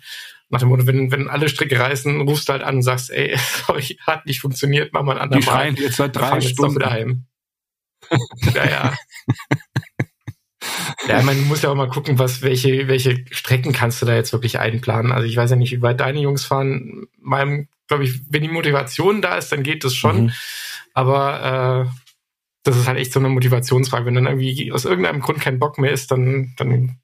Nach 0.52 0.60
dem 0.60 0.70
Motto, 0.70 0.86
wenn, 0.86 1.12
wenn 1.12 1.30
alle 1.30 1.50
Stricke 1.50 1.80
reißen, 1.80 2.22
rufst 2.22 2.50
du 2.50 2.54
halt 2.54 2.64
an 2.64 2.76
und 2.76 2.82
sagst, 2.82 3.10
ey, 3.10 3.38
sorry, 3.66 3.98
hat 4.06 4.26
nicht 4.26 4.42
funktioniert, 4.42 4.94
mach 4.94 5.04
mal 5.04 5.14
ein 5.14 5.24
andermal. 5.24 5.40
Die 5.40 5.46
schreien 5.46 5.76
jetzt 5.76 5.98
seit 5.98 6.16
drei 6.16 6.42
Stunden. 6.42 6.76
wieder 6.76 6.92
heim. 6.92 7.26
ja, 8.56 8.70
ja. 8.70 8.94
Ja, 11.08 11.22
man 11.24 11.48
muss 11.48 11.62
ja 11.64 11.70
auch 11.72 11.76
mal 11.76 11.90
gucken, 11.90 12.20
was, 12.20 12.42
welche, 12.42 12.88
welche 12.88 13.26
Strecken 13.32 13.72
kannst 13.72 14.02
du 14.02 14.06
da 14.06 14.14
jetzt 14.14 14.34
wirklich 14.34 14.60
einplanen. 14.60 15.12
Also 15.12 15.28
ich 15.28 15.36
weiß 15.36 15.50
ja 15.50 15.56
nicht, 15.56 15.72
wie 15.72 15.82
weit 15.82 16.00
deine 16.00 16.20
Jungs 16.20 16.46
fahren. 16.46 17.08
Meinem, 17.20 17.68
glaube 17.88 18.04
ich, 18.04 18.22
wenn 18.30 18.44
die 18.44 18.50
Motivation 18.50 19.22
da 19.22 19.38
ist, 19.38 19.52
dann 19.52 19.64
geht 19.64 19.84
das 19.84 19.96
schon. 19.96 20.26
Mhm. 20.26 20.32
Aber 20.94 21.88
äh, 21.88 22.00
das 22.64 22.78
ist 22.78 22.88
halt 22.88 23.00
echt 23.00 23.12
so 23.12 23.20
eine 23.20 23.30
Motivationsfrage. 23.30 24.06
Wenn 24.06 24.16
dann 24.16 24.28
irgendwie 24.28 24.72
aus 24.72 24.86
irgendeinem 24.86 25.22
Grund 25.22 25.40
kein 25.40 25.60
Bock 25.60 25.80
mehr 25.80 25.92
ist, 25.92 26.12
dann, 26.12 26.54
dann 26.58 27.01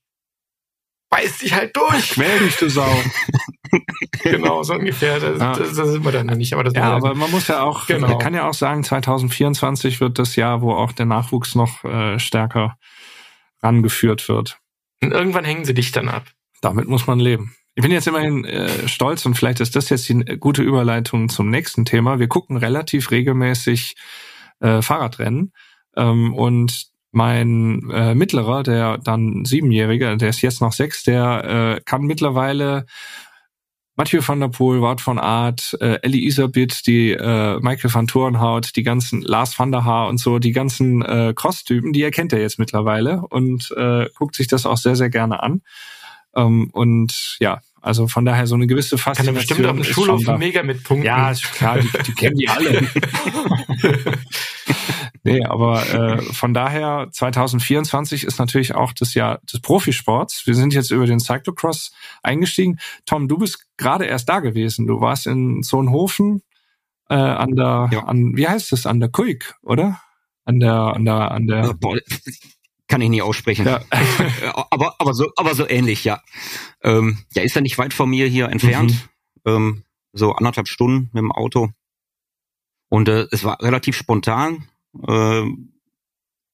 beißt 1.10 1.42
dich 1.42 1.54
halt 1.54 1.76
durch. 1.76 2.10
Quäl 2.12 2.40
dich, 2.40 2.58
du 2.58 2.70
Sau. 2.70 2.90
genau, 4.24 4.64
so 4.64 4.74
ungefähr. 4.74 5.20
Da, 5.20 5.32
ja. 5.36 5.54
das, 5.54 5.76
das 5.76 5.90
sind 5.90 6.06
wir 6.06 6.12
dann 6.12 6.28
nicht. 6.28 6.54
Aber 6.54 6.64
das 6.64 6.74
ja, 6.74 6.84
aber 6.84 7.16
man 7.16 7.32
muss 7.32 7.48
ja 7.48 7.62
auch, 7.62 7.88
genau. 7.88 8.08
man 8.08 8.20
kann 8.20 8.34
ja 8.34 8.48
auch 8.48 8.54
sagen, 8.54 8.84
2024 8.84 10.00
wird 10.00 10.20
das 10.20 10.36
Jahr, 10.36 10.62
wo 10.62 10.74
auch 10.74 10.92
der 10.92 11.06
Nachwuchs 11.06 11.56
noch 11.56 11.84
äh, 11.84 12.20
stärker 12.20 12.78
rangeführt 13.62 14.30
wird. 14.30 14.60
Und 15.02 15.12
irgendwann 15.12 15.46
hängen 15.46 15.66
sie 15.66 15.74
dich 15.74 15.92
dann 15.92 16.10
ab. 16.10 16.26
Damit 16.62 16.88
muss 16.88 17.08
man 17.08 17.20
leben. 17.20 17.56
Ich 17.76 17.84
bin 17.84 17.92
jetzt 17.92 18.08
immerhin 18.08 18.44
äh, 18.44 18.88
stolz 18.88 19.26
und 19.28 19.36
vielleicht 19.36 19.60
ist 19.60 19.76
das 19.76 19.90
jetzt 19.90 20.10
die 20.10 20.24
gute 20.40 20.64
Überleitung 20.64 21.30
zum 21.30 21.50
nächsten 21.52 21.86
Thema. 21.86 22.18
Wir 22.18 22.28
gucken 22.28 22.58
relativ 22.58 23.12
regelmäßig 23.12 23.96
äh, 24.60 24.82
Fahrradrennen 24.82 25.54
ähm, 25.96 26.34
und 26.34 26.88
mein 27.18 27.90
äh, 27.90 28.14
Mittlerer, 28.14 28.62
der 28.62 29.00
dann 29.00 29.44
siebenjährige, 29.44 30.16
der 30.18 30.30
ist 30.30 30.42
jetzt 30.42 30.62
noch 30.62 30.72
sechs, 30.72 31.04
der 31.04 31.78
äh, 31.78 31.82
kann 31.84 32.04
mittlerweile 32.04 32.86
Mathieu 33.96 34.22
van 34.26 34.40
der 34.40 34.50
Poel, 34.50 34.82
Wout 34.82 35.02
von 35.02 35.18
Art, 35.18 35.76
äh, 35.82 35.98
Ellie 36.04 36.28
Isabit, 36.28 36.86
die 36.86 37.14
äh, 37.14 37.60
Michael 37.60 37.92
van 37.92 38.06
Torenhout, 38.06 38.70
die 38.76 38.84
ganzen 38.84 39.24
Lars 39.24 39.58
van 39.58 39.72
der 39.72 39.84
Haar 39.84 40.08
und 40.10 40.20
so, 40.20 40.38
die 40.38 40.52
ganzen 40.52 41.02
äh, 41.02 41.34
Cross-Typen, 41.36 41.92
die 41.92 42.04
erkennt 42.04 42.34
er 42.34 42.40
jetzt 42.40 42.60
mittlerweile 42.60 43.24
und 43.28 43.74
äh, 43.76 44.06
guckt 44.14 44.36
sich 44.36 44.48
das 44.48 44.68
auch 44.68 44.78
sehr, 44.78 44.96
sehr 44.96 45.10
gerne 45.10 45.42
an. 45.42 45.64
Ähm, 46.36 46.70
und 46.72 47.38
ja, 47.40 47.62
also 47.82 48.08
von 48.08 48.26
daher 48.26 48.46
so 48.46 48.54
eine 48.54 48.68
gewisse 48.68 49.00
Faszination. 49.00 49.36
Kann 49.36 49.36
er 49.36 49.40
bestimmt 49.40 49.66
auf 49.66 49.76
dem 49.76 49.84
Schulhof 49.84 50.38
mega 50.38 50.62
mit 50.62 50.84
Punkten. 50.84 51.08
Ja, 51.08 51.34
klar, 51.54 51.80
die, 51.80 51.90
die 52.06 52.12
kennen 52.14 52.38
die 52.38 52.48
alle. 52.48 52.88
nee, 55.34 55.44
aber 55.44 55.86
äh, 55.94 56.22
von 56.22 56.54
daher 56.54 57.08
2024 57.12 58.24
ist 58.24 58.40
natürlich 58.40 58.76
auch 58.76 58.94
das 58.94 59.14
Jahr 59.14 59.40
des 59.52 59.62
Profisports. 59.62 60.46
Wir 60.46 60.56
sind 60.56 60.74
jetzt 60.74 60.92
über 60.92 61.06
den 61.06 61.20
Cyclocross 61.20 61.92
eingestiegen. 62.24 62.80
Tom, 63.06 63.28
du 63.28 63.38
bist 63.38 63.68
gerade 63.78 64.06
erst 64.06 64.30
da 64.30 64.40
gewesen. 64.40 64.88
Du 64.88 65.02
warst 65.02 65.28
in 65.28 65.64
Sohnhofen 65.64 66.42
äh, 67.10 67.16
an 67.16 67.56
der, 67.56 67.90
ja. 67.92 68.04
an, 68.04 68.36
wie 68.36 68.48
heißt 68.48 68.74
es, 68.74 68.86
an 68.86 69.00
der 69.00 69.10
Kuik, 69.10 69.56
oder? 69.64 70.02
An 70.46 70.60
der, 70.60 70.74
an 70.74 71.06
der, 71.06 71.32
an 71.32 71.48
der. 71.48 71.74
Boah, 71.74 71.98
kann 72.88 73.02
ich 73.02 73.10
nie 73.10 73.22
aussprechen. 73.22 73.66
Ja. 73.66 73.82
aber, 74.70 74.96
aber 75.00 75.14
so, 75.14 75.30
aber 75.36 75.56
so 75.56 75.68
ähnlich, 75.68 76.04
ja. 76.04 76.22
Ähm, 76.82 77.20
ja, 77.34 77.44
ist 77.44 77.56
ja 77.56 77.62
nicht 77.62 77.78
weit 77.78 77.94
von 77.94 78.10
mir 78.10 78.28
hier 78.28 78.50
entfernt. 78.50 79.10
Mhm. 79.44 79.52
Ähm, 79.52 79.84
so 80.14 80.32
anderthalb 80.34 80.68
Stunden 80.68 81.10
mit 81.14 81.22
dem 81.22 81.32
Auto. 81.32 81.70
Und 82.90 83.10
äh, 83.10 83.28
es 83.32 83.44
war 83.44 83.62
relativ 83.62 83.96
spontan. 83.98 84.68
Äh, 85.08 85.44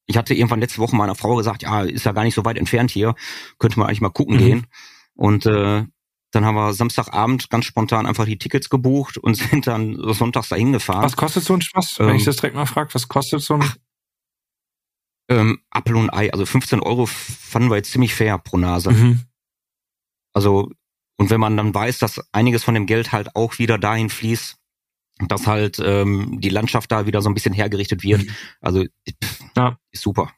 ich 0.06 0.16
hatte 0.16 0.34
irgendwann 0.34 0.60
letzte 0.60 0.78
Woche 0.78 0.96
meiner 0.96 1.14
Frau 1.14 1.36
gesagt, 1.36 1.62
ja, 1.62 1.82
ist 1.82 2.04
ja 2.04 2.12
gar 2.12 2.24
nicht 2.24 2.34
so 2.34 2.44
weit 2.44 2.58
entfernt 2.58 2.90
hier, 2.90 3.14
könnte 3.58 3.78
man 3.78 3.88
eigentlich 3.88 4.00
mal 4.00 4.10
gucken 4.10 4.36
mhm. 4.36 4.40
gehen. 4.40 4.66
Und 5.14 5.46
äh, 5.46 5.84
dann 6.30 6.44
haben 6.44 6.56
wir 6.56 6.74
Samstagabend 6.74 7.48
ganz 7.48 7.64
spontan 7.64 8.06
einfach 8.06 8.24
die 8.24 8.38
Tickets 8.38 8.68
gebucht 8.68 9.18
und 9.18 9.34
sind 9.50 9.66
dann 9.66 9.96
sonntags 10.12 10.48
dahin 10.48 10.72
gefahren. 10.72 11.04
Was 11.04 11.16
kostet 11.16 11.44
so 11.44 11.54
ein 11.54 11.62
Spaß? 11.62 12.00
Ähm, 12.00 12.08
Wenn 12.08 12.16
ich 12.16 12.24
das 12.24 12.36
direkt 12.36 12.56
mal 12.56 12.66
frage, 12.66 12.92
was 12.94 13.08
kostet 13.08 13.40
so 13.40 13.54
ein... 13.54 13.64
Ähm, 15.30 15.60
Apfel 15.70 15.96
und 15.96 16.12
Ei, 16.12 16.30
also 16.30 16.44
15 16.44 16.80
Euro 16.80 17.06
fanden 17.06 17.70
wir 17.70 17.76
jetzt 17.76 17.92
ziemlich 17.92 18.14
fair 18.14 18.36
pro 18.36 18.58
Nase. 18.58 18.90
Mhm. 18.90 19.22
Also, 20.34 20.70
und 21.16 21.30
wenn 21.30 21.40
man 21.40 21.56
dann 21.56 21.74
weiß, 21.74 21.98
dass 21.98 22.20
einiges 22.32 22.62
von 22.62 22.74
dem 22.74 22.84
Geld 22.84 23.12
halt 23.12 23.34
auch 23.34 23.58
wieder 23.58 23.78
dahin 23.78 24.10
fließt, 24.10 24.58
dass 25.18 25.46
halt 25.46 25.80
ähm, 25.84 26.40
die 26.40 26.48
Landschaft 26.48 26.90
da 26.90 27.06
wieder 27.06 27.22
so 27.22 27.30
ein 27.30 27.34
bisschen 27.34 27.54
hergerichtet 27.54 28.02
wird. 28.02 28.22
Mhm. 28.22 28.30
Also 28.60 28.84
pff, 29.22 29.40
ja. 29.56 29.78
ist 29.90 30.02
super. 30.02 30.30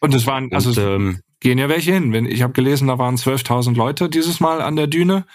Und 0.00 0.14
es 0.14 0.26
waren, 0.26 0.52
also 0.52 0.70
und, 0.70 0.78
ähm, 0.78 1.20
gehen 1.40 1.58
ja 1.58 1.68
welche 1.68 1.92
hin. 1.92 2.26
Ich 2.26 2.42
habe 2.42 2.52
gelesen, 2.52 2.88
da 2.88 2.98
waren 2.98 3.16
12.000 3.16 3.74
Leute 3.74 4.08
dieses 4.08 4.40
Mal 4.40 4.60
an 4.60 4.76
der 4.76 4.86
Düne. 4.86 5.26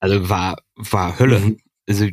Also 0.00 0.28
war, 0.28 0.56
war 0.76 1.18
Hölle. 1.18 1.40
Mhm. 1.40 1.58
Also 1.88 2.08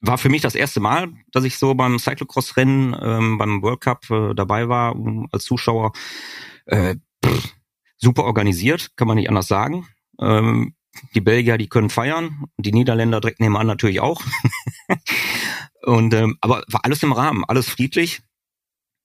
war 0.00 0.18
für 0.18 0.28
mich 0.28 0.42
das 0.42 0.54
erste 0.54 0.80
Mal, 0.80 1.12
dass 1.32 1.44
ich 1.44 1.56
so 1.56 1.74
beim 1.74 1.98
Cyclocross-Rennen, 1.98 2.96
ähm, 3.00 3.38
beim 3.38 3.62
World 3.62 3.80
Cup 3.80 4.10
äh, 4.10 4.34
dabei 4.34 4.68
war 4.68 4.96
um, 4.96 5.28
als 5.32 5.44
Zuschauer. 5.44 5.92
Äh, 6.66 6.96
pff, 7.24 7.54
super 7.96 8.24
organisiert, 8.24 8.96
kann 8.96 9.08
man 9.08 9.16
nicht 9.16 9.28
anders 9.28 9.48
sagen. 9.48 9.86
Ähm, 10.20 10.74
die 11.14 11.20
Belgier, 11.20 11.58
die 11.58 11.68
können 11.68 11.90
feiern, 11.90 12.44
die 12.58 12.72
Niederländer 12.72 13.20
direkt 13.20 13.40
nebenan 13.40 13.66
natürlich 13.66 14.00
auch. 14.00 14.22
und 15.82 16.14
ähm, 16.14 16.36
aber 16.40 16.64
war 16.68 16.84
alles 16.84 17.02
im 17.02 17.12
Rahmen, 17.12 17.44
alles 17.44 17.68
friedlich. 17.68 18.22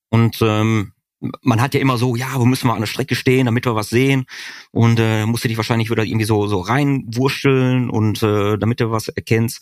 Und 0.09 0.39
ähm, 0.41 0.93
man 1.41 1.61
hat 1.61 1.73
ja 1.73 1.79
immer 1.79 1.97
so, 1.97 2.15
ja, 2.15 2.35
wo 2.35 2.45
müssen 2.45 2.67
wir 2.67 2.73
an 2.73 2.79
der 2.79 2.87
Strecke 2.87 3.15
stehen, 3.15 3.45
damit 3.45 3.65
wir 3.65 3.75
was 3.75 3.89
sehen? 3.89 4.25
Und 4.71 4.99
äh, 4.99 5.25
musste 5.25 5.47
dich 5.47 5.57
wahrscheinlich 5.57 5.89
wieder 5.91 6.03
irgendwie 6.03 6.25
so 6.25 6.47
so 6.47 6.61
reinwurschteln 6.61 7.89
und 7.89 8.23
äh, 8.23 8.57
damit 8.57 8.79
du 8.79 8.91
was 8.91 9.09
erkennst. 9.09 9.61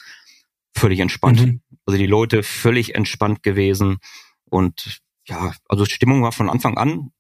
völlig 0.76 1.00
entspannt. 1.00 1.42
Mhm. 1.42 1.62
Also 1.86 1.98
die 1.98 2.06
Leute 2.06 2.44
völlig 2.44 2.96
entspannt 2.96 3.42
gewesen 3.44 3.98
und 4.46 5.02
ja, 5.28 5.54
also 5.68 5.86
Stimmung 5.86 6.24
war 6.24 6.32
von 6.32 6.50
Anfang 6.50 6.78
an 6.78 7.12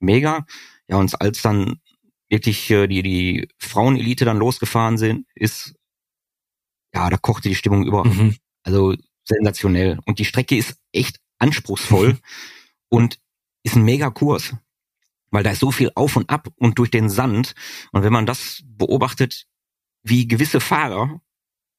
mega. 0.00 0.46
Ja, 0.88 0.96
und 0.96 1.20
als 1.20 1.42
dann 1.42 1.80
wirklich 2.28 2.70
äh, 2.70 2.86
die, 2.86 3.02
die 3.02 3.48
Frauenelite 3.58 4.24
dann 4.24 4.38
losgefahren 4.38 4.98
sind, 4.98 5.26
ist, 5.34 5.74
ja, 6.94 7.10
da 7.10 7.16
kochte 7.16 7.48
die 7.48 7.54
Stimmung 7.54 7.84
über. 7.86 8.04
Mhm. 8.04 8.36
Also 8.62 8.94
sensationell. 9.24 9.98
Und 10.04 10.18
die 10.18 10.24
Strecke 10.24 10.56
ist 10.56 10.78
echt 10.92 11.20
anspruchsvoll 11.38 12.18
und 12.88 13.20
ist 13.62 13.76
ein 13.76 13.84
mega 13.84 14.10
Kurs. 14.10 14.54
Weil 15.30 15.42
da 15.42 15.50
ist 15.50 15.60
so 15.60 15.72
viel 15.72 15.90
auf 15.94 16.16
und 16.16 16.30
ab 16.30 16.48
und 16.56 16.78
durch 16.78 16.90
den 16.90 17.10
Sand. 17.10 17.54
Und 17.92 18.02
wenn 18.02 18.12
man 18.12 18.26
das 18.26 18.62
beobachtet, 18.66 19.46
wie 20.02 20.28
gewisse 20.28 20.60
Fahrer 20.60 21.20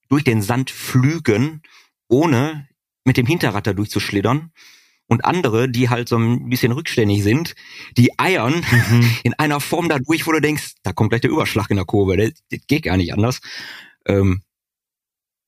durch 0.09 0.23
den 0.23 0.41
Sand 0.41 0.71
flügen, 0.71 1.61
ohne 2.07 2.67
mit 3.05 3.17
dem 3.17 3.25
Hinterrad 3.25 3.67
da 3.67 3.73
durchzuschlittern, 3.73 4.51
und 5.07 5.25
andere, 5.25 5.69
die 5.69 5.89
halt 5.89 6.09
so 6.09 6.17
ein 6.17 6.49
bisschen 6.49 6.71
rückständig 6.71 7.23
sind, 7.23 7.55
die 7.97 8.17
eiern 8.17 8.63
mhm. 8.89 9.11
in 9.23 9.33
einer 9.35 9.59
Form 9.59 9.89
da 9.89 9.99
durch, 9.99 10.25
wo 10.25 10.31
du 10.31 10.41
denkst, 10.41 10.73
da 10.83 10.93
kommt 10.93 11.11
gleich 11.11 11.21
der 11.21 11.31
Überschlag 11.31 11.69
in 11.69 11.77
der 11.77 11.85
Kurve, 11.85 12.17
das, 12.17 12.31
das 12.49 12.59
geht 12.67 12.83
gar 12.83 12.97
nicht 12.97 13.13
anders. 13.13 13.39
Ähm, 14.05 14.41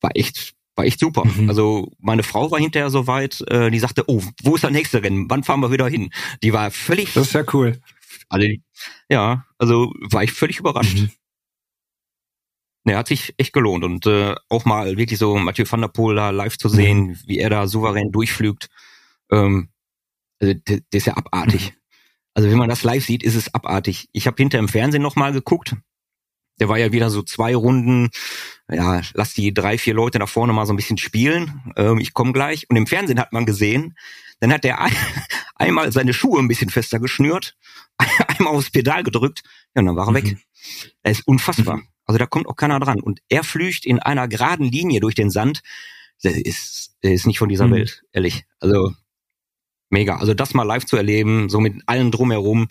war 0.00 0.10
echt, 0.14 0.54
war 0.76 0.84
echt 0.84 1.00
super. 1.00 1.24
Mhm. 1.24 1.48
Also 1.48 1.92
meine 1.98 2.22
Frau 2.22 2.50
war 2.50 2.60
hinterher 2.60 2.90
so 2.90 3.06
weit, 3.06 3.40
äh, 3.48 3.70
die 3.70 3.80
sagte, 3.80 4.04
oh, 4.06 4.22
wo 4.42 4.54
ist 4.54 4.64
das 4.64 4.70
nächste 4.70 5.02
Rennen? 5.02 5.28
Wann 5.28 5.44
fahren 5.44 5.60
wir 5.60 5.72
wieder 5.72 5.88
hin? 5.88 6.10
Die 6.42 6.52
war 6.52 6.70
völlig. 6.70 7.12
Das 7.14 7.28
ist 7.28 7.32
ja 7.32 7.44
cool. 7.52 7.80
Also, 8.28 8.46
ja, 9.08 9.44
also 9.58 9.92
war 10.00 10.22
ich 10.22 10.32
völlig 10.32 10.58
überrascht. 10.60 10.98
Mhm. 10.98 11.10
Ne, 12.84 12.96
hat 12.96 13.08
sich 13.08 13.34
echt 13.36 13.52
gelohnt 13.52 13.84
und 13.84 14.06
äh, 14.06 14.34
auch 14.48 14.64
mal 14.64 14.96
wirklich 14.96 15.18
so 15.18 15.36
Mathieu 15.36 15.66
van 15.68 15.80
der 15.80 15.88
Poel 15.88 16.14
da 16.16 16.30
live 16.30 16.56
zu 16.56 16.68
sehen, 16.68 17.08
mhm. 17.08 17.18
wie 17.26 17.38
er 17.38 17.50
da 17.50 17.66
souverän 17.66 18.12
durchflügt. 18.12 18.68
Ähm, 19.30 19.68
also, 20.40 20.54
der, 20.54 20.80
der 20.80 20.98
ist 20.98 21.06
ja 21.06 21.16
abartig. 21.16 21.72
Mhm. 21.72 21.78
Also 22.34 22.50
wenn 22.50 22.58
man 22.58 22.68
das 22.68 22.84
live 22.84 23.04
sieht, 23.04 23.24
ist 23.24 23.34
es 23.34 23.52
abartig. 23.52 24.08
Ich 24.12 24.26
habe 24.28 24.36
hinter 24.36 24.60
im 24.60 24.68
Fernsehen 24.68 25.02
nochmal 25.02 25.32
geguckt. 25.32 25.74
Der 26.60 26.68
war 26.68 26.78
ja 26.78 26.92
wieder 26.92 27.10
so 27.10 27.22
zwei 27.22 27.54
Runden, 27.54 28.10
ja, 28.68 29.00
lass 29.14 29.34
die 29.34 29.54
drei, 29.54 29.78
vier 29.78 29.94
Leute 29.94 30.18
da 30.18 30.26
vorne 30.26 30.52
mal 30.52 30.66
so 30.66 30.72
ein 30.72 30.76
bisschen 30.76 30.98
spielen. 30.98 31.72
Ähm, 31.76 31.98
ich 31.98 32.14
komme 32.14 32.32
gleich. 32.32 32.68
Und 32.70 32.76
im 32.76 32.86
Fernsehen 32.86 33.18
hat 33.18 33.32
man 33.32 33.46
gesehen, 33.46 33.96
dann 34.40 34.52
hat 34.52 34.64
der 34.64 34.80
ein, 34.80 34.92
einmal 35.56 35.92
seine 35.92 36.14
Schuhe 36.14 36.38
ein 36.40 36.48
bisschen 36.48 36.70
fester 36.70 37.00
geschnürt, 37.00 37.56
einmal 38.38 38.54
aufs 38.54 38.70
Pedal 38.70 39.02
gedrückt, 39.02 39.42
ja, 39.74 39.80
und 39.80 39.86
dann 39.86 39.96
war 39.96 40.06
er 40.06 40.10
mhm. 40.12 40.16
weg. 40.16 40.36
Er 41.02 41.12
ist 41.12 41.26
unfassbar. 41.26 41.78
Mhm. 41.78 41.88
Also 42.04 42.18
da 42.18 42.26
kommt 42.26 42.46
auch 42.46 42.56
keiner 42.56 42.80
dran. 42.80 43.00
Und 43.00 43.20
er 43.28 43.44
flücht 43.44 43.84
in 43.84 43.98
einer 43.98 44.28
geraden 44.28 44.66
Linie 44.66 45.00
durch 45.00 45.14
den 45.14 45.30
Sand. 45.30 45.62
Der 46.24 46.34
ist, 46.34 46.96
der 47.02 47.12
ist 47.12 47.26
nicht 47.26 47.38
von 47.38 47.48
dieser 47.48 47.66
mhm. 47.66 47.72
Welt, 47.72 48.02
ehrlich. 48.12 48.44
Also 48.60 48.94
mega. 49.90 50.16
Also 50.16 50.34
das 50.34 50.54
mal 50.54 50.64
live 50.64 50.84
zu 50.84 50.96
erleben, 50.96 51.48
so 51.48 51.60
mit 51.60 51.82
allen 51.86 52.10
drumherum, 52.10 52.68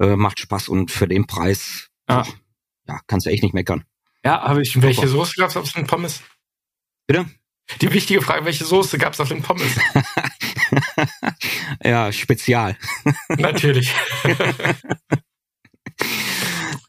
äh, 0.00 0.16
macht 0.16 0.40
Spaß 0.40 0.68
und 0.68 0.90
für 0.90 1.08
den 1.08 1.26
Preis, 1.26 1.90
ja, 2.08 2.26
ja 2.88 3.00
kannst 3.06 3.26
du 3.26 3.30
echt 3.30 3.42
nicht 3.42 3.54
meckern. 3.54 3.84
Ja, 4.24 4.42
habe 4.42 4.62
ich. 4.62 4.80
Welche 4.80 5.06
Soße 5.06 5.34
gab's 5.36 5.56
auf 5.56 5.70
den 5.72 5.86
Pommes? 5.86 6.22
Bitte? 7.06 7.26
Die 7.80 7.92
wichtige 7.92 8.22
Frage, 8.22 8.44
welche 8.44 8.64
Soße 8.64 8.98
gab's 8.98 9.20
auf 9.20 9.28
den 9.28 9.42
Pommes? 9.42 9.78
ja, 11.84 12.12
spezial. 12.12 12.76
Natürlich. 13.28 13.94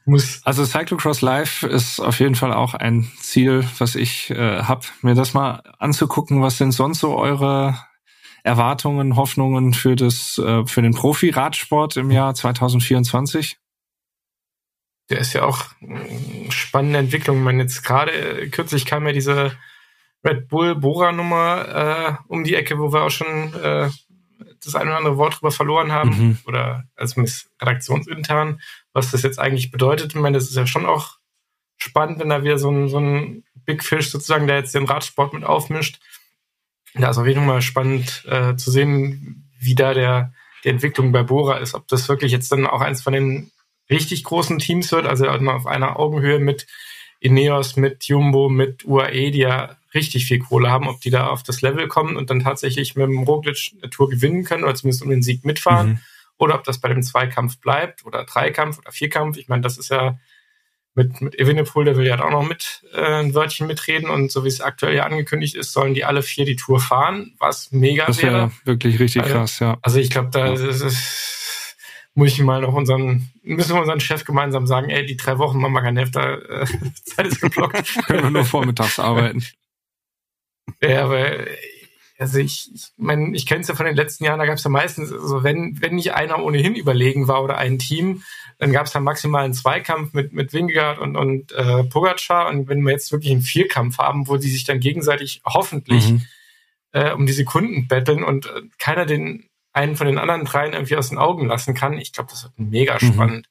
Muss. 0.06 0.42
Also 0.44 0.66
Cyclocross 0.66 1.22
Live 1.22 1.64
ist 1.64 2.00
auf 2.00 2.20
jeden 2.20 2.36
Fall 2.36 2.54
auch 2.54 2.76
ein 2.76 3.12
Ziel, 3.20 3.68
was 3.80 3.96
ich 3.96 4.30
äh, 4.30 4.62
habe, 4.62 4.86
mir 5.02 5.16
das 5.16 5.34
mal 5.34 5.64
anzugucken. 5.80 6.44
Was 6.44 6.60
sind 6.60 6.74
sonst 6.74 7.00
so 7.00 7.18
eure 7.18 7.80
Erwartungen, 8.46 9.16
Hoffnungen 9.16 9.74
für 9.74 9.96
das 9.96 10.38
äh, 10.38 10.66
für 10.68 10.84
den 10.84 10.94
Profi-Radsport 10.94 11.98
im 11.98 12.12
Jahr 12.12 12.36
2024? 12.36 13.58
Der 15.10 15.20
ist 15.20 15.34
ja 15.34 15.44
auch 15.44 15.66
spannende 16.50 17.00
Entwicklung. 17.00 17.38
Ich 17.38 17.44
meine, 17.44 17.64
jetzt 17.64 17.84
gerade 17.84 18.12
äh, 18.12 18.50
kürzlich 18.50 18.86
kam 18.86 19.08
ja 19.08 19.14
diese 19.14 19.58
Red 20.24 20.48
Bull 20.48 20.76
Bora 20.76 21.12
Nummer 21.12 22.20
äh, 22.28 22.32
um 22.32 22.44
die 22.44 22.54
Ecke, 22.54 22.78
wo 22.78 22.94
wir 22.94 23.02
auch 23.02 23.10
schon 23.10 23.54
äh, 23.56 23.90
das 24.64 24.76
ein 24.76 24.88
oder 24.88 24.98
andere 24.98 25.18
Wort 25.18 25.38
drüber 25.38 25.52
verloren 25.52 25.92
haben 25.92 26.10
mhm. 26.10 26.38
oder 26.46 26.84
als 26.96 27.16
redaktionsintern, 27.60 28.62
was 28.94 29.10
das 29.10 29.24
jetzt 29.24 29.40
eigentlich 29.40 29.72
bedeutet. 29.72 30.14
Ich 30.14 30.22
meine, 30.22 30.38
das 30.38 30.50
ist 30.50 30.56
ja 30.56 30.68
schon 30.68 30.86
auch 30.86 31.18
spannend, 31.78 32.20
wenn 32.20 32.30
da 32.30 32.44
wieder 32.44 32.60
so 32.60 32.70
ein, 32.70 32.90
so 32.90 33.00
ein 33.00 33.44
Big 33.66 33.84
Fish 33.84 34.12
sozusagen, 34.12 34.46
der 34.46 34.58
jetzt 34.58 34.76
den 34.76 34.86
Radsport 34.86 35.34
mit 35.34 35.44
aufmischt, 35.44 36.00
da 37.02 37.10
ist 37.10 37.18
auf 37.18 37.28
jeden 37.28 37.40
Fall 37.40 37.48
mal 37.48 37.62
spannend 37.62 38.24
äh, 38.28 38.56
zu 38.56 38.72
sehen, 38.72 39.50
wie 39.60 39.76
da 39.76 39.94
der, 39.94 40.34
die 40.64 40.70
Entwicklung 40.70 41.12
bei 41.12 41.24
Bora 41.24 41.58
ist, 41.58 41.74
ob 41.74 41.88
das 41.88 42.08
wirklich 42.08 42.32
jetzt 42.32 42.52
dann 42.52 42.66
auch 42.66 42.82
eins 42.82 43.02
von 43.02 43.14
den 43.14 43.52
richtig 43.90 44.24
großen 44.24 44.60
Teams 44.60 44.92
wird, 44.92 45.06
also 45.06 45.28
auf 45.28 45.68
einer 45.68 46.00
Augenhöhe 46.00 46.40
mit 46.40 46.68
Ineos, 47.20 47.76
mit 47.76 48.06
Jumbo, 48.06 48.50
mit 48.50 48.86
UAE, 48.86 49.32
die 49.32 49.40
ja 49.40 49.78
richtig 49.94 50.26
viel 50.26 50.40
Kohle 50.40 50.70
haben, 50.70 50.88
ob 50.88 51.02
die 51.02 51.10
da 51.10 51.28
auf 51.28 51.44
das 51.44 51.62
Level 51.62 51.88
kommen 51.88 52.18
und 52.18 52.30
dann 52.30 52.42
tatsächlich 52.42 52.96
mit 52.96 53.08
dem 53.08 53.24
Roglic 53.24 53.72
eine 53.82 53.90
Tour 53.90 54.10
gewinnen 54.10 54.44
können 54.44 54.64
oder 54.64 54.76
zumindest 54.76 55.04
um 55.04 55.10
den 55.10 55.24
Sieg 55.24 55.46
mitfahren, 55.46 55.88
mhm. 55.90 56.00
oder 56.38 56.56
ob 56.56 56.64
das 56.64 56.80
bei 56.80 56.90
dem 56.90 57.04
Zweikampf 57.04 57.60
bleibt 57.60 58.06
oder 58.06 58.26
Dreikampf 58.26 58.80
oder 58.80 58.92
Vierkampf. 58.92 59.38
Ich 59.38 59.48
meine, 59.48 59.62
das 59.62 59.78
ist 59.78 59.90
ja 59.90 60.20
mit, 60.96 61.20
mit 61.22 61.38
Evenepoel, 61.38 61.86
der 61.86 61.98
will 61.98 62.08
ja 62.08 62.24
auch 62.24 62.32
noch 62.32 62.48
mit 62.48 62.84
äh, 62.94 63.02
ein 63.02 63.36
Wörtchen 63.36 63.68
mitreden 63.68 64.10
und 64.10 64.32
so 64.32 64.44
wie 64.46 64.48
es 64.48 64.62
aktuell 64.62 64.96
ja 64.96 65.04
angekündigt 65.04 65.56
ist, 65.56 65.74
sollen 65.74 65.94
die 65.94 66.06
alle 66.06 66.24
vier 66.24 66.46
die 66.46 66.56
Tour 66.56 66.80
fahren, 66.80 67.34
was 67.38 67.72
mega 67.72 68.06
das 68.06 68.22
wär 68.24 68.32
wäre. 68.32 68.52
wirklich 68.64 69.00
richtig 69.00 69.24
also, 69.24 69.34
krass, 69.36 69.60
ja. 69.60 69.78
Also 69.82 70.00
ich 70.00 70.10
glaube, 70.10 70.30
da 70.32 70.48
ja. 70.48 70.54
ist, 70.54 70.82
ist, 70.82 71.76
muss 72.14 72.30
ich 72.30 72.40
mal 72.40 72.62
noch 72.62 72.74
unseren, 72.74 73.30
müssen 73.44 73.76
wir 73.76 73.82
unseren 73.82 74.00
Chef 74.00 74.24
gemeinsam 74.24 74.68
sagen, 74.68 74.90
ey, 74.90 75.06
die 75.06 75.18
drei 75.18 75.38
Wochen 75.38 75.60
machen 75.60 75.74
wir 75.74 75.82
kein 75.82 75.98
Heft, 75.98 76.16
da 76.16 76.36
äh, 76.36 76.66
Zeit 77.04 77.28
ist 77.28 77.42
geblockt. 77.42 77.94
Können 78.08 78.24
wir 78.24 78.30
nur 78.30 78.46
vormittags 78.46 78.98
arbeiten. 78.98 79.44
Ja, 80.82 81.04
aber 81.04 81.46
also 82.18 82.40
ich, 82.40 82.72
ich 82.74 82.92
meine, 82.96 83.36
ich 83.36 83.46
kenne 83.46 83.62
es 83.62 83.68
ja 83.68 83.76
von 83.76 83.86
den 83.86 83.96
letzten 83.96 84.24
Jahren, 84.24 84.40
da 84.40 84.46
gab 84.46 84.56
es 84.56 84.64
ja 84.64 84.70
meistens, 84.70 85.12
also 85.12 85.44
wenn, 85.44 85.82
wenn 85.82 85.96
nicht 85.96 86.14
einer 86.14 86.42
ohnehin 86.42 86.76
überlegen 86.76 87.28
war 87.28 87.44
oder 87.44 87.58
ein 87.58 87.80
Team, 87.80 88.24
dann 88.58 88.72
gab 88.72 88.86
es 88.86 88.94
da 88.94 89.00
maximal 89.00 89.44
einen 89.44 89.54
Zweikampf 89.54 90.14
mit, 90.14 90.34
mit 90.34 90.54
Wingegaard 90.54 91.00
und, 91.00 91.16
und 91.16 91.52
äh, 91.52 91.84
Pogacar. 91.84 92.48
Und 92.48 92.68
wenn 92.68 92.82
wir 92.82 92.92
jetzt 92.92 93.12
wirklich 93.12 93.32
einen 93.32 93.42
Vierkampf 93.42 93.98
haben, 93.98 94.28
wo 94.28 94.38
die 94.38 94.50
sich 94.50 94.64
dann 94.64 94.80
gegenseitig 94.80 95.42
hoffentlich 95.46 96.10
mhm. 96.10 96.22
äh, 96.92 97.12
um 97.12 97.26
die 97.26 97.34
Sekunden 97.34 97.88
betteln 97.88 98.24
und 98.24 98.46
äh, 98.46 98.62
keiner 98.78 99.06
den 99.06 99.50
einen 99.74 99.98
von 99.98 100.08
den 100.08 100.18
anderen 100.18 100.46
dreien 100.46 100.74
irgendwie 100.74 100.96
aus 100.96 101.10
den 101.10 101.18
Augen 101.18 101.48
lassen 101.48 101.74
kann, 101.74 101.98
ich 101.98 102.14
glaube, 102.14 102.30
das 102.32 102.44
wird 102.44 102.58
mega 102.58 102.94
mhm. 102.94 103.14
spannend. 103.14 103.50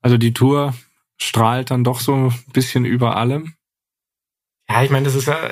Also 0.00 0.16
die 0.16 0.32
Tour 0.32 0.74
strahlt 1.18 1.70
dann 1.70 1.84
doch 1.84 2.00
so 2.00 2.14
ein 2.14 2.44
bisschen 2.52 2.84
über 2.84 3.16
allem. 3.16 3.54
Ja, 4.68 4.82
ich 4.82 4.90
meine, 4.90 5.04
das 5.04 5.14
ist 5.14 5.28
ja 5.28 5.50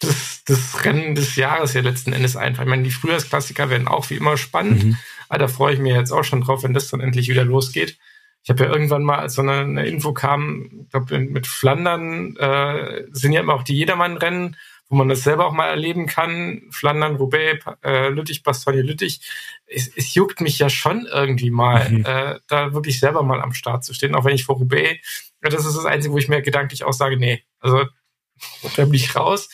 das, 0.00 0.42
das 0.44 0.84
Rennen 0.84 1.14
des 1.14 1.36
Jahres 1.36 1.74
ja 1.74 1.82
letzten 1.82 2.12
Endes 2.12 2.36
einfach. 2.36 2.64
Ich 2.64 2.68
meine, 2.68 2.82
die 2.82 2.90
Frühjahrsklassiker 2.90 3.70
werden 3.70 3.86
auch 3.86 4.10
wie 4.10 4.16
immer 4.16 4.36
spannend. 4.36 4.84
Mhm. 4.84 4.96
Ah, 5.30 5.38
da 5.38 5.46
freue 5.46 5.72
ich 5.72 5.80
mich 5.80 5.94
jetzt 5.94 6.10
auch 6.10 6.24
schon 6.24 6.40
drauf, 6.40 6.64
wenn 6.64 6.74
das 6.74 6.88
dann 6.88 7.00
endlich 7.00 7.28
wieder 7.28 7.44
losgeht. 7.44 7.98
Ich 8.42 8.50
habe 8.50 8.64
ja 8.64 8.70
irgendwann 8.70 9.04
mal, 9.04 9.18
als 9.18 9.34
so 9.34 9.42
eine, 9.42 9.60
eine 9.60 9.86
Info 9.86 10.12
kam, 10.12 10.82
ich 10.84 10.90
glaube, 10.90 11.18
mit 11.20 11.46
Flandern 11.46 12.36
äh, 12.36 13.04
sind 13.12 13.32
ja 13.32 13.40
immer 13.40 13.54
auch 13.54 13.62
die 13.62 13.76
Jedermann-Rennen, 13.76 14.56
wo 14.88 14.96
man 14.96 15.08
das 15.08 15.22
selber 15.22 15.46
auch 15.46 15.52
mal 15.52 15.68
erleben 15.68 16.06
kann. 16.06 16.62
Flandern, 16.72 17.14
Roubaix, 17.14 17.64
äh, 17.84 18.08
Lüttich, 18.08 18.42
Bastogne, 18.42 18.82
Lüttich. 18.82 19.20
Es, 19.66 19.88
es 19.94 20.14
juckt 20.14 20.40
mich 20.40 20.58
ja 20.58 20.68
schon 20.68 21.06
irgendwie 21.06 21.50
mal, 21.50 21.88
mhm. 21.88 22.04
äh, 22.04 22.40
da 22.48 22.72
wirklich 22.74 22.98
selber 22.98 23.22
mal 23.22 23.40
am 23.40 23.52
Start 23.52 23.84
zu 23.84 23.94
stehen, 23.94 24.16
auch 24.16 24.24
wenn 24.24 24.34
ich 24.34 24.44
vor 24.44 24.56
Roubaix, 24.56 25.30
das 25.42 25.64
ist 25.64 25.76
das 25.76 25.86
Einzige, 25.86 26.12
wo 26.12 26.18
ich 26.18 26.28
mir 26.28 26.42
gedanklich 26.42 26.82
auch 26.82 26.92
sage, 26.92 27.16
nee, 27.16 27.44
also 27.60 27.84
da 28.76 28.84
bin 28.84 28.94
ich 28.94 29.14
raus. 29.14 29.48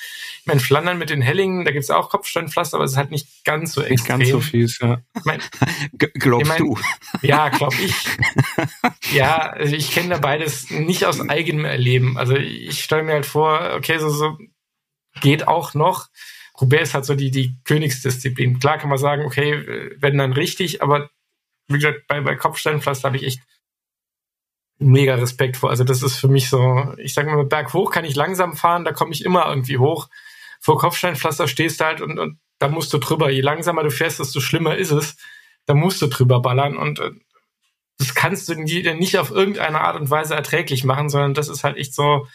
Ich 0.46 0.48
meine, 0.48 0.60
Flandern 0.60 0.96
mit 0.96 1.10
den 1.10 1.22
Hellingen, 1.22 1.64
da 1.64 1.72
gibt 1.72 1.82
es 1.82 1.90
auch 1.90 2.08
Kopfsteinpflaster, 2.08 2.76
aber 2.76 2.84
es 2.84 2.92
ist 2.92 2.96
halt 2.96 3.10
nicht 3.10 3.44
ganz 3.44 3.72
so 3.72 3.82
extrem. 3.82 4.20
Nicht 4.20 4.30
ganz 4.30 4.30
so 4.30 4.40
fies, 4.40 4.78
ja. 4.78 5.02
Ich 5.16 5.24
mein, 5.24 5.40
Glaubst 5.98 6.42
ich 6.42 6.48
mein, 6.48 6.58
du? 6.58 6.78
Ja, 7.20 7.48
glaub 7.48 7.76
ich. 7.80 7.92
ja, 9.12 9.38
also 9.50 9.74
ich 9.74 9.90
kenne 9.90 10.10
da 10.10 10.18
beides 10.18 10.70
nicht 10.70 11.04
aus 11.04 11.20
eigenem 11.20 11.64
Erleben. 11.64 12.16
Also 12.16 12.36
ich 12.36 12.84
stelle 12.84 13.02
mir 13.02 13.14
halt 13.14 13.26
vor, 13.26 13.72
okay, 13.74 13.98
so, 13.98 14.08
so 14.08 14.38
geht 15.20 15.48
auch 15.48 15.74
noch. 15.74 16.10
Roubaix 16.60 16.90
ist 16.90 16.94
halt 16.94 17.06
so 17.06 17.16
die, 17.16 17.32
die 17.32 17.56
Königsdisziplin. 17.64 18.60
Klar 18.60 18.78
kann 18.78 18.88
man 18.88 18.98
sagen, 18.98 19.24
okay, 19.24 19.90
wenn 19.98 20.16
dann 20.16 20.32
richtig, 20.32 20.80
aber 20.80 21.10
wie 21.66 21.74
gesagt, 21.74 22.06
bei, 22.06 22.20
bei 22.20 22.36
Kopfsteinpflaster 22.36 23.08
habe 23.08 23.16
ich 23.16 23.24
echt 23.24 23.40
mega 24.78 25.16
Respekt 25.16 25.56
vor. 25.56 25.70
Also 25.70 25.82
das 25.82 26.04
ist 26.04 26.18
für 26.18 26.28
mich 26.28 26.48
so, 26.48 26.94
ich 26.98 27.14
sage 27.14 27.32
mal, 27.32 27.44
Berg 27.44 27.72
hoch 27.72 27.90
kann 27.90 28.04
ich 28.04 28.14
langsam 28.14 28.54
fahren, 28.54 28.84
da 28.84 28.92
komme 28.92 29.12
ich 29.12 29.24
immer 29.24 29.48
irgendwie 29.48 29.78
hoch. 29.78 30.08
Vor 30.66 30.78
Kopfsteinpflaster 30.78 31.46
stehst 31.46 31.80
halt 31.80 32.00
und, 32.00 32.18
und 32.18 32.40
da 32.58 32.66
musst 32.66 32.92
du 32.92 32.98
drüber. 32.98 33.30
Je 33.30 33.40
langsamer 33.40 33.84
du 33.84 33.90
fährst, 33.92 34.18
desto 34.18 34.40
schlimmer 34.40 34.76
ist 34.76 34.90
es. 34.90 35.16
Da 35.64 35.74
musst 35.74 36.02
du 36.02 36.08
drüber 36.08 36.42
ballern 36.42 36.76
und 36.76 36.98
äh, 36.98 37.12
das 37.98 38.16
kannst 38.16 38.48
du 38.48 38.56
nicht 38.56 39.16
auf 39.16 39.30
irgendeine 39.30 39.80
Art 39.80 39.94
und 39.94 40.10
Weise 40.10 40.34
erträglich 40.34 40.82
machen, 40.82 41.08
sondern 41.08 41.34
das 41.34 41.48
ist 41.48 41.62
halt 41.62 41.76
echt 41.76 41.94
so, 41.94 42.26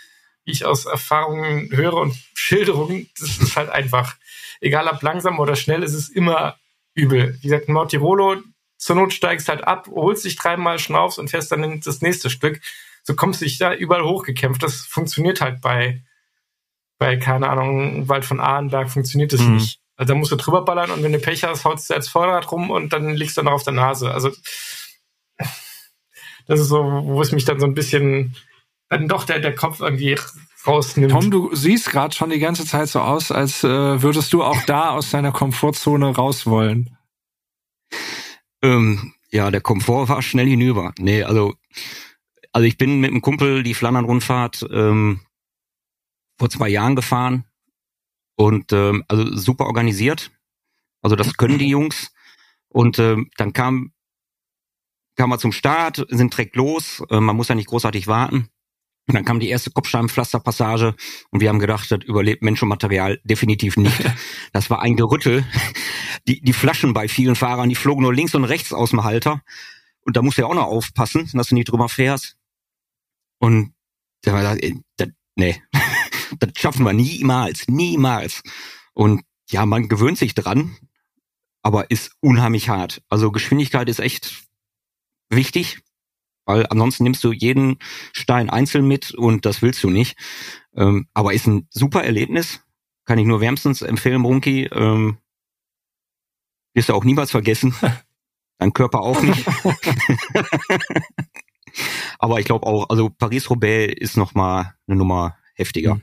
wie 0.45 0.51
ich 0.51 0.63
aus 0.63 0.85
Erfahrungen 0.85 1.75
höre 1.75 1.95
und 1.95 2.15
Schilderungen, 2.33 3.09
das 3.19 3.37
ist 3.37 3.57
halt 3.57 3.69
einfach, 3.69 4.15
egal 4.61 4.87
ob 4.87 5.01
langsam 5.01 5.37
oder 5.37 5.57
schnell, 5.57 5.83
ist 5.83 5.93
es 5.93 6.07
immer 6.07 6.55
übel. 6.93 7.37
Wie 7.41 7.49
gesagt, 7.49 7.67
Mortirolo, 7.67 8.37
zur 8.77 8.95
Not 8.95 9.11
steigst 9.11 9.49
halt 9.49 9.65
ab, 9.65 9.89
holst 9.91 10.23
dich 10.23 10.37
dreimal, 10.37 10.79
schnaufst 10.79 11.19
und 11.19 11.29
fährst 11.29 11.51
dann 11.51 11.81
das 11.81 11.99
nächste 11.99 12.29
Stück. 12.29 12.61
So 13.03 13.13
kommst 13.13 13.41
du 13.41 13.45
dich 13.45 13.57
da 13.57 13.73
überall 13.73 14.05
hochgekämpft. 14.05 14.63
Das 14.63 14.85
funktioniert 14.85 15.41
halt 15.41 15.59
bei, 15.59 16.01
bei, 17.01 17.17
keine 17.17 17.49
Ahnung, 17.49 18.07
Wald 18.07 18.25
von 18.25 18.39
Ahrenberg 18.39 18.91
funktioniert 18.91 19.33
das 19.33 19.41
mhm. 19.41 19.55
nicht. 19.55 19.79
Also 19.97 20.13
da 20.13 20.19
musst 20.19 20.31
du 20.31 20.35
drüber 20.35 20.63
ballern 20.63 20.91
und 20.91 21.01
wenn 21.01 21.11
du 21.11 21.17
Pech 21.17 21.43
hast, 21.43 21.65
haust 21.65 21.89
du 21.89 21.95
als 21.95 22.07
Vorderrad 22.07 22.51
rum 22.51 22.69
und 22.69 22.93
dann 22.93 23.09
liegst 23.15 23.37
du 23.37 23.41
noch 23.41 23.53
auf 23.53 23.63
der 23.63 23.73
Nase. 23.73 24.11
Also 24.11 24.29
das 26.47 26.59
ist 26.59 26.67
so, 26.67 26.83
wo 26.83 27.19
es 27.23 27.31
mich 27.31 27.43
dann 27.43 27.59
so 27.59 27.65
ein 27.65 27.73
bisschen 27.73 28.35
dann 28.89 29.07
doch 29.07 29.23
der, 29.23 29.39
der 29.39 29.55
Kopf 29.55 29.79
irgendwie 29.79 30.15
rausnimmt. 30.67 31.11
Tom, 31.11 31.31
du 31.31 31.55
siehst 31.55 31.89
gerade 31.89 32.15
schon 32.15 32.29
die 32.29 32.37
ganze 32.37 32.67
Zeit 32.67 32.87
so 32.87 32.99
aus, 32.99 33.31
als 33.31 33.63
äh, 33.63 34.01
würdest 34.03 34.31
du 34.31 34.43
auch 34.43 34.61
da 34.67 34.91
aus 34.91 35.09
deiner 35.09 35.31
Komfortzone 35.31 36.15
raus 36.15 36.45
wollen. 36.45 36.95
Ähm, 38.61 39.15
ja, 39.31 39.49
der 39.49 39.61
Komfort 39.61 40.07
war 40.07 40.21
schnell 40.21 40.47
hinüber. 40.47 40.93
Nee, 40.99 41.23
also, 41.23 41.55
also 42.51 42.67
ich 42.67 42.77
bin 42.77 42.99
mit 42.99 43.09
einem 43.09 43.21
Kumpel 43.21 43.63
die 43.63 43.73
Flandern-Rundfahrt 43.73 44.67
ähm, 44.71 45.21
vor 46.41 46.49
zwei 46.49 46.69
Jahren 46.69 46.95
gefahren 46.95 47.45
und 48.35 48.73
ähm, 48.73 49.03
also 49.07 49.37
super 49.37 49.67
organisiert. 49.67 50.31
Also 51.03 51.15
das 51.15 51.37
können 51.37 51.59
die 51.59 51.69
Jungs. 51.69 52.11
Und 52.67 52.97
ähm, 52.97 53.29
dann 53.37 53.53
kam 53.53 53.93
kam 55.15 55.29
wir 55.29 55.37
zum 55.37 55.51
Start, 55.51 56.03
sind 56.09 56.33
direkt 56.33 56.55
los. 56.55 57.03
Äh, 57.11 57.19
man 57.19 57.35
muss 57.35 57.49
ja 57.49 57.53
nicht 57.53 57.67
großartig 57.67 58.07
warten. 58.07 58.49
Und 59.07 59.13
dann 59.13 59.23
kam 59.23 59.39
die 59.39 59.49
erste 59.49 59.69
Kopfsteinpflasterpassage 59.69 60.95
und 61.29 61.41
wir 61.41 61.49
haben 61.49 61.59
gedacht, 61.59 61.91
das 61.91 62.03
überlebt 62.05 62.41
Mensch 62.41 62.63
und 62.63 62.69
Material 62.69 63.19
definitiv 63.23 63.77
nicht. 63.77 64.03
Das 64.51 64.71
war 64.71 64.81
ein 64.81 64.95
Gerüttel. 64.95 65.45
Die, 66.27 66.41
die 66.41 66.53
Flaschen 66.53 66.95
bei 66.95 67.07
vielen 67.07 67.35
Fahrern, 67.35 67.69
die 67.69 67.75
flogen 67.75 68.01
nur 68.01 68.13
links 68.15 68.33
und 68.33 68.45
rechts 68.45 68.73
aus 68.73 68.89
dem 68.89 69.03
Halter. 69.03 69.43
Und 70.05 70.17
da 70.17 70.23
musst 70.23 70.39
du 70.39 70.41
ja 70.41 70.47
auch 70.47 70.55
noch 70.55 70.65
aufpassen, 70.65 71.29
dass 71.33 71.49
du 71.49 71.55
nicht 71.55 71.69
drüber 71.69 71.87
fährst. 71.87 72.35
Und 73.39 73.75
da 74.23 74.33
war 74.33 74.41
das, 74.41 74.57
das, 74.97 75.09
nee, 75.35 75.61
das 76.39 76.51
schaffen 76.57 76.85
wir 76.85 76.93
niemals, 76.93 77.67
niemals. 77.67 78.43
Und 78.93 79.23
ja, 79.49 79.65
man 79.65 79.89
gewöhnt 79.89 80.17
sich 80.17 80.33
dran, 80.35 80.75
aber 81.61 81.91
ist 81.91 82.11
unheimlich 82.19 82.69
hart. 82.69 83.01
Also 83.09 83.31
Geschwindigkeit 83.31 83.89
ist 83.89 83.99
echt 83.99 84.43
wichtig 85.29 85.81
weil 86.45 86.65
ansonsten 86.67 87.03
nimmst 87.03 87.23
du 87.23 87.31
jeden 87.31 87.77
Stein 88.13 88.49
einzeln 88.49 88.87
mit 88.87 89.11
und 89.11 89.45
das 89.45 89.61
willst 89.61 89.83
du 89.83 89.89
nicht. 89.89 90.17
Ähm, 90.75 91.07
aber 91.13 91.33
ist 91.33 91.47
ein 91.47 91.67
super 91.69 92.03
Erlebnis, 92.03 92.61
kann 93.05 93.19
ich 93.19 93.25
nur 93.25 93.41
wärmstens 93.41 93.81
empfehlen, 93.81 94.23
Brunki. 94.23 94.65
Ähm, 94.65 95.17
wirst 96.73 96.89
du 96.89 96.93
auch 96.93 97.03
niemals 97.03 97.31
vergessen. 97.31 97.73
Dein 98.57 98.73
Körper 98.73 99.01
auch 99.01 99.21
nicht. 99.21 99.45
aber 102.19 102.39
ich 102.39 102.45
glaube 102.45 102.65
auch, 102.65 102.89
also 102.89 103.09
Paris-Roubaix 103.09 103.93
ist 103.99 104.17
noch 104.17 104.33
mal 104.33 104.75
eine 104.87 104.97
Nummer 104.97 105.37
heftiger. 105.55 105.95
Mhm. 105.95 106.01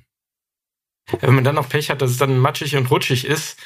Wenn 1.21 1.35
man 1.35 1.45
dann 1.45 1.55
noch 1.55 1.69
Pech 1.69 1.91
hat, 1.91 2.03
dass 2.03 2.11
es 2.11 2.19
dann 2.19 2.39
matschig 2.39 2.77
und 2.77 2.91
rutschig 2.91 3.25
ist, 3.25 3.59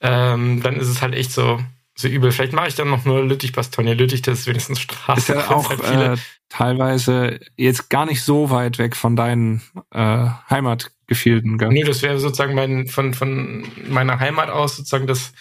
ähm, 0.00 0.62
dann 0.62 0.76
ist 0.76 0.88
es 0.88 1.02
halt 1.02 1.14
echt 1.14 1.32
so, 1.32 1.60
so 1.94 2.08
übel. 2.08 2.32
Vielleicht 2.32 2.52
mache 2.52 2.68
ich 2.68 2.74
dann 2.74 2.90
noch 2.90 3.04
nur 3.04 3.24
Lüttich-Bastogne. 3.24 3.94
Lüttich, 3.94 4.22
das 4.22 4.40
ist 4.40 4.46
wenigstens 4.46 4.80
Straße. 4.80 5.20
Ist 5.20 5.28
ja 5.28 5.50
auch 5.50 5.70
äh, 5.70 6.16
teilweise 6.48 7.40
jetzt 7.56 7.90
gar 7.90 8.06
nicht 8.06 8.22
so 8.22 8.50
weit 8.50 8.78
weg 8.78 8.96
von 8.96 9.16
deinen 9.16 9.62
äh, 9.92 10.26
Heimatgefilden. 10.50 11.58
Gell? 11.58 11.68
Nee, 11.68 11.84
das 11.84 12.02
wäre 12.02 12.18
sozusagen 12.18 12.54
mein, 12.54 12.86
von, 12.86 13.14
von 13.14 13.66
meiner 13.88 14.18
Heimat 14.18 14.50
aus 14.50 14.76
sozusagen 14.76 15.06
das 15.06 15.32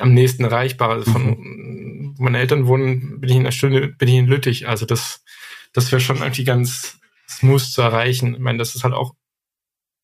am 0.00 0.14
nächsten 0.14 0.44
erreichbare. 0.44 0.94
Also 0.94 1.12
von 1.12 1.26
mhm. 1.26 2.14
wo 2.16 2.24
meine 2.24 2.38
Eltern 2.38 2.66
wohnen, 2.66 3.20
bin 3.20 3.30
ich 3.30 3.36
in 3.36 3.42
einer 3.42 3.52
Stunde, 3.52 3.88
bin 3.88 4.08
ich 4.08 4.16
in 4.16 4.26
Lüttich. 4.26 4.68
Also 4.68 4.86
das, 4.86 5.22
das 5.72 5.92
wäre 5.92 6.00
schon 6.00 6.18
irgendwie 6.18 6.44
ganz 6.44 6.98
smooth 7.28 7.62
zu 7.62 7.82
erreichen. 7.82 8.34
Ich 8.34 8.40
meine, 8.40 8.58
das 8.58 8.74
ist 8.74 8.84
halt 8.84 8.94
auch 8.94 9.14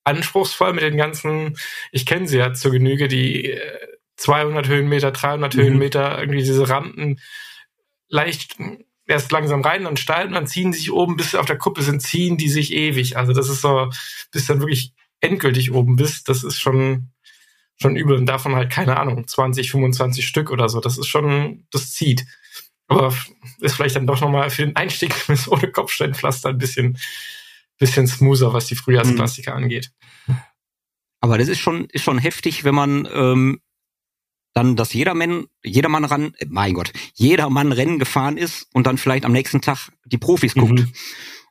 anspruchsvoll 0.05 0.73
mit 0.73 0.83
den 0.83 0.97
ganzen, 0.97 1.57
ich 1.91 2.07
kenne 2.07 2.27
sie 2.27 2.39
ja 2.39 2.53
zur 2.55 2.73
Genüge, 2.73 3.09
die 3.09 3.51
äh, 3.51 3.79
200 4.17 4.69
Höhenmeter, 4.69 5.11
300 5.11 5.55
mhm. 5.55 5.61
Höhenmeter, 5.61 6.19
irgendwie 6.19 6.43
diese 6.43 6.69
Rampen 6.69 7.21
leicht 8.09 8.57
erst 9.07 9.33
langsam 9.33 9.63
rein, 9.63 9.85
dann 9.85 9.97
steil 9.97 10.27
und 10.29 10.33
dann 10.33 10.47
ziehen 10.47 10.73
die 10.73 10.79
sich 10.79 10.93
oben, 10.93 11.17
bis 11.17 11.33
sie 11.33 11.41
auf 11.41 11.47
der 11.47 11.59
Kuppe 11.59 11.83
sind, 11.83 12.03
ziehen 12.03 12.37
die 12.37 12.49
sich 12.49 12.73
ewig. 12.73 13.17
Also 13.17 13.33
das 13.33 13.49
ist 13.49 13.61
so, 13.61 13.91
bis 14.31 14.47
dann 14.47 14.61
wirklich 14.61 14.93
endgültig 15.21 15.73
oben 15.73 15.97
bist, 15.97 16.29
das 16.29 16.45
ist 16.45 16.61
schon, 16.61 17.11
schon 17.81 17.97
übel. 17.97 18.17
Und 18.17 18.27
davon 18.27 18.55
halt, 18.55 18.71
keine 18.71 18.99
Ahnung, 18.99 19.27
20, 19.27 19.71
25 19.71 20.27
Stück 20.27 20.51
oder 20.51 20.69
so. 20.69 20.81
Das 20.81 20.99
ist 20.99 21.09
schon, 21.09 21.67
das 21.71 21.93
zieht. 21.93 22.27
Aber 22.89 23.15
ist 23.61 23.75
vielleicht 23.75 23.97
dann 23.97 24.07
doch 24.07 24.21
nochmal 24.21 24.51
für 24.51 24.65
den 24.65 24.77
Einstieg 24.77 25.15
ohne 25.49 25.71
Kopfsteinpflaster 25.71 26.51
ein 26.51 26.59
bisschen, 26.59 26.99
bisschen 27.79 28.07
smoother, 28.07 28.53
was 28.53 28.67
die 28.67 28.77
Frühjahrsklassiker 28.77 29.53
mhm. 29.53 29.65
angeht. 29.65 29.93
Aber 31.21 31.39
das 31.39 31.49
ist 31.49 31.61
schon, 31.61 31.87
ist 31.87 32.03
schon 32.03 32.19
heftig, 32.19 32.65
wenn 32.65 32.75
man 32.75 33.09
ähm, 33.13 33.61
dann, 34.55 34.77
dass 34.77 34.93
jedermann, 34.93 35.47
jedermann 35.65 36.05
ran, 36.05 36.35
mein 36.49 36.75
Gott, 36.75 36.93
jedermann 37.15 37.73
Rennen 37.73 37.99
gefahren 37.99 38.37
ist 38.37 38.69
und 38.75 38.87
dann 38.87 38.99
vielleicht 38.99 39.25
am 39.25 39.33
nächsten 39.33 39.61
Tag 39.61 39.91
die 40.05 40.19
Profis 40.19 40.55
guckt. 40.55 40.81
Mhm. 40.81 40.93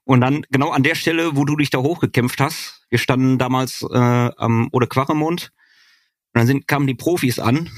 Und 0.04 0.22
dann 0.22 0.46
genau 0.50 0.72
an 0.72 0.84
der 0.84 0.96
Stelle, 0.96 1.36
wo 1.36 1.46
du 1.46 1.56
dich 1.56 1.70
da 1.70 1.80
hochgekämpft 1.80 2.42
hast, 2.42 2.86
wir 2.90 3.00
standen 3.00 3.38
damals 3.38 3.82
äh, 3.90 3.98
am 3.98 4.68
Ode 4.72 4.88
Quaremont 4.88 5.52
und 6.34 6.40
dann 6.40 6.48
sind, 6.48 6.68
kamen 6.68 6.88
die 6.88 6.96
Profis 6.96 7.40
an. 7.40 7.70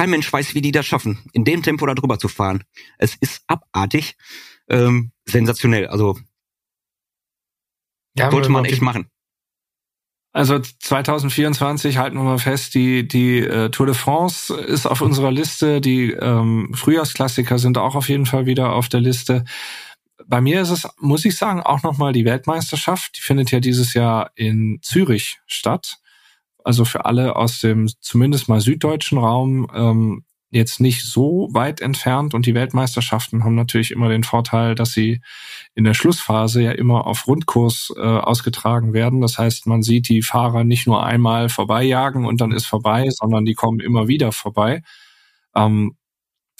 Kein 0.00 0.08
Mensch 0.08 0.32
weiß, 0.32 0.54
wie 0.54 0.62
die 0.62 0.72
das 0.72 0.86
schaffen, 0.86 1.18
in 1.34 1.44
dem 1.44 1.62
Tempo 1.62 1.84
da 1.84 1.94
drüber 1.94 2.18
zu 2.18 2.28
fahren. 2.28 2.64
Es 2.96 3.16
ist 3.16 3.44
abartig, 3.48 4.16
ähm, 4.66 5.12
sensationell. 5.26 5.88
Also 5.88 6.18
ja, 8.16 8.30
sollte 8.30 8.48
man 8.48 8.64
echt 8.64 8.80
machen. 8.80 9.10
Also 10.32 10.58
2024 10.58 11.98
halten 11.98 12.16
wir 12.16 12.22
mal 12.22 12.38
fest, 12.38 12.74
die, 12.74 13.06
die 13.06 13.40
äh, 13.40 13.68
Tour 13.68 13.84
de 13.84 13.94
France 13.94 14.54
ist 14.54 14.86
auf 14.86 15.02
unserer 15.02 15.30
Liste, 15.30 15.82
die 15.82 16.12
ähm, 16.12 16.72
Frühjahrsklassiker 16.74 17.58
sind 17.58 17.76
auch 17.76 17.94
auf 17.94 18.08
jeden 18.08 18.24
Fall 18.24 18.46
wieder 18.46 18.72
auf 18.72 18.88
der 18.88 19.00
Liste. 19.00 19.44
Bei 20.24 20.40
mir 20.40 20.62
ist 20.62 20.70
es, 20.70 20.88
muss 20.98 21.26
ich 21.26 21.36
sagen, 21.36 21.60
auch 21.60 21.82
nochmal 21.82 22.14
die 22.14 22.24
Weltmeisterschaft. 22.24 23.18
Die 23.18 23.20
findet 23.20 23.50
ja 23.50 23.60
dieses 23.60 23.92
Jahr 23.92 24.30
in 24.34 24.78
Zürich 24.80 25.40
statt. 25.46 25.98
Also 26.64 26.84
für 26.84 27.04
alle 27.04 27.36
aus 27.36 27.60
dem 27.60 27.88
zumindest 28.00 28.48
mal 28.48 28.60
süddeutschen 28.60 29.18
Raum 29.18 29.68
ähm, 29.74 30.24
jetzt 30.50 30.80
nicht 30.80 31.04
so 31.04 31.48
weit 31.52 31.80
entfernt 31.80 32.34
und 32.34 32.44
die 32.44 32.54
Weltmeisterschaften 32.54 33.44
haben 33.44 33.54
natürlich 33.54 33.92
immer 33.92 34.08
den 34.08 34.24
Vorteil, 34.24 34.74
dass 34.74 34.92
sie 34.92 35.20
in 35.74 35.84
der 35.84 35.94
Schlussphase 35.94 36.62
ja 36.62 36.72
immer 36.72 37.06
auf 37.06 37.26
Rundkurs 37.28 37.92
äh, 37.96 38.00
ausgetragen 38.00 38.92
werden. 38.92 39.20
Das 39.20 39.38
heißt, 39.38 39.66
man 39.66 39.82
sieht 39.82 40.08
die 40.08 40.22
Fahrer 40.22 40.64
nicht 40.64 40.86
nur 40.88 41.04
einmal 41.04 41.48
vorbeijagen 41.48 42.26
und 42.26 42.40
dann 42.40 42.50
ist 42.50 42.66
vorbei, 42.66 43.08
sondern 43.10 43.44
die 43.44 43.54
kommen 43.54 43.78
immer 43.78 44.08
wieder 44.08 44.32
vorbei. 44.32 44.82
Ähm, 45.54 45.96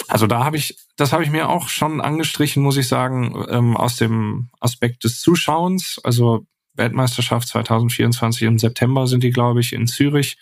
also 0.09 0.27
da 0.27 0.45
habe 0.45 0.57
ich, 0.57 0.77
das 0.97 1.13
habe 1.13 1.25
ich 1.25 1.31
mir 1.31 1.49
auch 1.49 1.69
schon 1.69 2.01
angestrichen, 2.01 2.63
muss 2.63 2.77
ich 2.77 2.89
sagen, 2.89 3.45
ähm, 3.49 3.77
aus 3.77 3.97
dem 3.97 4.51
Aspekt 4.61 5.05
des 5.05 5.21
Zuschauens. 5.21 6.01
Also 6.05 6.47
Weltmeisterschaft 6.81 7.47
2024 7.49 8.43
im 8.43 8.59
September 8.59 9.07
sind 9.07 9.23
die, 9.23 9.31
glaube 9.31 9.61
ich, 9.61 9.73
in 9.73 9.87
Zürich. 9.87 10.39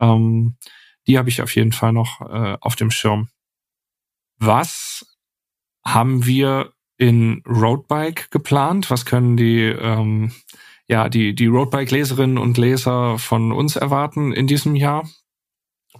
Ähm, 0.00 0.56
die 1.06 1.18
habe 1.18 1.28
ich 1.28 1.40
auf 1.42 1.54
jeden 1.54 1.72
Fall 1.72 1.92
noch 1.92 2.20
äh, 2.22 2.56
auf 2.60 2.74
dem 2.74 2.90
Schirm. 2.90 3.28
Was 4.38 5.06
haben 5.84 6.26
wir 6.26 6.72
in 6.96 7.42
Roadbike 7.46 8.30
geplant? 8.30 8.90
Was 8.90 9.06
können 9.06 9.36
die 9.36 9.62
ähm, 9.62 10.32
ja 10.88 11.08
die 11.08 11.34
die 11.34 11.46
Roadbike-Leserinnen 11.46 12.38
und 12.38 12.58
Leser 12.58 13.18
von 13.18 13.52
uns 13.52 13.76
erwarten 13.76 14.32
in 14.32 14.46
diesem 14.46 14.74
Jahr? 14.74 15.08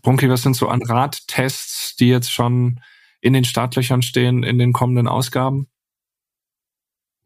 Brunki, 0.02 0.28
was 0.28 0.42
sind 0.42 0.54
so 0.54 0.68
an 0.68 0.82
Radtests, 0.82 1.96
die 1.96 2.08
jetzt 2.08 2.32
schon 2.32 2.80
in 3.20 3.32
den 3.32 3.44
Startlöchern 3.44 4.02
stehen 4.02 4.42
in 4.42 4.58
den 4.58 4.72
kommenden 4.72 5.08
Ausgaben? 5.08 5.68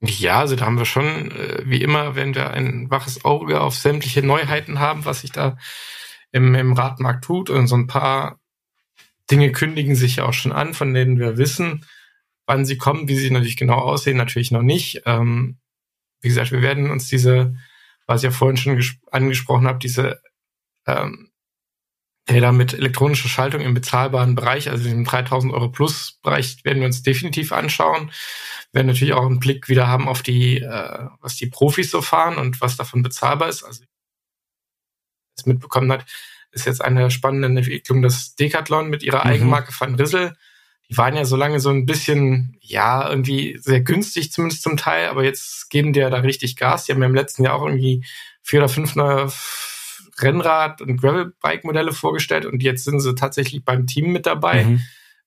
Ja, 0.04 0.40
also 0.40 0.56
da 0.56 0.66
haben 0.66 0.78
wir 0.78 0.84
schon, 0.84 1.30
äh, 1.30 1.62
wie 1.64 1.80
immer, 1.80 2.16
wenn 2.16 2.34
wir 2.34 2.50
ein 2.50 2.90
waches 2.90 3.24
Auge 3.24 3.60
auf 3.60 3.76
sämtliche 3.76 4.22
Neuheiten 4.22 4.80
haben, 4.80 5.04
was 5.04 5.20
sich 5.20 5.30
da 5.30 5.56
im, 6.32 6.54
im 6.56 6.72
Radmarkt 6.72 7.24
tut. 7.24 7.50
Und 7.50 7.68
so 7.68 7.76
ein 7.76 7.86
paar 7.86 8.40
Dinge 9.30 9.52
kündigen 9.52 9.94
sich 9.94 10.16
ja 10.16 10.24
auch 10.24 10.32
schon 10.32 10.52
an, 10.52 10.74
von 10.74 10.92
denen 10.92 11.20
wir 11.20 11.38
wissen, 11.38 11.86
wann 12.46 12.64
sie 12.64 12.78
kommen, 12.78 13.08
wie 13.08 13.14
sie 13.14 13.30
natürlich 13.30 13.56
genau 13.56 13.78
aussehen, 13.78 14.16
natürlich 14.16 14.50
noch 14.50 14.62
nicht. 14.62 15.02
Ähm, 15.06 15.58
wie 16.20 16.28
gesagt, 16.28 16.50
wir 16.50 16.62
werden 16.62 16.90
uns 16.90 17.06
diese, 17.06 17.56
was 18.06 18.22
ich 18.22 18.24
ja 18.24 18.30
vorhin 18.32 18.56
schon 18.56 18.82
angesprochen 19.12 19.68
habe, 19.68 19.78
diese 19.78 20.20
ähm, 20.86 21.31
Räder 22.30 22.52
mit 22.52 22.72
elektronischer 22.72 23.28
Schaltung 23.28 23.60
im 23.62 23.74
bezahlbaren 23.74 24.34
Bereich, 24.34 24.70
also 24.70 24.88
im 24.88 25.04
3000 25.04 25.52
Euro 25.52 25.68
Plus 25.68 26.18
Bereich, 26.22 26.64
werden 26.64 26.78
wir 26.78 26.86
uns 26.86 27.02
definitiv 27.02 27.52
anschauen. 27.52 28.12
werden 28.72 28.86
natürlich 28.86 29.14
auch 29.14 29.26
einen 29.26 29.40
Blick 29.40 29.68
wieder 29.68 29.88
haben 29.88 30.08
auf 30.08 30.22
die, 30.22 30.58
äh, 30.58 31.06
was 31.20 31.36
die 31.36 31.46
Profis 31.46 31.90
so 31.90 32.00
fahren 32.00 32.36
und 32.36 32.60
was 32.60 32.76
davon 32.76 33.02
bezahlbar 33.02 33.48
ist. 33.48 33.64
Also 33.64 33.84
es 35.36 35.46
mitbekommen 35.46 35.90
hat, 35.90 36.06
ist 36.52 36.66
jetzt 36.66 36.82
eine 36.82 37.10
spannende 37.10 37.48
Entwicklung, 37.48 38.02
dass 38.02 38.36
Decathlon 38.36 38.88
mit 38.88 39.02
ihrer 39.02 39.24
mhm. 39.24 39.30
Eigenmarke 39.30 39.72
Van 39.78 39.94
Rissel, 39.94 40.36
die 40.88 40.96
waren 40.96 41.16
ja 41.16 41.24
so 41.24 41.36
lange 41.36 41.58
so 41.58 41.70
ein 41.70 41.86
bisschen, 41.86 42.58
ja, 42.60 43.08
irgendwie 43.08 43.56
sehr 43.58 43.80
günstig 43.80 44.30
zumindest 44.30 44.62
zum 44.62 44.76
Teil, 44.76 45.08
aber 45.08 45.24
jetzt 45.24 45.70
geben 45.70 45.92
die 45.92 46.00
ja 46.00 46.10
da 46.10 46.18
richtig 46.18 46.56
Gas. 46.56 46.84
Die 46.84 46.92
haben 46.92 47.00
ja 47.00 47.08
im 47.08 47.14
letzten 47.14 47.44
Jahr 47.44 47.54
auch 47.54 47.64
irgendwie 47.64 48.04
vier 48.42 48.60
oder 48.60 48.68
fünf 48.68 48.94
neue 48.94 49.32
Rennrad- 50.22 50.80
und 50.80 51.00
Gravelbike-Modelle 51.00 51.92
vorgestellt 51.92 52.46
und 52.46 52.62
jetzt 52.62 52.84
sind 52.84 53.00
sie 53.00 53.14
tatsächlich 53.14 53.64
beim 53.64 53.86
Team 53.86 54.12
mit 54.12 54.26
dabei. 54.26 54.64
Mhm 54.64 54.80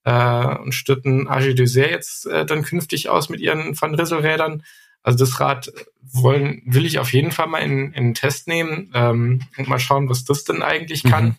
äh, 0.05 0.57
und 0.57 0.73
stürten 0.73 1.27
AG 1.27 1.55
Dessert 1.55 1.91
jetzt 1.91 2.27
äh, 2.27 2.45
dann 2.45 2.63
künftig 2.63 3.09
aus 3.09 3.29
mit 3.29 3.41
ihren 3.41 3.79
Van 3.79 3.95
Rissel-Rädern. 3.95 4.63
Also 5.03 5.19
das 5.19 5.39
Rad 5.39 5.71
wollen, 6.01 6.61
will 6.65 6.85
ich 6.85 6.99
auf 6.99 7.11
jeden 7.11 7.31
Fall 7.31 7.47
mal 7.47 7.59
in, 7.59 7.91
in 7.91 8.13
Test 8.13 8.47
nehmen 8.47 8.91
ähm, 8.93 9.41
und 9.57 9.67
mal 9.67 9.79
schauen, 9.79 10.09
was 10.09 10.23
das 10.23 10.43
denn 10.45 10.63
eigentlich 10.63 11.03
kann. 11.03 11.25
Mhm. 11.25 11.35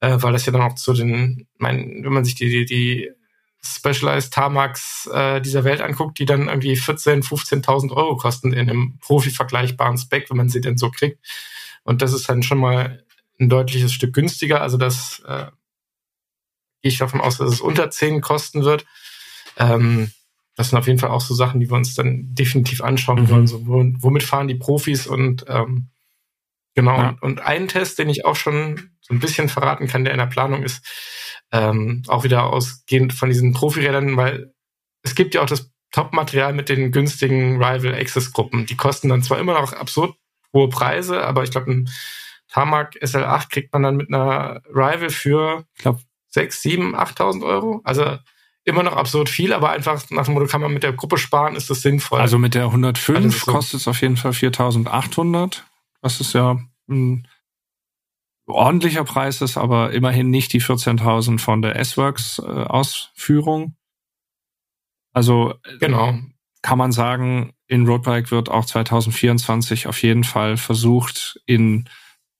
Äh, 0.00 0.22
weil 0.22 0.32
das 0.32 0.46
ja 0.46 0.52
dann 0.52 0.62
auch 0.62 0.74
zu 0.74 0.92
den, 0.92 1.46
mein, 1.58 2.04
wenn 2.04 2.12
man 2.12 2.24
sich 2.24 2.34
die, 2.34 2.48
die, 2.48 2.66
die 2.66 3.10
Specialized 3.62 4.32
Tarmacs 4.32 5.08
äh, 5.12 5.40
dieser 5.40 5.64
Welt 5.64 5.80
anguckt, 5.80 6.18
die 6.18 6.26
dann 6.26 6.48
irgendwie 6.48 6.74
14.000, 6.74 7.26
15.000 7.26 7.92
Euro 7.92 8.16
kosten 8.16 8.52
in 8.52 8.70
einem 8.70 8.98
Profi-vergleichbaren 9.00 9.98
Spec, 9.98 10.30
wenn 10.30 10.36
man 10.36 10.48
sie 10.48 10.60
denn 10.60 10.76
so 10.76 10.90
kriegt. 10.90 11.18
Und 11.86 12.02
das 12.02 12.12
ist 12.12 12.28
dann 12.28 12.42
schon 12.42 12.58
mal 12.58 13.04
ein 13.38 13.48
deutliches 13.48 13.92
Stück 13.92 14.12
günstiger. 14.12 14.60
Also 14.60 14.76
das 14.76 15.22
äh, 15.26 15.46
gehe 16.82 16.92
ich 16.92 16.98
davon 16.98 17.20
aus, 17.20 17.38
dass 17.38 17.52
es 17.52 17.60
unter 17.60 17.90
10 17.90 18.20
kosten 18.20 18.64
wird. 18.64 18.84
Ähm, 19.56 20.10
das 20.56 20.70
sind 20.70 20.78
auf 20.78 20.86
jeden 20.86 20.98
Fall 20.98 21.10
auch 21.10 21.20
so 21.20 21.34
Sachen, 21.34 21.60
die 21.60 21.70
wir 21.70 21.76
uns 21.76 21.94
dann 21.94 22.34
definitiv 22.34 22.82
anschauen 22.82 23.22
mhm. 23.22 23.28
wollen. 23.30 23.46
So, 23.46 23.66
womit 23.66 24.22
fahren 24.22 24.48
die 24.48 24.54
Profis 24.54 25.06
und 25.06 25.44
ähm, 25.48 25.90
genau. 26.74 26.96
Ja. 26.96 27.08
Und, 27.10 27.22
und 27.22 27.40
ein 27.40 27.68
Test, 27.68 27.98
den 27.98 28.08
ich 28.08 28.24
auch 28.24 28.36
schon 28.36 28.90
so 29.00 29.14
ein 29.14 29.20
bisschen 29.20 29.48
verraten 29.48 29.86
kann, 29.86 30.04
der 30.04 30.12
in 30.12 30.18
der 30.18 30.26
Planung 30.26 30.62
ist, 30.62 30.84
ähm, 31.52 32.02
auch 32.08 32.24
wieder 32.24 32.44
ausgehend 32.44 33.12
von 33.12 33.28
diesen 33.28 33.52
Profirädern, 33.52 34.16
weil 34.16 34.52
es 35.02 35.14
gibt 35.14 35.34
ja 35.34 35.42
auch 35.42 35.46
das 35.46 35.70
Top-Material 35.92 36.52
mit 36.52 36.68
den 36.68 36.90
günstigen 36.90 37.62
Rival 37.62 37.94
Access 37.94 38.32
Gruppen. 38.32 38.66
Die 38.66 38.76
kosten 38.76 39.08
dann 39.08 39.22
zwar 39.22 39.38
immer 39.38 39.60
noch 39.60 39.72
absurd 39.72 40.16
hohe 40.52 40.68
Preise, 40.68 41.24
aber 41.24 41.42
ich 41.42 41.50
glaube, 41.50 41.70
ein 41.70 41.90
Tarmac 42.48 42.96
SL8 43.02 43.50
kriegt 43.50 43.72
man 43.72 43.82
dann 43.82 43.96
mit 43.96 44.08
einer 44.08 44.62
Rival 44.68 45.10
für, 45.10 45.64
ich 45.74 45.82
glaube, 45.82 46.00
6, 46.28 46.62
7, 46.62 46.96
8.000 46.96 47.44
Euro. 47.44 47.80
Also 47.84 48.18
immer 48.64 48.82
noch 48.82 48.96
absurd 48.96 49.28
viel, 49.28 49.52
aber 49.52 49.70
einfach 49.70 50.02
nach 50.10 50.24
dem 50.24 50.34
Motto, 50.34 50.46
kann 50.46 50.60
man 50.60 50.72
mit 50.72 50.82
der 50.82 50.92
Gruppe 50.92 51.18
sparen, 51.18 51.54
ist 51.54 51.70
das 51.70 51.82
sinnvoll. 51.82 52.20
Also 52.20 52.38
mit 52.38 52.54
der 52.54 52.64
105 52.64 53.16
also 53.16 53.30
so 53.30 53.52
kostet 53.52 53.80
es 53.80 53.88
auf 53.88 54.02
jeden 54.02 54.16
Fall 54.16 54.32
4.800. 54.32 55.62
Was 56.00 56.20
ist 56.20 56.34
ja 56.34 56.58
ein 56.88 57.26
ordentlicher 58.46 59.04
Preis 59.04 59.40
ist, 59.40 59.56
aber 59.56 59.92
immerhin 59.92 60.30
nicht 60.30 60.52
die 60.52 60.60
14.000 60.60 61.38
von 61.38 61.62
der 61.62 61.76
S-Works 61.76 62.38
äh, 62.38 62.42
Ausführung. 62.42 63.76
Also 65.12 65.54
genau. 65.80 66.18
kann 66.62 66.78
man 66.78 66.92
sagen, 66.92 67.52
in 67.68 67.86
Roadbike 67.86 68.30
wird 68.30 68.48
auch 68.48 68.64
2024 68.64 69.86
auf 69.86 70.02
jeden 70.02 70.24
Fall 70.24 70.56
versucht, 70.56 71.40
in, 71.46 71.88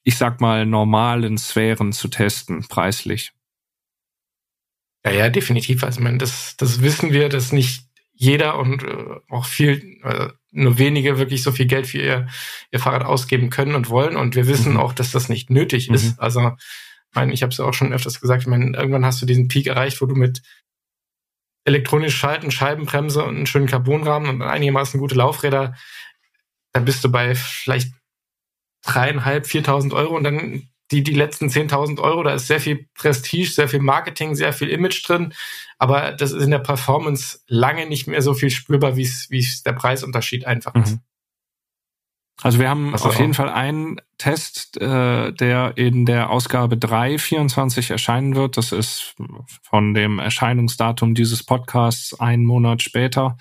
ich 0.03 0.17
sag 0.17 0.41
mal, 0.41 0.67
normalen 0.67 1.39
Sphären 1.39 1.93
zu 1.93 2.09
testen, 2.09 2.67
preislich. 2.69 3.33
Ja, 5.05 5.13
ja, 5.13 5.29
definitiv. 5.29 5.85
Also, 5.85 6.01
ich 6.01 6.05
meine, 6.05 6.19
das, 6.19 6.57
das 6.57 6.81
wissen 6.83 7.13
wir, 7.13 7.29
dass 7.29 7.53
nicht 7.53 7.85
jeder 8.13 8.59
und 8.59 8.83
äh, 8.83 9.21
auch 9.29 9.45
viel, 9.47 10.01
äh, 10.03 10.29
nur 10.51 10.79
wenige 10.79 11.19
wirklich 11.19 11.43
so 11.43 11.53
viel 11.53 11.67
Geld 11.67 11.87
für 11.87 11.99
ihr, 11.99 12.29
ihr 12.73 12.81
Fahrrad 12.81 13.05
ausgeben 13.05 13.51
können 13.51 13.75
und 13.75 13.91
wollen. 13.91 14.17
Und 14.17 14.35
wir 14.35 14.47
wissen 14.47 14.73
mhm. 14.73 14.79
auch, 14.79 14.93
dass 14.93 15.13
das 15.13 15.29
nicht 15.29 15.51
nötig 15.51 15.89
mhm. 15.89 15.95
ist. 15.95 16.19
Also, 16.19 16.53
ich 17.11 17.15
meine, 17.15 17.33
ich 17.33 17.43
habe 17.43 17.51
es 17.51 17.59
ja 17.59 17.65
auch 17.65 17.75
schon 17.75 17.93
öfters 17.93 18.21
gesagt, 18.21 18.43
ich 18.43 18.49
meine, 18.49 18.77
irgendwann 18.77 19.05
hast 19.05 19.21
du 19.23 19.27
diesen 19.27 19.49
Peak 19.49 19.67
erreicht, 19.67 20.01
wo 20.01 20.07
du 20.07 20.15
mit 20.15 20.43
elektronisch 21.67 22.17
schalten, 22.17 22.51
Scheibenbremse 22.51 23.23
und 23.25 23.37
einen 23.37 23.47
schönen 23.47 23.67
Carbonrahmen 23.67 24.31
und 24.31 24.43
einigermaßen 24.43 24.99
gute 25.01 25.17
Laufräder, 25.17 25.75
dann 26.73 26.85
bist 26.85 27.05
du 27.05 27.11
bei 27.11 27.35
vielleicht 27.35 27.93
dreieinhalb, 28.83 29.47
viertausend 29.47 29.93
Euro 29.93 30.17
und 30.17 30.25
dann 30.25 30.69
die, 30.93 31.03
die 31.03 31.15
letzten 31.15 31.49
10.000 31.49 32.01
Euro, 32.01 32.23
da 32.23 32.35
ist 32.35 32.47
sehr 32.47 32.61
viel 32.61 32.87
Prestige, 32.95 33.51
sehr 33.51 33.69
viel 33.69 33.81
Marketing, 33.81 34.37
sehr 34.37 34.53
viel 34.53 34.69
Image 34.69 35.07
drin, 35.09 35.35
aber 35.79 36.13
das 36.13 36.31
ist 36.31 36.45
in 36.45 36.53
der 36.53 36.61
Performance 36.61 37.41
lange 37.49 37.87
nicht 37.87 38.07
mehr 38.07 38.23
so 38.23 38.35
viel 38.35 38.51
spürbar, 38.51 38.97
wie 38.97 39.03
es, 39.03 39.63
der 39.65 39.73
Preisunterschied 39.73 40.47
einfach 40.47 40.75
mhm. 40.75 41.01
Also 42.43 42.59
wir 42.59 42.69
haben 42.69 42.93
also 42.93 43.09
auf 43.09 43.19
jeden 43.19 43.35
Fall 43.35 43.49
einen 43.49 43.97
Test, 44.19 44.81
äh, 44.81 45.33
der 45.33 45.77
in 45.77 46.05
der 46.05 46.31
Ausgabe 46.31 46.77
3 46.77 47.19
24 47.19 47.91
erscheinen 47.91 48.37
wird. 48.37 48.57
Das 48.57 48.73
ist 48.73 49.15
von 49.63 49.95
dem 49.95 50.19
Erscheinungsdatum 50.19 51.15
dieses 51.15 51.43
Podcasts 51.43 52.19
einen 52.21 52.45
Monat 52.45 52.83
später. 52.83 53.39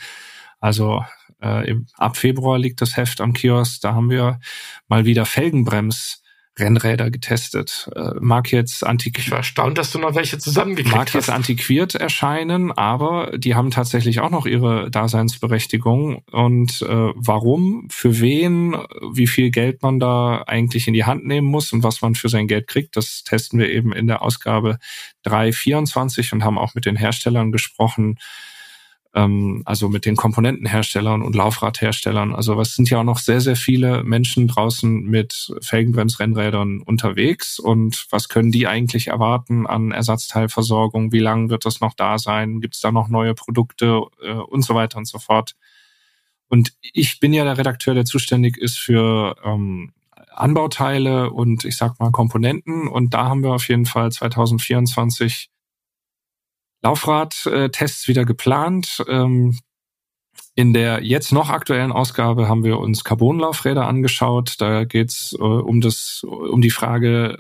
Also 0.60 1.04
äh, 1.42 1.76
ab 1.98 2.18
Februar 2.18 2.58
liegt 2.58 2.82
das 2.82 2.96
Heft 2.96 3.20
am 3.20 3.34
Kiosk. 3.34 3.82
Da 3.82 3.94
haben 3.94 4.10
wir 4.10 4.40
mal 4.88 5.06
wieder 5.06 5.26
Felgenbrems 5.26 6.24
Rennräder 6.58 7.12
getestet. 7.12 7.90
Äh, 7.96 8.12
mag 8.20 8.52
jetzt 8.52 8.86
antiquiert. 8.86 9.28
Ich 9.28 9.32
war 9.32 9.40
erstaunt, 9.40 9.78
dass 9.78 9.92
du 9.92 10.00
noch 10.00 10.16
welche 10.16 10.38
zusammengekriegt 10.38 10.96
Mag 10.96 11.14
jetzt 11.14 11.30
antiquiert 11.30 11.96
erscheinen, 11.96 12.72
aber 12.72 13.38
die 13.38 13.56
haben 13.56 13.72
tatsächlich 13.72 14.22
auch 14.22 14.30
noch 14.30 14.46
ihre 14.46 14.90
Daseinsberechtigung. 14.90 16.24
Und 16.32 16.82
äh, 16.82 17.12
warum, 17.16 17.88
für 17.90 18.22
wen, 18.22 18.78
wie 19.12 19.28
viel 19.28 19.52
Geld 19.52 19.82
man 19.82 20.00
da 20.00 20.44
eigentlich 20.48 20.88
in 20.88 20.94
die 20.94 21.06
Hand 21.06 21.26
nehmen 21.26 21.48
muss 21.48 21.74
und 21.74 21.84
was 21.84 22.02
man 22.02 22.16
für 22.16 22.30
sein 22.30 22.48
Geld 22.48 22.68
kriegt, 22.68 22.96
das 22.96 23.24
testen 23.24 23.60
wir 23.60 23.70
eben 23.70 23.92
in 23.92 24.08
der 24.08 24.22
Ausgabe 24.22 24.80
324 25.24 26.34
und 26.34 26.44
haben 26.44 26.58
auch 26.58 26.74
mit 26.74 26.86
den 26.86 26.96
Herstellern 26.96 27.52
gesprochen 27.52 28.18
ähm, 29.16 29.62
also 29.66 29.88
mit 29.90 30.06
den 30.06 30.18
Komponentenherstellern 30.18 31.22
und 31.22 31.36
Laufradherstellern. 31.36 32.36
Also 32.36 32.60
es 32.60 32.76
sind 32.76 32.90
ja 32.90 33.00
auch 33.00 33.04
noch 33.04 33.18
sehr, 33.18 33.40
sehr 33.40 33.56
viele 33.56 34.04
Menschen 34.04 34.48
draußen 34.48 35.04
mit 35.04 35.56
Felgenbremsrennrädern 35.62 36.82
unterwegs 36.82 37.58
und 37.58 38.06
was 38.12 38.28
können 38.28 38.52
die 38.52 38.68
eigentlich 38.68 39.08
erwarten 39.08 39.66
an 39.66 39.92
Ersatzteilversorgung? 39.92 41.14
Wie 41.14 41.20
lange 41.20 41.50
wird 41.50 41.66
das 41.66 41.80
noch 41.80 41.94
da 41.94 42.20
sein? 42.20 42.60
Gibt 42.60 42.76
es 42.76 42.82
da 42.82 42.92
noch 42.92 43.08
neue 43.08 43.34
Produkte 43.34 44.02
äh, 44.22 44.34
und 44.34 44.64
so 44.64 44.76
weiter 44.76 44.98
und 44.98 45.08
so 45.08 45.18
fort? 45.18 45.56
Und 46.48 46.74
ich 46.82 47.20
bin 47.20 47.34
ja 47.34 47.44
der 47.44 47.58
Redakteur, 47.58 47.96
der 47.96 48.06
zuständig 48.06 48.58
ist 48.58 48.78
für 48.78 49.36
ähm, 49.44 49.94
Anbauteile 50.36 51.32
und 51.32 51.64
ich 51.64 51.78
sag 51.78 52.00
mal 52.00 52.12
Komponenten. 52.12 52.88
Und 52.88 53.14
da 53.14 53.30
haben 53.30 53.44
wir 53.44 53.54
auf 53.54 53.68
jeden 53.70 53.86
Fall 53.86 54.12
2024 54.12 55.50
Laufrad-Tests 56.86 58.08
wieder 58.08 58.26
geplant. 58.26 59.04
Ähm, 59.10 59.58
in 60.54 60.72
der 60.74 61.04
jetzt 61.04 61.34
noch 61.34 61.50
aktuellen 61.50 61.92
Ausgabe 61.92 62.48
haben 62.48 62.64
wir 62.64 62.80
uns 62.80 63.04
Carbonlaufräder 63.04 63.88
angeschaut. 63.88 64.56
Da 64.60 64.86
geht's 64.86 65.34
äh, 65.34 65.44
um 65.44 65.82
um 66.24 66.62
die 66.62 66.70
Frage 66.70 67.40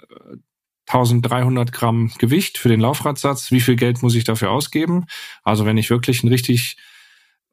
1300 0.88 1.72
Gramm 1.72 2.12
Gewicht 2.18 2.58
für 2.58 2.70
den 2.70 2.80
Laufradsatz. 2.80 3.52
Wie 3.52 3.62
viel 3.62 3.76
Geld 3.76 4.02
muss 4.02 4.16
ich 4.16 4.24
dafür 4.24 4.52
ausgeben? 4.52 5.06
Also 5.44 5.66
wenn 5.66 5.78
ich 5.78 5.90
wirklich 5.90 6.24
ein 6.24 6.28
richtig 6.28 6.78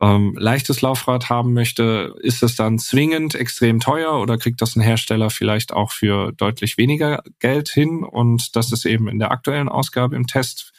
ähm, 0.02 0.34
leichtes 0.36 0.82
Laufrad 0.82 1.30
haben 1.30 1.54
möchte, 1.54 2.16
ist 2.20 2.42
es 2.42 2.56
dann 2.56 2.80
zwingend 2.80 3.36
extrem 3.36 3.78
teuer 3.78 4.20
oder 4.20 4.36
kriegt 4.36 4.60
das 4.60 4.74
ein 4.74 4.82
Hersteller 4.82 5.30
vielleicht 5.30 5.72
auch 5.72 5.92
für 5.92 6.32
deutlich 6.32 6.76
weniger 6.76 7.22
Geld 7.38 7.68
hin? 7.68 8.02
Und 8.02 8.56
das 8.56 8.72
ist 8.72 8.84
eben 8.84 9.06
in 9.06 9.20
der 9.20 9.30
aktuellen 9.30 9.68
Ausgabe 9.68 10.16
im 10.16 10.26
Test. 10.26 10.72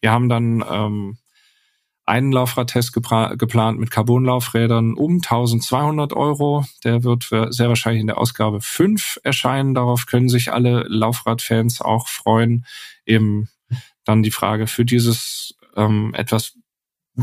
Wir 0.00 0.10
haben 0.10 0.30
dann 0.30 0.64
ähm, 0.68 1.18
einen 2.06 2.32
Laufradtest 2.32 2.94
geplant 2.94 3.78
mit 3.78 3.90
Carbonlaufrädern 3.90 4.94
um 4.94 5.16
1200 5.16 6.14
Euro. 6.14 6.64
Der 6.82 7.04
wird 7.04 7.24
sehr 7.50 7.68
wahrscheinlich 7.68 8.00
in 8.00 8.06
der 8.06 8.18
Ausgabe 8.18 8.62
5 8.62 9.20
erscheinen. 9.22 9.74
Darauf 9.74 10.06
können 10.06 10.30
sich 10.30 10.52
alle 10.52 10.84
Laufradfans 10.88 11.82
auch 11.82 12.08
freuen. 12.08 12.64
Eben 13.04 13.50
dann 14.04 14.22
die 14.22 14.30
Frage 14.30 14.66
für 14.66 14.86
dieses 14.86 15.54
ähm, 15.76 16.14
etwas 16.14 16.54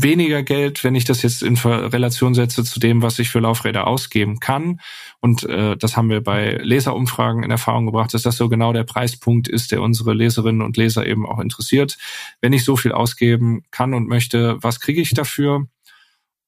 weniger 0.02 0.42
Geld, 0.42 0.84
wenn 0.84 0.94
ich 0.94 1.04
das 1.04 1.22
jetzt 1.22 1.42
in 1.42 1.56
Relation 1.56 2.34
setze 2.34 2.64
zu 2.64 2.80
dem, 2.80 3.02
was 3.02 3.18
ich 3.18 3.30
für 3.30 3.40
Laufräder 3.40 3.86
ausgeben 3.86 4.40
kann. 4.40 4.80
Und 5.20 5.44
äh, 5.44 5.76
das 5.76 5.96
haben 5.96 6.10
wir 6.10 6.22
bei 6.22 6.58
Leserumfragen 6.62 7.42
in 7.42 7.50
Erfahrung 7.50 7.86
gebracht, 7.86 8.14
dass 8.14 8.22
das 8.22 8.36
so 8.36 8.48
genau 8.48 8.72
der 8.72 8.84
Preispunkt 8.84 9.48
ist, 9.48 9.72
der 9.72 9.82
unsere 9.82 10.14
Leserinnen 10.14 10.62
und 10.62 10.76
Leser 10.76 11.06
eben 11.06 11.26
auch 11.26 11.40
interessiert. 11.40 11.96
Wenn 12.40 12.52
ich 12.52 12.64
so 12.64 12.76
viel 12.76 12.92
ausgeben 12.92 13.62
kann 13.70 13.94
und 13.94 14.08
möchte, 14.08 14.56
was 14.62 14.80
kriege 14.80 15.00
ich 15.00 15.10
dafür? 15.14 15.66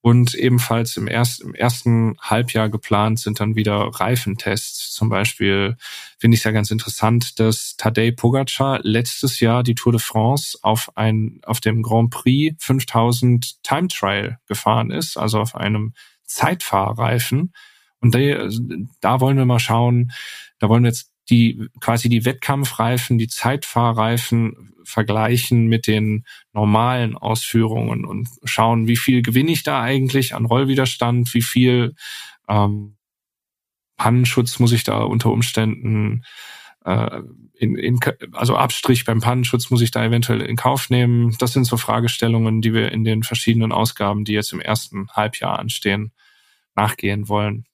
Und 0.03 0.34
ebenfalls 0.34 0.96
im, 0.96 1.09
erst, 1.09 1.42
im 1.42 1.55
ersten 1.55 2.16
Halbjahr 2.20 2.70
geplant 2.70 3.18
sind 3.18 3.38
dann 3.38 3.55
wieder 3.55 3.74
Reifentests. 3.74 4.92
Zum 4.92 5.11
Beispiel 5.11 5.76
finde 6.18 6.34
ich 6.34 6.40
es 6.40 6.44
ja 6.44 6.53
ganz 6.53 6.70
interessant, 6.70 7.38
dass 7.38 7.76
Tadej 7.76 8.12
Pogacar 8.12 8.80
letztes 8.82 9.40
Jahr 9.40 9.62
die 9.62 9.74
Tour 9.74 9.92
de 9.92 10.01
France 10.01 10.59
auf, 10.62 10.90
ein, 10.96 11.40
auf 11.44 11.61
dem 11.61 11.82
Grand 11.82 12.11
Prix 12.11 12.57
5000 12.64 13.62
Time 13.62 13.88
Trial 13.88 14.38
gefahren 14.46 14.90
ist, 14.90 15.18
also 15.18 15.38
auf 15.38 15.55
einem 15.55 15.92
Zeitfahrreifen. 16.24 17.53
Und 18.01 18.14
da, 18.14 18.18
da 19.01 19.20
wollen 19.20 19.36
wir 19.36 19.44
mal 19.44 19.59
schauen, 19.59 20.12
da 20.59 20.70
wollen 20.70 20.84
wir 20.84 20.88
jetzt 20.90 21.09
die 21.28 21.68
quasi 21.80 22.08
die 22.08 22.24
Wettkampfreifen, 22.24 23.18
die 23.18 23.28
Zeitfahrreifen 23.28 24.74
vergleichen 24.84 25.66
mit 25.66 25.86
den 25.86 26.24
normalen 26.52 27.16
Ausführungen 27.16 28.04
und 28.04 28.28
schauen, 28.44 28.88
wie 28.88 28.96
viel 28.96 29.22
gewinne 29.22 29.52
ich 29.52 29.62
da 29.62 29.80
eigentlich 29.80 30.34
an 30.34 30.46
Rollwiderstand, 30.46 31.32
wie 31.34 31.42
viel 31.42 31.94
ähm, 32.48 32.96
Pannenschutz 33.96 34.58
muss 34.58 34.72
ich 34.72 34.82
da 34.82 35.02
unter 35.02 35.30
Umständen 35.30 36.24
äh, 36.84 37.20
in, 37.54 37.76
in, 37.76 38.00
also 38.32 38.56
Abstrich 38.56 39.04
beim 39.04 39.20
Pannenschutz 39.20 39.70
muss 39.70 39.82
ich 39.82 39.90
da 39.90 40.04
eventuell 40.04 40.40
in 40.40 40.56
Kauf 40.56 40.88
nehmen. 40.88 41.36
Das 41.38 41.52
sind 41.52 41.64
so 41.64 41.76
Fragestellungen, 41.76 42.62
die 42.62 42.72
wir 42.72 42.90
in 42.92 43.04
den 43.04 43.22
verschiedenen 43.22 43.72
Ausgaben, 43.72 44.24
die 44.24 44.32
jetzt 44.32 44.52
im 44.52 44.60
ersten 44.60 45.08
Halbjahr 45.10 45.58
anstehen, 45.58 46.12
nachgehen 46.74 47.28
wollen. 47.28 47.66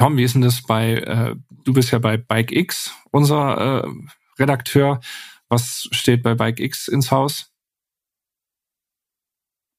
Tom, 0.00 0.16
wie 0.16 0.24
ist 0.24 0.34
denn 0.34 0.40
das 0.40 0.62
bei, 0.62 0.94
äh, 0.94 1.36
du 1.64 1.74
bist 1.74 1.90
ja 1.90 1.98
bei 1.98 2.16
Bike 2.16 2.52
X, 2.52 2.94
unser 3.10 3.84
äh, 3.84 3.88
Redakteur. 4.38 5.00
Was 5.50 5.88
steht 5.90 6.22
bei 6.22 6.34
Bike 6.34 6.58
X 6.58 6.88
ins 6.88 7.10
Haus? 7.10 7.52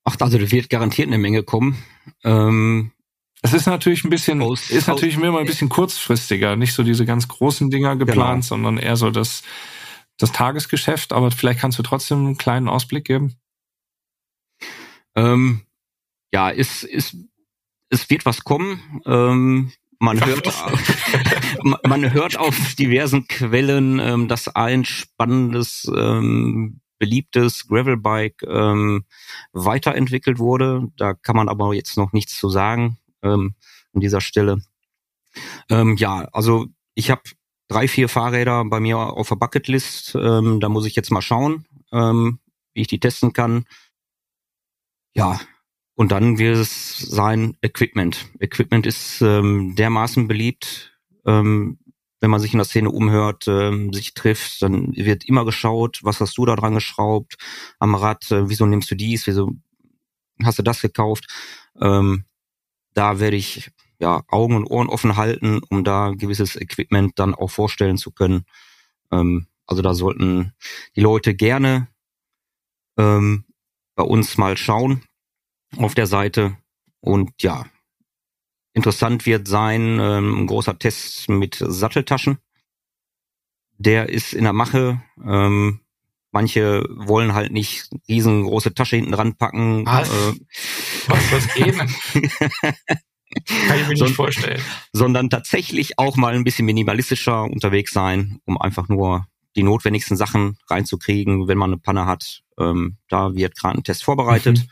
Ach, 0.03 0.15
also 0.19 0.37
da 0.37 0.51
wird 0.51 0.69
garantiert 0.69 1.07
eine 1.07 1.17
Menge 1.17 1.41
kommen. 1.41 1.83
Ähm, 2.23 2.91
es 3.41 3.53
ist 3.53 3.65
natürlich 3.65 4.03
ein 4.03 4.11
bisschen, 4.11 4.43
aus, 4.43 4.69
ist 4.69 4.87
natürlich 4.87 5.17
aus, 5.17 5.23
immer 5.23 5.39
ein 5.39 5.47
bisschen 5.47 5.69
kurzfristiger, 5.69 6.55
nicht 6.55 6.73
so 6.73 6.83
diese 6.83 7.05
ganz 7.07 7.27
großen 7.27 7.71
Dinger 7.71 7.95
geplant, 7.95 8.43
genau. 8.43 8.47
sondern 8.47 8.77
eher 8.77 8.97
so 8.97 9.09
das, 9.09 9.41
das 10.19 10.31
Tagesgeschäft. 10.31 11.13
Aber 11.13 11.31
vielleicht 11.31 11.61
kannst 11.61 11.79
du 11.79 11.83
trotzdem 11.83 12.19
einen 12.19 12.37
kleinen 12.37 12.69
Ausblick 12.69 13.05
geben. 13.05 13.37
Ähm, 15.15 15.65
ja, 16.31 16.51
es, 16.51 16.83
es, 16.83 17.17
es 17.89 18.07
wird 18.11 18.27
was 18.27 18.43
kommen. 18.43 19.01
Ähm, 19.07 19.71
man 20.01 20.25
hört, 20.25 20.51
man 21.87 22.11
hört 22.11 22.37
auf 22.37 22.75
diversen 22.75 23.27
Quellen, 23.27 23.99
ähm, 23.99 24.27
dass 24.27 24.47
ein 24.47 24.83
spannendes, 24.83 25.89
ähm, 25.95 26.81
beliebtes 26.97 27.67
Gravelbike 27.67 28.43
ähm, 28.43 29.05
weiterentwickelt 29.53 30.39
wurde. 30.39 30.87
Da 30.97 31.13
kann 31.13 31.35
man 31.35 31.49
aber 31.49 31.73
jetzt 31.73 31.97
noch 31.97 32.13
nichts 32.13 32.37
zu 32.37 32.49
sagen 32.49 32.97
ähm, 33.21 33.53
an 33.93 34.01
dieser 34.01 34.21
Stelle. 34.21 34.61
Ähm, 35.69 35.95
ja, 35.97 36.27
also 36.33 36.67
ich 36.95 37.11
habe 37.11 37.21
drei, 37.67 37.87
vier 37.87 38.09
Fahrräder 38.09 38.65
bei 38.65 38.79
mir 38.79 38.97
auf 38.97 39.29
der 39.29 39.35
Bucketlist. 39.35 40.15
Ähm, 40.15 40.59
da 40.59 40.69
muss 40.69 40.85
ich 40.85 40.95
jetzt 40.95 41.11
mal 41.11 41.21
schauen, 41.21 41.65
ähm, 41.91 42.39
wie 42.73 42.81
ich 42.81 42.87
die 42.87 42.99
testen 42.99 43.33
kann. 43.33 43.65
Ja, 45.13 45.39
und 46.01 46.11
dann 46.11 46.39
wird 46.39 46.57
es 46.57 46.97
sein 46.97 47.55
Equipment. 47.61 48.25
Equipment 48.39 48.87
ist 48.87 49.21
ähm, 49.21 49.75
dermaßen 49.75 50.27
beliebt, 50.27 50.97
ähm, 51.27 51.77
wenn 52.19 52.31
man 52.31 52.39
sich 52.39 52.53
in 52.53 52.57
der 52.57 52.65
Szene 52.65 52.89
umhört, 52.89 53.47
ähm, 53.47 53.93
sich 53.93 54.15
trifft, 54.15 54.63
dann 54.63 54.95
wird 54.95 55.25
immer 55.25 55.45
geschaut, 55.45 55.99
was 56.01 56.19
hast 56.19 56.35
du 56.39 56.45
da 56.47 56.55
dran 56.55 56.73
geschraubt 56.73 57.35
am 57.77 57.93
Rad, 57.93 58.31
äh, 58.31 58.49
wieso 58.49 58.65
nimmst 58.65 58.89
du 58.89 58.95
dies, 58.95 59.27
wieso 59.27 59.51
hast 60.43 60.57
du 60.57 60.63
das 60.63 60.81
gekauft. 60.81 61.27
Ähm, 61.79 62.25
da 62.95 63.19
werde 63.19 63.37
ich 63.37 63.69
ja 63.99 64.23
Augen 64.27 64.55
und 64.55 64.65
Ohren 64.65 64.89
offen 64.89 65.17
halten, 65.17 65.61
um 65.69 65.83
da 65.83 66.13
gewisses 66.17 66.55
Equipment 66.55 67.19
dann 67.19 67.35
auch 67.35 67.51
vorstellen 67.51 67.97
zu 67.97 68.09
können. 68.09 68.45
Ähm, 69.11 69.45
also 69.67 69.83
da 69.83 69.93
sollten 69.93 70.53
die 70.95 71.01
Leute 71.01 71.35
gerne 71.35 71.89
ähm, 72.97 73.45
bei 73.93 74.03
uns 74.03 74.39
mal 74.39 74.57
schauen 74.57 75.03
auf 75.77 75.95
der 75.95 76.07
Seite. 76.07 76.57
Und 76.99 77.31
ja, 77.41 77.65
interessant 78.73 79.25
wird 79.25 79.47
sein, 79.47 79.99
ähm, 79.99 80.43
ein 80.43 80.47
großer 80.47 80.77
Test 80.77 81.29
mit 81.29 81.57
Satteltaschen. 81.59 82.37
Der 83.77 84.09
ist 84.09 84.33
in 84.33 84.43
der 84.43 84.53
Mache. 84.53 85.01
Ähm, 85.23 85.81
manche 86.31 86.85
wollen 86.89 87.33
halt 87.33 87.51
nicht 87.51 87.89
riesengroße 88.07 88.73
Tasche 88.73 88.97
hinten 88.97 89.11
dran 89.11 89.35
packen. 89.35 89.85
Was? 89.85 90.09
Äh, 90.09 90.33
Was 91.07 91.29
das 91.31 91.53
geben? 91.55 91.79
Kann 93.67 93.79
ich 93.79 93.87
mir 93.87 93.93
nicht 93.93 94.15
vorstellen. 94.15 94.61
Sondern 94.91 95.29
tatsächlich 95.29 95.97
auch 95.97 96.17
mal 96.17 96.35
ein 96.35 96.43
bisschen 96.43 96.65
minimalistischer 96.65 97.43
unterwegs 97.43 97.91
sein, 97.91 98.39
um 98.45 98.61
einfach 98.61 98.89
nur 98.89 99.25
die 99.55 99.63
notwendigsten 99.63 100.17
Sachen 100.17 100.57
reinzukriegen, 100.69 101.47
wenn 101.47 101.57
man 101.57 101.71
eine 101.71 101.77
Panne 101.77 102.05
hat. 102.05 102.43
Ähm, 102.59 102.97
da 103.09 103.33
wird 103.33 103.57
gerade 103.57 103.79
ein 103.79 103.83
Test 103.83 104.03
vorbereitet. 104.03 104.59
Mhm 104.59 104.69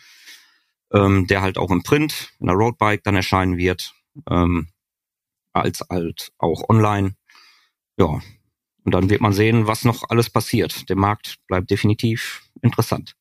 ähm, 0.93 1.27
der 1.27 1.41
halt 1.41 1.57
auch 1.57 1.71
im 1.71 1.83
Print, 1.83 2.33
in 2.39 2.47
der 2.47 2.55
Roadbike 2.55 3.03
dann 3.03 3.15
erscheinen 3.15 3.57
wird, 3.57 3.93
ähm, 4.29 4.69
als 5.53 5.81
halt 5.89 6.31
auch 6.37 6.69
online. 6.69 7.15
Ja, 7.97 8.21
und 8.85 8.93
dann 8.93 9.09
wird 9.09 9.21
man 9.21 9.33
sehen, 9.33 9.67
was 9.67 9.85
noch 9.85 10.09
alles 10.09 10.29
passiert. 10.29 10.89
Der 10.89 10.95
Markt 10.95 11.37
bleibt 11.47 11.69
definitiv 11.69 12.43
interessant. 12.61 13.15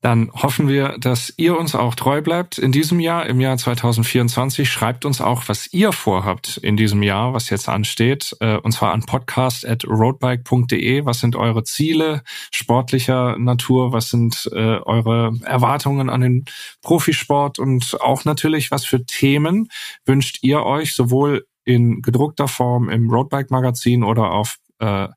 Dann 0.00 0.30
hoffen 0.32 0.68
wir, 0.68 0.96
dass 0.98 1.34
ihr 1.38 1.58
uns 1.58 1.74
auch 1.74 1.96
treu 1.96 2.22
bleibt 2.22 2.56
in 2.56 2.70
diesem 2.70 3.00
Jahr, 3.00 3.26
im 3.26 3.40
Jahr 3.40 3.58
2024. 3.58 4.70
Schreibt 4.70 5.04
uns 5.04 5.20
auch, 5.20 5.48
was 5.48 5.72
ihr 5.72 5.90
vorhabt 5.90 6.56
in 6.58 6.76
diesem 6.76 7.02
Jahr, 7.02 7.34
was 7.34 7.50
jetzt 7.50 7.68
ansteht, 7.68 8.36
äh, 8.38 8.58
und 8.58 8.70
zwar 8.70 8.92
an 8.92 9.02
podcast.roadbike.de. 9.02 11.04
Was 11.04 11.18
sind 11.18 11.34
eure 11.34 11.64
Ziele 11.64 12.22
sportlicher 12.52 13.38
Natur? 13.38 13.92
Was 13.92 14.10
sind 14.10 14.48
äh, 14.52 14.78
eure 14.78 15.32
Erwartungen 15.42 16.10
an 16.10 16.20
den 16.20 16.44
Profisport? 16.80 17.58
Und 17.58 18.00
auch 18.00 18.24
natürlich, 18.24 18.70
was 18.70 18.84
für 18.84 19.04
Themen 19.04 19.66
wünscht 20.06 20.38
ihr 20.42 20.62
euch 20.62 20.94
sowohl 20.94 21.44
in 21.64 22.02
gedruckter 22.02 22.46
Form 22.46 22.88
im 22.88 23.10
Roadbike-Magazin 23.10 24.04
oder 24.04 24.30
auf, 24.30 24.58
äh, 24.78 25.08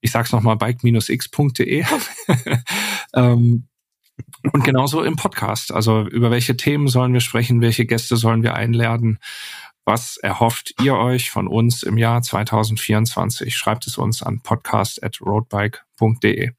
ich 0.00 0.10
sag's 0.10 0.32
nochmal, 0.32 0.56
bike-x.de. 0.56 1.84
und 4.52 4.64
genauso 4.64 5.02
im 5.02 5.16
Podcast. 5.16 5.72
Also 5.72 6.06
über 6.06 6.30
welche 6.30 6.56
Themen 6.56 6.88
sollen 6.88 7.12
wir 7.12 7.20
sprechen, 7.20 7.60
welche 7.60 7.84
Gäste 7.86 8.16
sollen 8.16 8.42
wir 8.42 8.54
einladen? 8.54 9.18
Was 9.84 10.16
erhofft 10.16 10.74
ihr 10.80 10.94
euch 10.94 11.30
von 11.30 11.46
uns 11.48 11.82
im 11.82 11.98
Jahr 11.98 12.22
2024? 12.22 13.54
Schreibt 13.56 13.86
es 13.86 13.98
uns 13.98 14.22
an 14.22 14.40
podcast.roadbike.de. 14.40 16.52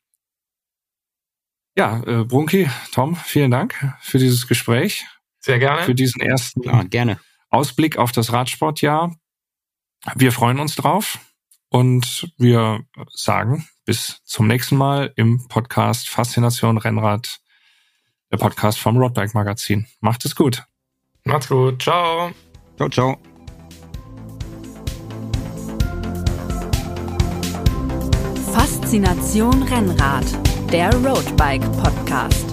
Ja, 1.75 2.03
äh, 2.05 2.23
Brunki, 2.25 2.69
Tom, 2.91 3.15
vielen 3.15 3.49
Dank 3.49 3.95
für 4.01 4.19
dieses 4.19 4.47
Gespräch. 4.47 5.05
Sehr 5.39 5.57
gerne. 5.59 5.83
Für 5.83 5.95
diesen 5.95 6.21
ersten 6.21 6.61
Klar, 6.61 6.85
gerne. 6.85 7.19
Ausblick 7.49 7.97
auf 7.97 8.11
das 8.11 8.31
Radsportjahr. 8.31 9.15
Wir 10.15 10.31
freuen 10.31 10.59
uns 10.59 10.75
drauf 10.75 11.17
und 11.69 12.31
wir 12.37 12.85
sagen 13.11 13.67
bis 13.85 14.21
zum 14.23 14.47
nächsten 14.47 14.77
Mal 14.77 15.13
im 15.15 15.47
Podcast 15.47 16.09
Faszination 16.09 16.77
Rennrad 16.77 17.39
der 18.33 18.39
Podcast 18.39 18.79
vom 18.79 18.97
Roadbike 18.97 19.35
Magazin. 19.35 19.85
Macht 20.01 20.25
es 20.25 20.35
gut. 20.35 20.63
Macht's 21.23 21.47
gut. 21.47 21.83
Ciao. 21.83 22.31
Ciao, 22.77 22.89
ciao. 22.89 23.17
Faszination 28.51 29.61
Rennrad, 29.63 30.25
der 30.71 30.91
Roadbike 30.95 31.61
Podcast. 31.73 32.47